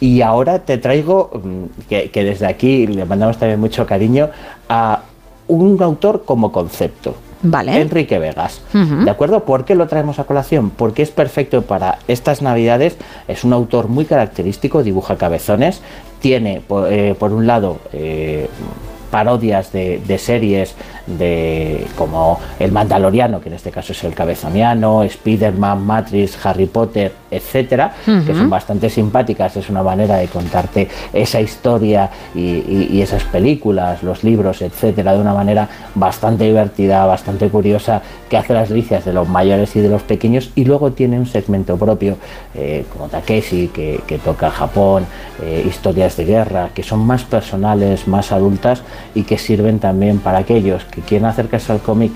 Y 0.00 0.20
ahora 0.22 0.60
te 0.60 0.78
traigo, 0.78 1.30
mm, 1.42 1.64
que, 1.88 2.10
que 2.10 2.22
desde 2.24 2.46
aquí 2.46 2.86
le 2.86 3.04
mandamos 3.04 3.38
también 3.38 3.58
mucho 3.58 3.86
cariño, 3.86 4.28
a 4.68 5.00
un 5.48 5.82
autor 5.82 6.24
como 6.24 6.52
concepto. 6.52 7.16
Vale. 7.42 7.80
Enrique 7.80 8.18
Vegas. 8.18 8.60
¿De 8.74 9.10
acuerdo? 9.10 9.46
¿Por 9.46 9.64
qué 9.64 9.74
lo 9.74 9.86
traemos 9.88 10.18
a 10.18 10.24
colación? 10.24 10.68
Porque 10.68 11.00
es 11.02 11.10
perfecto 11.10 11.62
para 11.62 11.98
estas 12.06 12.42
navidades. 12.42 12.98
Es 13.28 13.44
un 13.44 13.54
autor 13.54 13.88
muy 13.88 14.04
característico, 14.04 14.82
dibuja 14.82 15.16
cabezones. 15.16 15.80
Tiene, 16.20 16.60
por, 16.60 16.92
eh, 16.92 17.14
por 17.18 17.32
un 17.32 17.46
lado, 17.46 17.78
eh, 17.94 18.46
parodias 19.10 19.72
de, 19.72 20.00
de 20.06 20.18
series 20.18 20.74
de 21.06 21.86
como 21.96 22.38
El 22.58 22.72
Mandaloriano, 22.72 23.40
que 23.40 23.48
en 23.48 23.54
este 23.56 23.70
caso 23.70 23.92
es 23.92 24.04
el 24.04 24.14
Cabezoniano, 24.14 25.02
Spider-Man, 25.02 25.84
Matrix, 25.84 26.44
Harry 26.46 26.66
Potter, 26.66 27.12
etcétera, 27.30 27.92
que 28.04 28.34
son 28.34 28.50
bastante 28.50 28.88
simpáticas. 28.90 29.56
Es 29.56 29.68
una 29.70 29.82
manera 29.82 30.16
de 30.16 30.28
contarte 30.28 30.88
esa 31.12 31.40
historia 31.40 32.10
y, 32.34 32.40
y- 32.40 32.88
y 32.92 33.02
esas 33.02 33.24
películas, 33.24 34.02
los 34.02 34.22
libros, 34.24 34.62
etcétera, 34.62 35.12
de 35.14 35.20
una 35.20 35.34
manera 35.34 35.68
bastante 35.94 36.44
divertida, 36.44 37.04
bastante 37.06 37.48
curiosa, 37.48 38.02
que 38.28 38.36
hace 38.36 38.54
las 38.54 38.68
delicias 38.68 39.04
de 39.04 39.12
los 39.12 39.28
mayores 39.28 39.74
y 39.76 39.80
de 39.80 39.88
los 39.88 40.02
pequeños. 40.02 40.50
Y 40.54 40.64
luego 40.64 40.92
tiene 40.92 41.18
un 41.18 41.26
segmento 41.26 41.76
propio, 41.76 42.16
eh, 42.54 42.84
como 42.92 43.08
Takeshi, 43.08 43.68
que, 43.68 44.00
que 44.06 44.18
toca 44.18 44.50
Japón, 44.50 45.04
eh, 45.42 45.64
historias 45.68 46.16
de 46.16 46.24
guerra, 46.24 46.70
que 46.74 46.82
son 46.82 47.00
más 47.00 47.24
personales, 47.24 48.06
más 48.06 48.30
adultas 48.32 48.82
y 49.14 49.22
que 49.22 49.38
sirven 49.38 49.78
también 49.78 50.18
para 50.18 50.38
aquellos 50.38 50.84
que 50.84 51.00
quieren 51.00 51.26
acercarse 51.26 51.72
al 51.72 51.80
cómic 51.80 52.12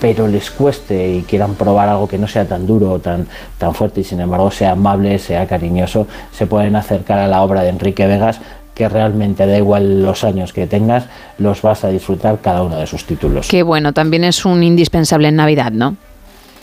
pero 0.00 0.28
les 0.28 0.50
cueste 0.50 1.16
y 1.16 1.22
quieran 1.22 1.54
probar 1.54 1.88
algo 1.88 2.06
que 2.06 2.18
no 2.18 2.28
sea 2.28 2.46
tan 2.46 2.66
duro 2.66 2.92
o 2.92 2.98
tan, 2.98 3.26
tan 3.56 3.74
fuerte 3.74 4.02
y 4.02 4.04
sin 4.04 4.20
embargo 4.20 4.50
sea 4.50 4.72
amable, 4.72 5.18
sea 5.18 5.46
cariñoso, 5.46 6.06
se 6.30 6.46
pueden 6.46 6.76
acercar 6.76 7.18
a 7.18 7.26
la 7.26 7.42
obra 7.42 7.62
de 7.62 7.70
Enrique 7.70 8.06
Vegas 8.06 8.38
que 8.74 8.88
realmente 8.88 9.46
da 9.46 9.56
igual 9.56 10.02
los 10.02 10.24
años 10.24 10.52
que 10.52 10.66
tengas, 10.66 11.06
los 11.38 11.62
vas 11.62 11.84
a 11.84 11.88
disfrutar 11.88 12.40
cada 12.40 12.62
uno 12.62 12.76
de 12.76 12.86
sus 12.86 13.04
títulos. 13.06 13.48
Qué 13.48 13.62
bueno, 13.62 13.92
también 13.92 14.24
es 14.24 14.44
un 14.44 14.62
indispensable 14.62 15.28
en 15.28 15.36
Navidad, 15.36 15.70
¿no? 15.70 15.96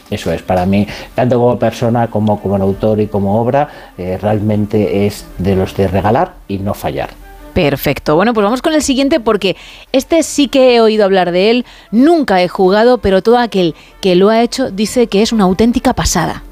Eso 0.09 0.31
es, 0.33 0.41
para 0.41 0.65
mí, 0.65 0.85
tanto 1.15 1.39
como 1.39 1.57
persona 1.57 2.07
como 2.07 2.41
como 2.41 2.57
autor 2.57 2.99
y 2.99 3.07
como 3.07 3.41
obra, 3.41 3.69
eh, 3.97 4.19
realmente 4.21 5.07
es 5.07 5.25
de 5.37 5.55
los 5.55 5.75
de 5.77 5.87
regalar 5.87 6.33
y 6.49 6.57
no 6.57 6.73
fallar. 6.73 7.20
Perfecto. 7.53 8.15
Bueno, 8.15 8.33
pues 8.33 8.43
vamos 8.43 8.61
con 8.61 8.73
el 8.73 8.81
siguiente 8.81 9.19
porque 9.19 9.55
este 9.91 10.23
sí 10.23 10.47
que 10.47 10.75
he 10.75 10.81
oído 10.81 11.05
hablar 11.05 11.31
de 11.31 11.49
él, 11.49 11.65
nunca 11.91 12.41
he 12.41 12.47
jugado, 12.47 12.99
pero 12.99 13.21
todo 13.21 13.37
aquel 13.37 13.75
que 14.01 14.15
lo 14.15 14.29
ha 14.29 14.41
hecho 14.41 14.71
dice 14.71 15.07
que 15.07 15.21
es 15.21 15.31
una 15.31 15.43
auténtica 15.43 15.93
pasada. 15.93 16.43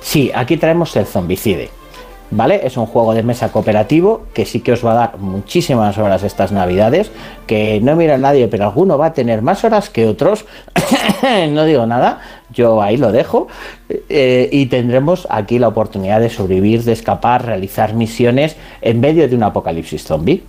Sí, 0.00 0.30
aquí 0.34 0.56
traemos 0.56 0.96
el 0.96 1.06
Zombicide. 1.06 1.70
¿Vale? 2.32 2.60
Es 2.64 2.76
un 2.76 2.86
juego 2.86 3.12
de 3.12 3.24
mesa 3.24 3.50
cooperativo 3.50 4.26
que 4.32 4.44
sí 4.44 4.60
que 4.60 4.72
os 4.72 4.84
va 4.84 4.92
a 4.92 4.94
dar 4.94 5.18
muchísimas 5.18 5.98
horas 5.98 6.22
estas 6.22 6.52
navidades, 6.52 7.10
que 7.46 7.80
no 7.80 7.96
mira 7.96 8.14
a 8.14 8.18
nadie, 8.18 8.46
pero 8.46 8.64
alguno 8.64 8.96
va 8.96 9.06
a 9.06 9.12
tener 9.12 9.42
más 9.42 9.64
horas 9.64 9.90
que 9.90 10.06
otros. 10.06 10.44
no 11.50 11.64
digo 11.64 11.86
nada, 11.86 12.20
yo 12.52 12.82
ahí 12.82 12.96
lo 12.96 13.10
dejo. 13.10 13.48
Eh, 14.08 14.48
y 14.52 14.66
tendremos 14.66 15.26
aquí 15.28 15.58
la 15.58 15.68
oportunidad 15.68 16.20
de 16.20 16.30
sobrevivir, 16.30 16.84
de 16.84 16.92
escapar, 16.92 17.44
realizar 17.46 17.94
misiones 17.94 18.56
en 18.80 19.00
medio 19.00 19.28
de 19.28 19.34
un 19.34 19.42
apocalipsis 19.42 20.04
zombie. 20.04 20.44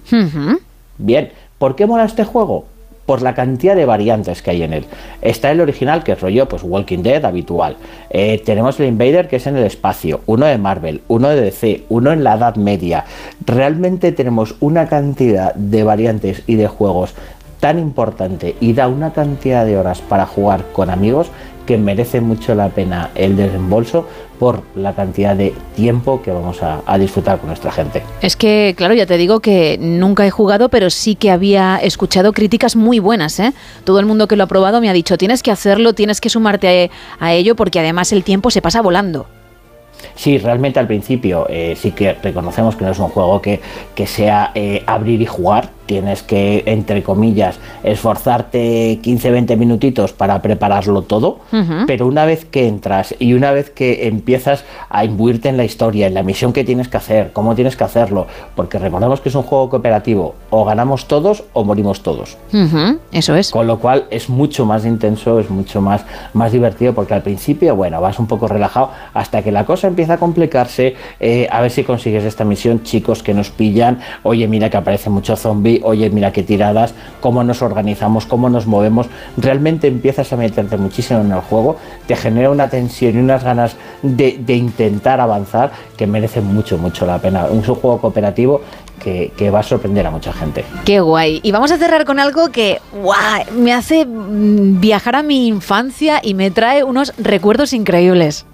Bien, 0.99 1.32
¿por 1.57 1.75
qué 1.75 1.88
mola 1.88 2.05
este 2.05 2.25
juego? 2.25 2.65
Por 3.06 3.22
la 3.22 3.34
cantidad 3.34 3.76
de 3.76 3.86
variantes 3.86 4.41
que 4.41 4.52
hay 4.52 4.64
en 4.64 4.74
él. 4.74 4.86
Está 5.22 5.52
el 5.52 5.60
original, 5.60 6.04
que 6.04 6.14
es 6.14 6.22
rollo, 6.22 6.47
pues 6.47 6.64
Walking 6.64 7.04
Dead 7.04 7.24
habitual. 7.26 7.78
Eh, 8.10 8.41
tenemos 8.45 8.80
el 8.80 8.88
Invader, 8.88 9.28
que 9.28 9.38
es 9.38 9.47
en 9.47 9.58
el 9.58 9.66
espacio. 9.66 10.22
Uno 10.28 10.45
de 10.45 10.58
Marvel, 10.58 11.02
uno 11.08 11.30
de 11.30 11.41
DC, 11.41 11.84
uno 11.89 12.12
en 12.12 12.24
la 12.24 12.36
Edad 12.36 12.56
Media. 12.56 13.06
Realmente 13.45 14.12
tenemos 14.12 14.56
una 14.60 14.88
cantidad 14.88 15.54
de 15.56 15.84
variantes 15.84 16.43
y 16.47 16.56
de 16.56 16.68
juegos 16.68 17.16
tan 17.62 17.80
importante 17.80 18.56
y 18.60 18.74
da 18.74 18.89
una 18.89 19.14
cantidad 19.14 19.66
de 19.66 19.78
horas 19.78 20.02
para 20.02 20.26
jugar 20.26 20.66
con 20.74 20.89
amigos 20.89 21.30
que 21.66 21.78
merece 21.78 22.22
mucho 22.22 22.55
la 22.55 22.70
pena 22.70 23.12
el 23.16 23.36
desembolso 23.36 24.07
por 24.39 24.64
la 24.76 24.95
cantidad 24.95 25.36
de 25.36 25.53
tiempo 25.76 26.22
que 26.24 26.32
vamos 26.32 26.64
a, 26.64 26.82
a 26.86 26.97
disfrutar 26.97 27.38
con 27.38 27.47
nuestra 27.47 27.72
gente. 27.72 28.01
Es 28.22 28.36
que, 28.36 28.74
claro, 28.76 28.95
ya 28.95 29.05
te 29.05 29.18
digo 29.18 29.39
que 29.39 29.78
nunca 29.80 30.26
he 30.26 30.32
jugado, 30.32 30.70
pero 30.70 30.89
sí 30.89 31.16
que 31.16 31.30
había 31.30 31.78
escuchado 31.78 32.34
críticas 32.34 32.76
muy 32.76 32.99
buenas, 32.99 33.39
¿eh? 33.39 33.53
Todo 33.84 33.99
el 33.99 34.07
mundo 34.07 34.28
que 34.28 34.36
lo 34.36 34.45
ha 34.45 34.47
probado 34.47 34.82
me 34.82 34.89
ha 34.89 34.93
dicho, 34.93 35.18
tienes 35.18 35.43
que 35.43 35.51
hacerlo, 35.51 35.93
tienes 35.93 36.22
que 36.22 36.30
sumarte 36.30 36.91
a, 37.20 37.26
a 37.26 37.34
ello, 37.34 37.55
porque 37.55 37.80
además 37.80 38.12
el 38.12 38.24
tiempo 38.24 38.49
se 38.49 38.62
pasa 38.64 38.82
volando. 38.82 39.28
Sí, 40.16 40.38
realmente 40.39 40.80
al 40.80 40.88
principio 40.88 41.45
eh, 41.49 41.76
sí 41.80 41.91
que 41.91 42.14
reconocemos 42.14 42.76
que 42.76 42.86
no 42.86 42.91
es 42.91 42.99
un 42.99 43.09
juego 43.09 43.41
que, 43.41 43.62
que 43.95 44.07
sea 44.07 44.51
eh, 44.55 44.84
abrir 44.88 45.22
y 45.22 45.26
jugar. 45.26 45.70
Tienes 45.91 46.23
que, 46.23 46.63
entre 46.67 47.03
comillas, 47.03 47.59
esforzarte 47.83 49.01
15-20 49.03 49.57
minutitos 49.57 50.13
para 50.13 50.41
prepararlo 50.41 51.01
todo. 51.01 51.39
Pero 51.85 52.07
una 52.07 52.23
vez 52.23 52.45
que 52.45 52.65
entras 52.65 53.13
y 53.19 53.33
una 53.33 53.51
vez 53.51 53.69
que 53.71 54.07
empiezas 54.07 54.63
a 54.89 55.03
imbuirte 55.03 55.49
en 55.49 55.57
la 55.57 55.65
historia, 55.65 56.07
en 56.07 56.13
la 56.13 56.23
misión 56.23 56.53
que 56.53 56.63
tienes 56.63 56.87
que 56.87 56.95
hacer, 56.95 57.31
cómo 57.33 57.55
tienes 57.55 57.75
que 57.75 57.83
hacerlo, 57.83 58.25
porque 58.55 58.79
recordemos 58.79 59.19
que 59.19 59.27
es 59.27 59.35
un 59.35 59.43
juego 59.43 59.69
cooperativo, 59.69 60.35
o 60.49 60.63
ganamos 60.63 61.09
todos 61.09 61.43
o 61.51 61.65
morimos 61.65 62.03
todos. 62.03 62.37
Eso 63.11 63.35
es. 63.35 63.51
Con 63.51 63.67
lo 63.67 63.77
cual 63.79 64.05
es 64.11 64.29
mucho 64.29 64.65
más 64.65 64.85
intenso, 64.85 65.41
es 65.41 65.49
mucho 65.49 65.81
más, 65.81 66.05
más 66.33 66.53
divertido, 66.53 66.93
porque 66.93 67.15
al 67.15 67.21
principio, 67.21 67.75
bueno, 67.75 67.99
vas 67.99 68.17
un 68.17 68.27
poco 68.27 68.47
relajado 68.47 68.91
hasta 69.13 69.41
que 69.41 69.51
la 69.51 69.65
cosa 69.65 69.87
empieza 69.87 70.13
a 70.13 70.17
complicarse. 70.17 70.95
eh, 71.19 71.49
a 71.51 71.59
ver 71.59 71.69
si 71.69 71.83
consigues 71.83 72.23
esta 72.23 72.45
misión, 72.45 72.83
chicos 72.83 73.21
que 73.23 73.33
nos 73.33 73.49
pillan. 73.49 73.99
Oye, 74.23 74.47
mira 74.47 74.69
que 74.69 74.77
aparece 74.77 75.09
mucho 75.09 75.35
zombie, 75.35 75.80
oye, 75.84 76.09
mira 76.09 76.32
qué 76.32 76.43
tiradas, 76.43 76.93
cómo 77.19 77.43
nos 77.43 77.61
organizamos, 77.61 78.25
cómo 78.25 78.49
nos 78.49 78.67
movemos. 78.67 79.07
Realmente 79.38 79.88
empiezas 79.88 80.32
a 80.34 80.38
meterte 80.38 80.77
muchísimo 80.77 81.21
en 81.21 81.32
el 81.32 81.41
juego, 81.41 81.77
te 82.07 82.15
genera 82.15 82.49
una 82.49 82.69
tensión 82.69 83.15
y 83.15 83.19
unas 83.19 83.43
ganas 83.43 83.75
de, 84.01 84.41
intentar 84.55 85.19
avanzar 85.21 85.71
que 85.97 86.07
merece 86.07 86.41
mucho, 86.41 86.77
mucho 86.77 87.05
la 87.05 87.19
pena. 87.19 87.45
Es 87.45 87.67
un 87.67 87.75
juego 87.75 87.99
cooperativo 87.99 88.61
que, 89.01 89.49
va 89.49 89.59
a 89.59 89.63
sorprender 89.63 90.05
a 90.05 90.11
mucha 90.11 90.32
gente. 90.32 90.63
Qué 90.86 90.99
guay. 90.99 91.39
Y 91.43 91.51
vamos 91.51 91.71
a 91.71 91.77
cerrar 91.77 92.05
con 92.05 92.19
algo 92.19 92.49
que 92.49 92.79
me 93.55 93.73
hace 93.73 94.05
mm, 94.05 94.79
viajar 94.79 95.15
a 95.15 95.23
mi 95.23 95.47
infancia 95.47 96.19
y 96.21 96.34
me 96.34 96.51
trae 96.51 96.84
unos 96.84 97.13
recuerdos 97.17 97.73
increíbles. 97.73 98.45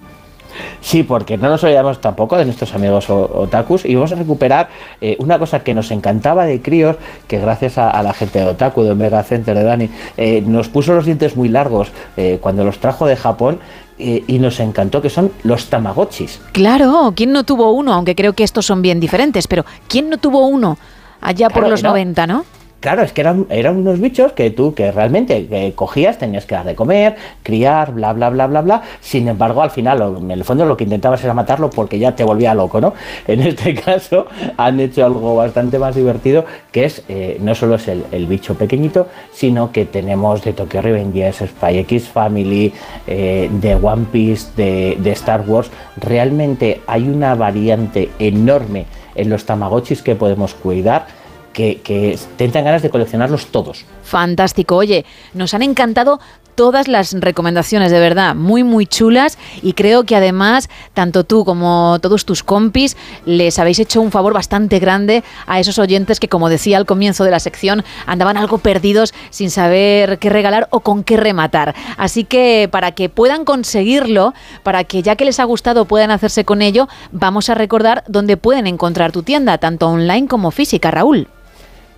Sí, 0.80 1.02
porque 1.02 1.36
no 1.36 1.48
nos 1.48 1.62
olvidamos 1.64 2.00
tampoco 2.00 2.36
de 2.36 2.44
nuestros 2.44 2.74
amigos 2.74 3.10
otakus 3.10 3.84
y 3.84 3.94
vamos 3.94 4.12
a 4.12 4.14
recuperar 4.14 4.68
eh, 5.00 5.16
una 5.18 5.38
cosa 5.38 5.60
que 5.60 5.74
nos 5.74 5.90
encantaba 5.90 6.46
de 6.46 6.60
críos, 6.62 6.96
que 7.26 7.38
gracias 7.38 7.78
a, 7.78 7.90
a 7.90 8.02
la 8.02 8.12
gente 8.12 8.38
de 8.38 8.46
Otaku, 8.46 8.82
de 8.82 8.92
Omega 8.92 9.22
Center, 9.22 9.56
de 9.56 9.64
Dani, 9.64 9.90
eh, 10.16 10.42
nos 10.46 10.68
puso 10.68 10.94
los 10.94 11.04
dientes 11.04 11.36
muy 11.36 11.48
largos 11.48 11.88
eh, 12.16 12.38
cuando 12.40 12.64
los 12.64 12.78
trajo 12.78 13.06
de 13.06 13.16
Japón 13.16 13.58
y 14.00 14.38
nos 14.38 14.60
encantó, 14.60 15.02
que 15.02 15.10
son 15.10 15.32
los 15.42 15.70
Tamagotchis. 15.70 16.40
Claro, 16.52 17.12
¿quién 17.16 17.32
no 17.32 17.42
tuvo 17.42 17.72
uno? 17.72 17.92
Aunque 17.92 18.14
creo 18.14 18.32
que 18.32 18.44
estos 18.44 18.64
son 18.64 18.80
bien 18.80 19.00
diferentes, 19.00 19.48
pero 19.48 19.64
¿quién 19.88 20.08
no 20.08 20.18
tuvo 20.18 20.46
uno 20.46 20.78
allá 21.20 21.50
por 21.50 21.68
los 21.68 21.82
no. 21.82 21.88
90, 21.88 22.26
no? 22.28 22.44
Claro, 22.80 23.02
es 23.02 23.12
que 23.12 23.22
eran, 23.22 23.76
unos 23.76 24.00
bichos 24.00 24.32
que 24.32 24.50
tú, 24.50 24.72
que 24.72 24.92
realmente 24.92 25.72
cogías, 25.74 26.16
tenías 26.16 26.46
que 26.46 26.54
dar 26.54 26.64
de 26.64 26.76
comer, 26.76 27.16
criar, 27.42 27.92
bla, 27.92 28.12
bla, 28.12 28.30
bla, 28.30 28.46
bla, 28.46 28.60
bla. 28.60 28.82
Sin 29.00 29.26
embargo, 29.26 29.62
al 29.62 29.72
final, 29.72 30.16
en 30.20 30.30
el 30.30 30.44
fondo 30.44 30.64
lo 30.64 30.76
que 30.76 30.84
intentabas 30.84 31.24
era 31.24 31.34
matarlo 31.34 31.70
porque 31.70 31.98
ya 31.98 32.14
te 32.14 32.22
volvía 32.22 32.54
loco, 32.54 32.80
¿no? 32.80 32.94
En 33.26 33.42
este 33.42 33.74
caso, 33.74 34.26
han 34.56 34.78
hecho 34.78 35.04
algo 35.04 35.34
bastante 35.34 35.78
más 35.80 35.96
divertido, 35.96 36.44
que 36.70 36.84
es, 36.84 37.02
eh, 37.08 37.38
no 37.40 37.56
solo 37.56 37.74
es 37.74 37.88
el, 37.88 38.26
bicho 38.28 38.54
pequeñito, 38.54 39.08
sino 39.32 39.72
que 39.72 39.84
tenemos 39.84 40.44
de 40.44 40.52
Tokyo 40.52 40.80
Revengers, 40.80 41.38
Spy 41.38 41.84
Family, 42.00 42.72
eh, 43.08 43.50
de 43.50 43.74
One 43.74 44.06
Piece, 44.12 44.50
de, 44.56 44.96
de 45.00 45.10
Star 45.12 45.42
Wars. 45.48 45.70
Realmente 45.96 46.80
hay 46.86 47.08
una 47.08 47.34
variante 47.34 48.10
enorme 48.20 48.86
en 49.16 49.30
los 49.30 49.44
Tamagotchis 49.44 50.02
que 50.02 50.14
podemos 50.14 50.54
cuidar 50.54 51.17
que, 51.58 51.80
que 51.80 52.16
te 52.36 52.44
entran 52.44 52.64
ganas 52.64 52.82
de 52.82 52.88
coleccionarlos 52.88 53.46
todos. 53.46 53.84
Fantástico. 54.04 54.76
Oye, 54.76 55.04
nos 55.34 55.54
han 55.54 55.62
encantado 55.62 56.20
todas 56.54 56.86
las 56.86 57.12
recomendaciones, 57.12 57.90
de 57.90 57.98
verdad, 57.98 58.36
muy, 58.36 58.62
muy 58.62 58.86
chulas. 58.86 59.38
Y 59.60 59.72
creo 59.72 60.04
que 60.04 60.14
además, 60.14 60.68
tanto 60.94 61.24
tú 61.24 61.44
como 61.44 61.98
todos 62.00 62.24
tus 62.24 62.44
compis, 62.44 62.96
les 63.26 63.58
habéis 63.58 63.80
hecho 63.80 64.00
un 64.00 64.12
favor 64.12 64.34
bastante 64.34 64.78
grande 64.78 65.24
a 65.48 65.58
esos 65.58 65.80
oyentes 65.80 66.20
que, 66.20 66.28
como 66.28 66.48
decía 66.48 66.76
al 66.76 66.86
comienzo 66.86 67.24
de 67.24 67.32
la 67.32 67.40
sección, 67.40 67.82
andaban 68.06 68.36
algo 68.36 68.58
perdidos 68.58 69.14
sin 69.30 69.50
saber 69.50 70.20
qué 70.20 70.30
regalar 70.30 70.68
o 70.70 70.78
con 70.78 71.02
qué 71.02 71.16
rematar. 71.16 71.74
Así 71.96 72.22
que 72.22 72.68
para 72.70 72.92
que 72.92 73.08
puedan 73.08 73.44
conseguirlo, 73.44 74.32
para 74.62 74.84
que 74.84 75.02
ya 75.02 75.16
que 75.16 75.24
les 75.24 75.40
ha 75.40 75.44
gustado 75.44 75.86
puedan 75.86 76.12
hacerse 76.12 76.44
con 76.44 76.62
ello, 76.62 76.88
vamos 77.10 77.50
a 77.50 77.54
recordar 77.54 78.04
dónde 78.06 78.36
pueden 78.36 78.68
encontrar 78.68 79.10
tu 79.10 79.24
tienda, 79.24 79.58
tanto 79.58 79.88
online 79.88 80.28
como 80.28 80.52
física, 80.52 80.92
Raúl. 80.92 81.28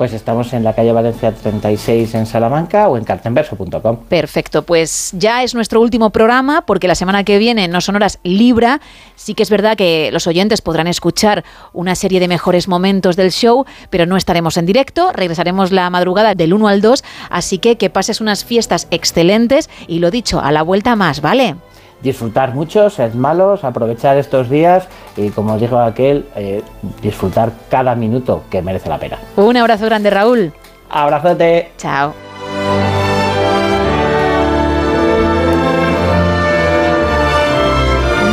Pues 0.00 0.14
estamos 0.14 0.54
en 0.54 0.64
la 0.64 0.72
calle 0.72 0.92
Valencia 0.92 1.30
36 1.30 2.14
en 2.14 2.24
Salamanca 2.24 2.88
o 2.88 2.96
en 2.96 3.04
cartenverso.com. 3.04 3.98
Perfecto, 4.08 4.62
pues 4.62 5.10
ya 5.12 5.42
es 5.42 5.54
nuestro 5.54 5.78
último 5.82 6.08
programa 6.08 6.62
porque 6.62 6.88
la 6.88 6.94
semana 6.94 7.22
que 7.22 7.36
viene 7.36 7.68
no 7.68 7.82
son 7.82 7.96
horas 7.96 8.18
Libra. 8.22 8.80
Sí 9.14 9.34
que 9.34 9.42
es 9.42 9.50
verdad 9.50 9.76
que 9.76 10.08
los 10.10 10.26
oyentes 10.26 10.62
podrán 10.62 10.86
escuchar 10.86 11.44
una 11.74 11.94
serie 11.96 12.18
de 12.18 12.28
mejores 12.28 12.66
momentos 12.66 13.14
del 13.14 13.30
show, 13.30 13.66
pero 13.90 14.06
no 14.06 14.16
estaremos 14.16 14.56
en 14.56 14.64
directo. 14.64 15.12
Regresaremos 15.12 15.70
la 15.70 15.90
madrugada 15.90 16.34
del 16.34 16.54
1 16.54 16.68
al 16.68 16.80
2, 16.80 17.04
así 17.28 17.58
que 17.58 17.76
que 17.76 17.90
pases 17.90 18.22
unas 18.22 18.42
fiestas 18.42 18.88
excelentes 18.90 19.68
y 19.86 19.98
lo 19.98 20.10
dicho, 20.10 20.40
a 20.40 20.50
la 20.50 20.62
vuelta 20.62 20.96
más, 20.96 21.20
¿vale? 21.20 21.56
Disfrutar 22.02 22.54
mucho, 22.54 22.90
sed 22.90 23.14
malos, 23.14 23.64
aprovechar 23.64 24.16
estos 24.16 24.48
días 24.48 24.88
y 25.16 25.30
como 25.30 25.58
dijo 25.58 25.78
aquel, 25.78 26.26
eh, 26.36 26.62
disfrutar 27.02 27.52
cada 27.68 27.94
minuto 27.94 28.44
que 28.50 28.62
merece 28.62 28.88
la 28.88 28.98
pena. 28.98 29.18
Un 29.36 29.56
abrazo 29.56 29.86
grande, 29.86 30.10
Raúl. 30.10 30.52
Abrazote. 30.88 31.70
Chao. 31.76 32.12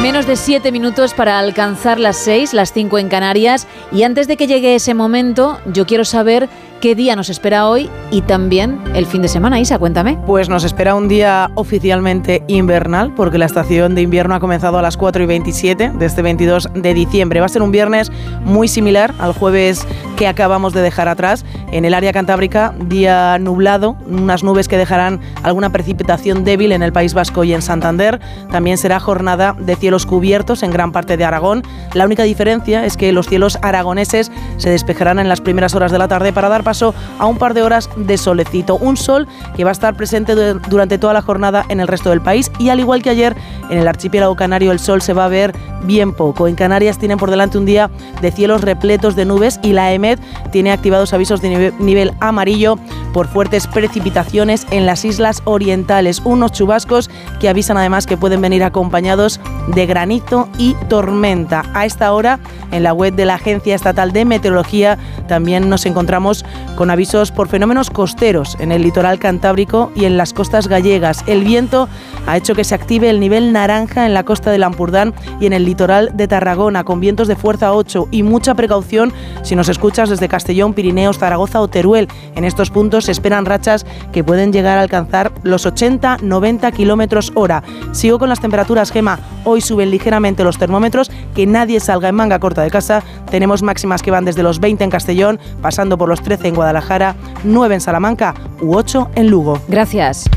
Menos 0.01 0.26
de 0.26 0.38
siete 0.38 0.72
minutos 0.72 1.13
para 1.13 1.38
alcanzar 1.38 1.99
las 1.99 2.15
seis, 2.15 2.53
las 2.53 2.72
cinco 2.72 2.97
en 2.97 3.09
Canarias. 3.09 3.68
Y 3.91 4.03
antes 4.03 4.28
de 4.28 4.38
que 4.38 4.47
llegue 4.47 4.74
ese 4.74 4.93
momento, 4.93 5.59
yo 5.65 5.86
quiero 5.86 6.05
saber 6.05 6.47
qué 6.82 6.95
día 6.95 7.15
nos 7.15 7.30
espera 7.30 7.67
hoy 7.67 7.89
y 8.11 8.21
también 8.21 8.80
el 8.93 9.05
fin 9.05 9.21
de 9.21 9.28
semana. 9.28 9.59
Isa, 9.59 9.80
cuéntame. 9.80 10.17
Pues 10.25 10.49
nos 10.49 10.63
espera 10.63 10.95
un 10.95 11.07
día 11.07 11.49
oficialmente 11.55 12.43
invernal, 12.47 13.13
porque 13.15 13.38
la 13.38 13.45
estación 13.45 13.95
de 13.95 14.01
invierno 14.01 14.36
ha 14.36 14.39
comenzado 14.39 14.78
a 14.78 14.82
las 14.82 14.97
4 14.97 15.23
y 15.23 15.25
27 15.25 15.91
de 15.97 16.05
este 16.05 16.21
22 16.21 16.69
de 16.73 16.93
diciembre. 16.93 17.39
Va 17.39 17.47
a 17.47 17.49
ser 17.49 17.61
un 17.61 17.71
viernes 17.71 18.11
muy 18.43 18.67
similar 18.67 19.13
al 19.19 19.34
jueves 19.34 19.86
que 20.15 20.28
acabamos 20.28 20.73
de 20.73 20.82
dejar 20.82 21.07
atrás. 21.07 21.45
En 21.71 21.86
el 21.86 21.93
área 21.93 22.13
cantábrica, 22.13 22.73
día 22.86 23.38
nublado, 23.39 23.97
unas 24.07 24.43
nubes 24.43 24.67
que 24.67 24.78
dejarán 24.78 25.19
alguna 25.43 25.71
precipitación 25.71 26.43
débil 26.43 26.71
en 26.71 26.84
el 26.84 26.93
País 26.93 27.13
Vasco 27.13 27.43
y 27.43 27.53
en 27.53 27.61
Santander. 27.61 28.19
También 28.51 28.78
será 28.78 28.99
jornada 28.99 29.55
de 29.59 29.75
cielos 29.75 30.05
cubiertos 30.05 30.63
en 30.63 30.71
gran 30.71 30.91
parte 30.91 31.17
de 31.17 31.25
Aragón. 31.25 31.63
La 31.93 32.05
única 32.05 32.23
diferencia 32.23 32.86
es 32.86 32.97
que 32.97 33.11
los 33.11 33.28
cielos 33.28 33.57
aragoneses 33.61 34.32
se 34.57 34.69
despejarán 34.69 35.19
en 35.19 35.30
las 35.30 35.41
primeras 35.41 35.75
horas 35.75 35.91
de 35.91 35.97
la 35.97 36.07
tarde 36.07 36.34
para 36.34 36.49
dar 36.49 36.63
paso 36.68 36.93
a 37.18 37.26
un 37.28 37.38
par 37.38 37.53
de 37.53 37.63
horas 37.63 37.89
de 37.95 38.18
solecito. 38.18 38.76
Un 38.76 38.97
sol 38.97 39.26
que 39.55 39.63
va 39.63 39.70
a 39.70 39.72
estar 39.72 39.95
presente 39.95 40.36
du- 40.36 40.59
durante 40.70 40.97
toda 40.97 41.13
la 41.13 41.22
jornada 41.22 41.63
en 41.70 41.80
el 41.80 41.88
resto 41.88 42.09
del 42.09 42.20
país 42.20 42.51
y 42.59 42.68
al 42.68 42.82
igual 42.82 43.01
que 43.01 43.09
ayer 43.09 43.38
en 43.70 43.78
el 43.80 43.88
archipiélago 43.88 44.36
canario 44.36 44.74
el 44.74 44.80
sol 44.80 45.01
se 45.01 45.13
va 45.13 45.24
a 45.26 45.30
ver 45.30 45.55
bien 45.84 46.11
poco. 46.11 46.47
En 46.49 46.55
Canarias 46.55 46.97
tienen 46.97 47.18
por 47.18 47.30
delante 47.32 47.57
un 47.57 47.65
día 47.65 47.89
de 48.22 48.32
cielos 48.32 48.61
repletos 48.61 49.15
de 49.15 49.24
nubes 49.24 49.61
y 49.63 49.72
la 49.72 49.93
EMED 49.93 50.20
tiene 50.51 50.72
activados 50.74 51.13
avisos 51.13 51.41
de 51.41 51.49
nive- 51.51 51.74
nivel 51.80 52.11
amarillo 52.20 52.78
por 53.13 53.28
fuertes 53.28 53.65
precipitaciones 53.68 54.68
en 54.72 54.86
las 54.86 55.05
islas 55.05 55.41
orientales. 55.45 56.22
Unos 56.26 56.51
chubascos 56.51 57.09
que 57.39 57.47
avisan 57.47 57.78
además 57.78 58.05
que 58.07 58.18
pueden 58.18 58.41
venir 58.41 58.63
acompañados 58.63 59.39
de 59.74 59.86
granizo 59.86 60.49
y 60.57 60.74
tormenta. 60.89 61.63
A 61.74 61.86
esta 61.86 62.11
hora 62.13 62.39
en 62.72 62.84
la 62.84 62.93
web 62.93 63.13
de 63.15 63.26
la 63.26 63.36
Agencia 63.36 63.76
Estatal 63.76 64.11
de 64.11 64.26
Meteorología 64.26 64.97
también 65.28 65.70
nos 65.70 65.86
encontramos 65.86 66.43
con 66.75 66.89
avisos 66.89 67.31
por 67.31 67.47
fenómenos 67.47 67.89
costeros 67.89 68.55
en 68.59 68.71
el 68.71 68.83
litoral 68.83 69.19
cantábrico 69.19 69.91
y 69.95 70.05
en 70.05 70.17
las 70.17 70.33
costas 70.33 70.67
gallegas. 70.67 71.23
El 71.27 71.43
viento 71.43 71.89
ha 72.27 72.37
hecho 72.37 72.55
que 72.55 72.63
se 72.63 72.75
active 72.75 73.09
el 73.09 73.19
nivel 73.19 73.51
naranja 73.51 74.05
en 74.05 74.13
la 74.13 74.23
costa 74.23 74.51
del 74.51 74.63
Ampurdán 74.63 75.13
y 75.39 75.47
en 75.47 75.53
el 75.53 75.65
litoral 75.65 76.11
de 76.13 76.27
Tarragona 76.27 76.83
con 76.83 76.99
vientos 76.99 77.27
de 77.27 77.35
fuerza 77.35 77.73
8 77.73 78.09
y 78.11 78.23
mucha 78.23 78.53
precaución 78.55 79.11
si 79.43 79.55
nos 79.55 79.69
escuchas 79.69 80.09
desde 80.09 80.27
Castellón, 80.27 80.73
Pirineos, 80.73 81.17
Zaragoza 81.17 81.61
o 81.61 81.67
Teruel. 81.67 82.07
En 82.35 82.45
estos 82.45 82.69
puntos 82.69 83.05
se 83.05 83.11
esperan 83.11 83.45
rachas 83.45 83.85
que 84.11 84.23
pueden 84.23 84.53
llegar 84.53 84.77
a 84.77 84.81
alcanzar 84.81 85.31
los 85.43 85.65
80-90 85.65 86.73
kilómetros 86.73 87.31
hora. 87.35 87.63
Sigo 87.91 88.19
con 88.19 88.29
las 88.29 88.39
temperaturas, 88.39 88.91
Gema. 88.91 89.19
Hoy 89.43 89.61
suben 89.61 89.91
ligeramente 89.91 90.43
los 90.43 90.57
termómetros, 90.57 91.09
que 91.33 91.45
nadie 91.45 91.79
salga 91.79 92.09
en 92.09 92.15
manga 92.15 92.39
corta 92.39 92.61
de 92.61 92.71
casa. 92.71 93.03
Tenemos 93.29 93.63
máximas 93.63 94.01
que 94.01 94.11
van 94.11 94.25
desde 94.25 94.43
los 94.43 94.59
20 94.59 94.83
en 94.83 94.89
Castellón, 94.89 95.39
pasando 95.61 95.97
por 95.97 96.09
los 96.09 96.21
13 96.21 96.46
en 96.47 96.55
Guadalajara, 96.55 97.15
9 97.43 97.75
en 97.75 97.81
Salamanca 97.81 98.33
u 98.61 98.75
8 98.75 99.11
en 99.15 99.27
Lugo. 99.27 99.59
Gracias. 99.67 100.29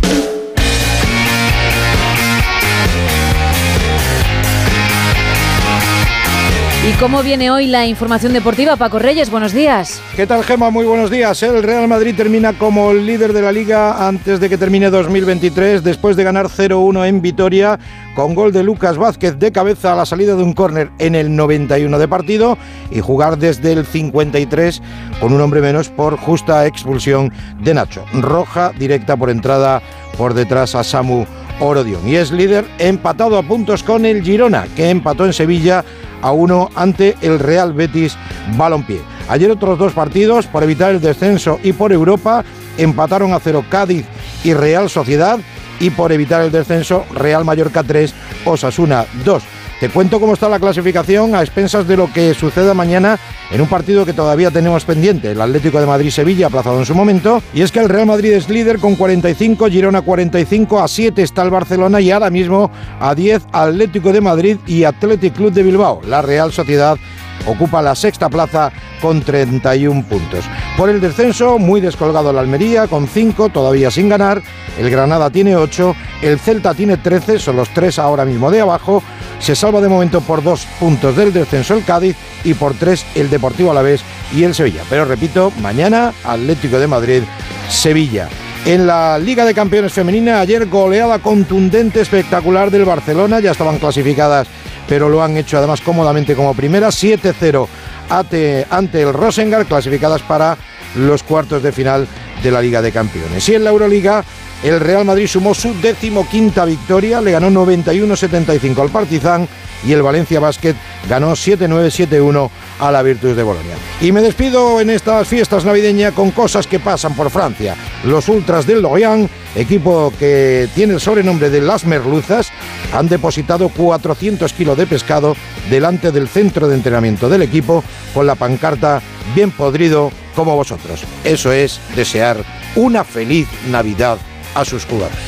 ¿Y 6.90 6.92
cómo 6.94 7.22
viene 7.22 7.52
hoy 7.52 7.68
la 7.68 7.86
información 7.86 8.32
deportiva? 8.32 8.74
Paco 8.74 8.98
Reyes, 8.98 9.30
buenos 9.30 9.52
días. 9.52 10.02
¿Qué 10.16 10.26
tal, 10.26 10.42
Gema? 10.42 10.70
Muy 10.70 10.84
buenos 10.84 11.08
días. 11.08 11.40
El 11.44 11.62
Real 11.62 11.86
Madrid 11.86 12.16
termina 12.16 12.52
como 12.52 12.92
líder 12.92 13.32
de 13.32 13.42
la 13.42 13.52
liga 13.52 14.08
antes 14.08 14.40
de 14.40 14.48
que 14.48 14.58
termine 14.58 14.90
2023, 14.90 15.84
después 15.84 16.16
de 16.16 16.24
ganar 16.24 16.48
0-1 16.48 17.06
en 17.06 17.22
Vitoria, 17.22 17.78
con 18.16 18.34
gol 18.34 18.52
de 18.52 18.64
Lucas 18.64 18.98
Vázquez 18.98 19.38
de 19.38 19.52
cabeza 19.52 19.92
a 19.92 19.96
la 19.96 20.04
salida 20.04 20.34
de 20.34 20.42
un 20.42 20.52
córner 20.52 20.90
en 20.98 21.14
el 21.14 21.36
91 21.36 21.96
de 21.96 22.08
partido 22.08 22.58
y 22.90 22.98
jugar 22.98 23.38
desde 23.38 23.70
el 23.70 23.86
53 23.86 24.82
con 25.20 25.32
un 25.32 25.40
hombre 25.40 25.60
menos 25.60 25.90
por 25.90 26.16
justa 26.16 26.66
expulsión 26.66 27.32
de 27.60 27.72
Nacho. 27.72 28.04
Roja 28.14 28.72
directa 28.76 29.16
por 29.16 29.30
entrada 29.30 29.80
por 30.18 30.34
detrás 30.34 30.74
a 30.74 30.82
Samu 30.82 31.24
Orodion. 31.60 32.08
Y 32.08 32.16
es 32.16 32.32
líder 32.32 32.64
empatado 32.78 33.38
a 33.38 33.44
puntos 33.44 33.84
con 33.84 34.04
el 34.04 34.24
Girona, 34.24 34.66
que 34.74 34.90
empató 34.90 35.24
en 35.24 35.32
Sevilla 35.32 35.84
a 36.22 36.32
uno 36.32 36.70
ante 36.74 37.16
el 37.20 37.38
Real 37.38 37.72
Betis 37.72 38.16
Balompié. 38.56 39.00
Ayer 39.28 39.50
otros 39.50 39.78
dos 39.78 39.92
partidos 39.92 40.46
por 40.46 40.62
evitar 40.62 40.92
el 40.92 41.00
descenso 41.00 41.58
y 41.62 41.72
por 41.72 41.92
Europa 41.92 42.44
empataron 42.78 43.32
a 43.32 43.40
cero 43.40 43.64
Cádiz 43.68 44.04
y 44.42 44.54
Real 44.54 44.90
Sociedad 44.90 45.38
y 45.78 45.90
por 45.90 46.12
evitar 46.12 46.42
el 46.42 46.52
descenso 46.52 47.04
Real 47.14 47.44
Mallorca 47.44 47.82
3, 47.82 48.14
Osasuna 48.44 49.06
2. 49.24 49.59
Te 49.80 49.88
cuento 49.88 50.20
cómo 50.20 50.34
está 50.34 50.46
la 50.50 50.58
clasificación 50.58 51.34
a 51.34 51.40
expensas 51.40 51.88
de 51.88 51.96
lo 51.96 52.12
que 52.12 52.34
suceda 52.34 52.74
mañana 52.74 53.18
en 53.50 53.62
un 53.62 53.66
partido 53.66 54.04
que 54.04 54.12
todavía 54.12 54.50
tenemos 54.50 54.84
pendiente, 54.84 55.30
el 55.30 55.40
Atlético 55.40 55.80
de 55.80 55.86
Madrid-Sevilla, 55.86 56.48
aplazado 56.48 56.78
en 56.78 56.84
su 56.84 56.94
momento. 56.94 57.42
Y 57.54 57.62
es 57.62 57.72
que 57.72 57.80
el 57.80 57.88
Real 57.88 58.04
Madrid 58.04 58.34
es 58.34 58.50
líder 58.50 58.78
con 58.78 58.94
45, 58.94 59.70
Girona 59.70 60.02
45, 60.02 60.82
a 60.82 60.86
7 60.86 61.22
está 61.22 61.40
el 61.44 61.50
Barcelona 61.50 61.98
y 62.02 62.10
ahora 62.10 62.28
mismo 62.28 62.70
a 63.00 63.14
10 63.14 63.46
Atlético 63.52 64.12
de 64.12 64.20
Madrid 64.20 64.58
y 64.66 64.84
Athletic 64.84 65.32
Club 65.32 65.50
de 65.50 65.62
Bilbao. 65.62 66.02
La 66.06 66.20
Real 66.20 66.52
Sociedad 66.52 66.98
ocupa 67.46 67.80
la 67.80 67.94
sexta 67.94 68.28
plaza 68.28 68.70
con 69.00 69.22
31 69.22 70.04
puntos. 70.04 70.44
Por 70.76 70.90
el 70.90 71.00
descenso, 71.00 71.58
muy 71.58 71.80
descolgado 71.80 72.32
el 72.32 72.38
Almería 72.38 72.86
con 72.86 73.08
5, 73.08 73.48
todavía 73.48 73.90
sin 73.90 74.10
ganar. 74.10 74.42
El 74.78 74.90
Granada 74.90 75.30
tiene 75.30 75.56
8, 75.56 75.96
el 76.20 76.38
Celta 76.38 76.74
tiene 76.74 76.98
13, 76.98 77.38
son 77.38 77.56
los 77.56 77.70
tres 77.70 77.98
ahora 77.98 78.26
mismo 78.26 78.50
de 78.50 78.60
abajo. 78.60 79.02
Se 79.40 79.56
salva 79.56 79.80
de 79.80 79.88
momento 79.88 80.20
por 80.20 80.42
dos 80.42 80.66
puntos 80.78 81.16
del 81.16 81.32
descenso 81.32 81.74
el 81.74 81.84
Cádiz 81.84 82.16
y 82.44 82.54
por 82.54 82.74
tres 82.74 83.04
el 83.14 83.30
Deportivo 83.30 83.70
Alavés 83.70 84.02
y 84.34 84.44
el 84.44 84.54
Sevilla. 84.54 84.82
Pero 84.88 85.06
repito, 85.06 85.52
mañana 85.60 86.12
Atlético 86.24 86.78
de 86.78 86.86
Madrid, 86.86 87.22
Sevilla. 87.68 88.28
En 88.66 88.86
la 88.86 89.18
Liga 89.18 89.46
de 89.46 89.54
Campeones 89.54 89.94
Femenina, 89.94 90.40
ayer 90.40 90.66
goleada 90.66 91.18
contundente, 91.18 92.02
espectacular 92.02 92.70
del 92.70 92.84
Barcelona. 92.84 93.40
Ya 93.40 93.52
estaban 93.52 93.78
clasificadas, 93.78 94.46
pero 94.86 95.08
lo 95.08 95.22
han 95.22 95.36
hecho 95.38 95.56
además 95.56 95.80
cómodamente 95.80 96.36
como 96.36 96.54
primera. 96.54 96.88
7-0 96.88 97.66
ante, 98.10 98.66
ante 98.68 99.00
el 99.00 99.14
Rosengar, 99.14 99.64
clasificadas 99.64 100.20
para 100.22 100.58
los 100.94 101.22
cuartos 101.22 101.62
de 101.62 101.72
final 101.72 102.06
de 102.42 102.50
la 102.50 102.60
Liga 102.60 102.82
de 102.82 102.92
Campeones. 102.92 103.48
Y 103.48 103.54
en 103.54 103.64
la 103.64 103.70
Euroliga, 103.70 104.22
el 104.62 104.80
Real 104.80 105.04
Madrid 105.04 105.26
sumó 105.26 105.54
su 105.54 105.74
decimoquinta 105.80 106.64
victoria, 106.64 107.20
le 107.20 107.32
ganó 107.32 107.50
91-75 107.50 108.78
al 108.78 108.90
Partizan 108.90 109.48
y 109.84 109.92
el 109.92 110.02
Valencia 110.02 110.40
Basket 110.40 110.74
ganó 111.08 111.32
7-9-7-1 111.32 112.50
a 112.78 112.90
la 112.90 113.02
Virtus 113.02 113.34
de 113.34 113.42
Bolonia. 113.42 113.76
Y 114.00 114.12
me 114.12 114.20
despido 114.20 114.80
en 114.80 114.90
estas 114.90 115.26
fiestas 115.26 115.64
navideñas 115.64 116.12
con 116.12 116.30
cosas 116.30 116.66
que 116.66 116.78
pasan 116.78 117.14
por 117.14 117.30
Francia. 117.30 117.74
Los 118.04 118.28
ultras 118.28 118.66
del 118.66 118.82
Lorient, 118.82 119.30
equipo 119.54 120.12
que 120.18 120.68
tiene 120.74 120.94
el 120.94 121.00
sobrenombre 121.00 121.48
de 121.48 121.62
Las 121.62 121.84
Merluzas, 121.84 122.50
han 122.92 123.08
depositado 123.08 123.68
400 123.70 124.52
kilos 124.52 124.76
de 124.76 124.86
pescado 124.86 125.36
delante 125.70 126.12
del 126.12 126.28
centro 126.28 126.68
de 126.68 126.74
entrenamiento 126.74 127.28
del 127.28 127.42
equipo 127.42 127.82
con 128.12 128.26
la 128.26 128.34
pancarta 128.34 129.00
bien 129.34 129.50
podrido 129.50 130.12
como 130.34 130.56
vosotros. 130.56 131.04
Eso 131.24 131.52
es 131.52 131.80
desear 131.96 132.44
una 132.76 133.04
feliz 133.04 133.48
Navidad 133.70 134.18
a 134.54 134.64
sus 134.64 134.84
jugadores. 134.84 135.18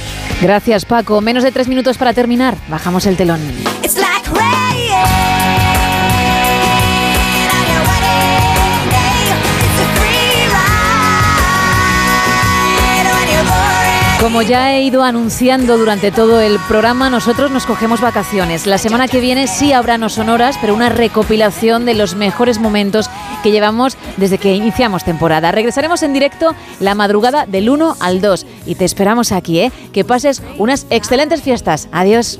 Gracias, 0.40 0.84
Paco. 0.84 1.20
Menos 1.20 1.44
de 1.44 1.52
tres 1.52 1.68
minutos 1.68 1.98
para 1.98 2.12
terminar. 2.12 2.56
Bajamos 2.68 3.06
el 3.06 3.16
telón. 3.16 3.40
It's 3.82 3.96
like 3.96 4.61
Como 14.22 14.40
ya 14.40 14.72
he 14.72 14.84
ido 14.84 15.02
anunciando 15.02 15.76
durante 15.76 16.12
todo 16.12 16.40
el 16.40 16.60
programa, 16.68 17.10
nosotros 17.10 17.50
nos 17.50 17.66
cogemos 17.66 18.00
vacaciones. 18.00 18.68
La 18.68 18.78
semana 18.78 19.08
que 19.08 19.18
viene 19.18 19.48
sí 19.48 19.72
habrá 19.72 19.98
no 19.98 20.08
sonoras, 20.08 20.56
pero 20.60 20.76
una 20.76 20.90
recopilación 20.90 21.84
de 21.84 21.94
los 21.94 22.14
mejores 22.14 22.60
momentos 22.60 23.10
que 23.42 23.50
llevamos 23.50 23.96
desde 24.18 24.38
que 24.38 24.54
iniciamos 24.54 25.02
temporada. 25.02 25.50
Regresaremos 25.50 26.04
en 26.04 26.12
directo 26.12 26.54
la 26.78 26.94
madrugada 26.94 27.46
del 27.46 27.68
1 27.68 27.96
al 27.98 28.20
2 28.20 28.46
y 28.64 28.76
te 28.76 28.84
esperamos 28.84 29.32
aquí, 29.32 29.58
¿eh? 29.58 29.72
Que 29.92 30.04
pases 30.04 30.40
unas 30.56 30.86
excelentes 30.88 31.42
fiestas. 31.42 31.88
Adiós. 31.90 32.38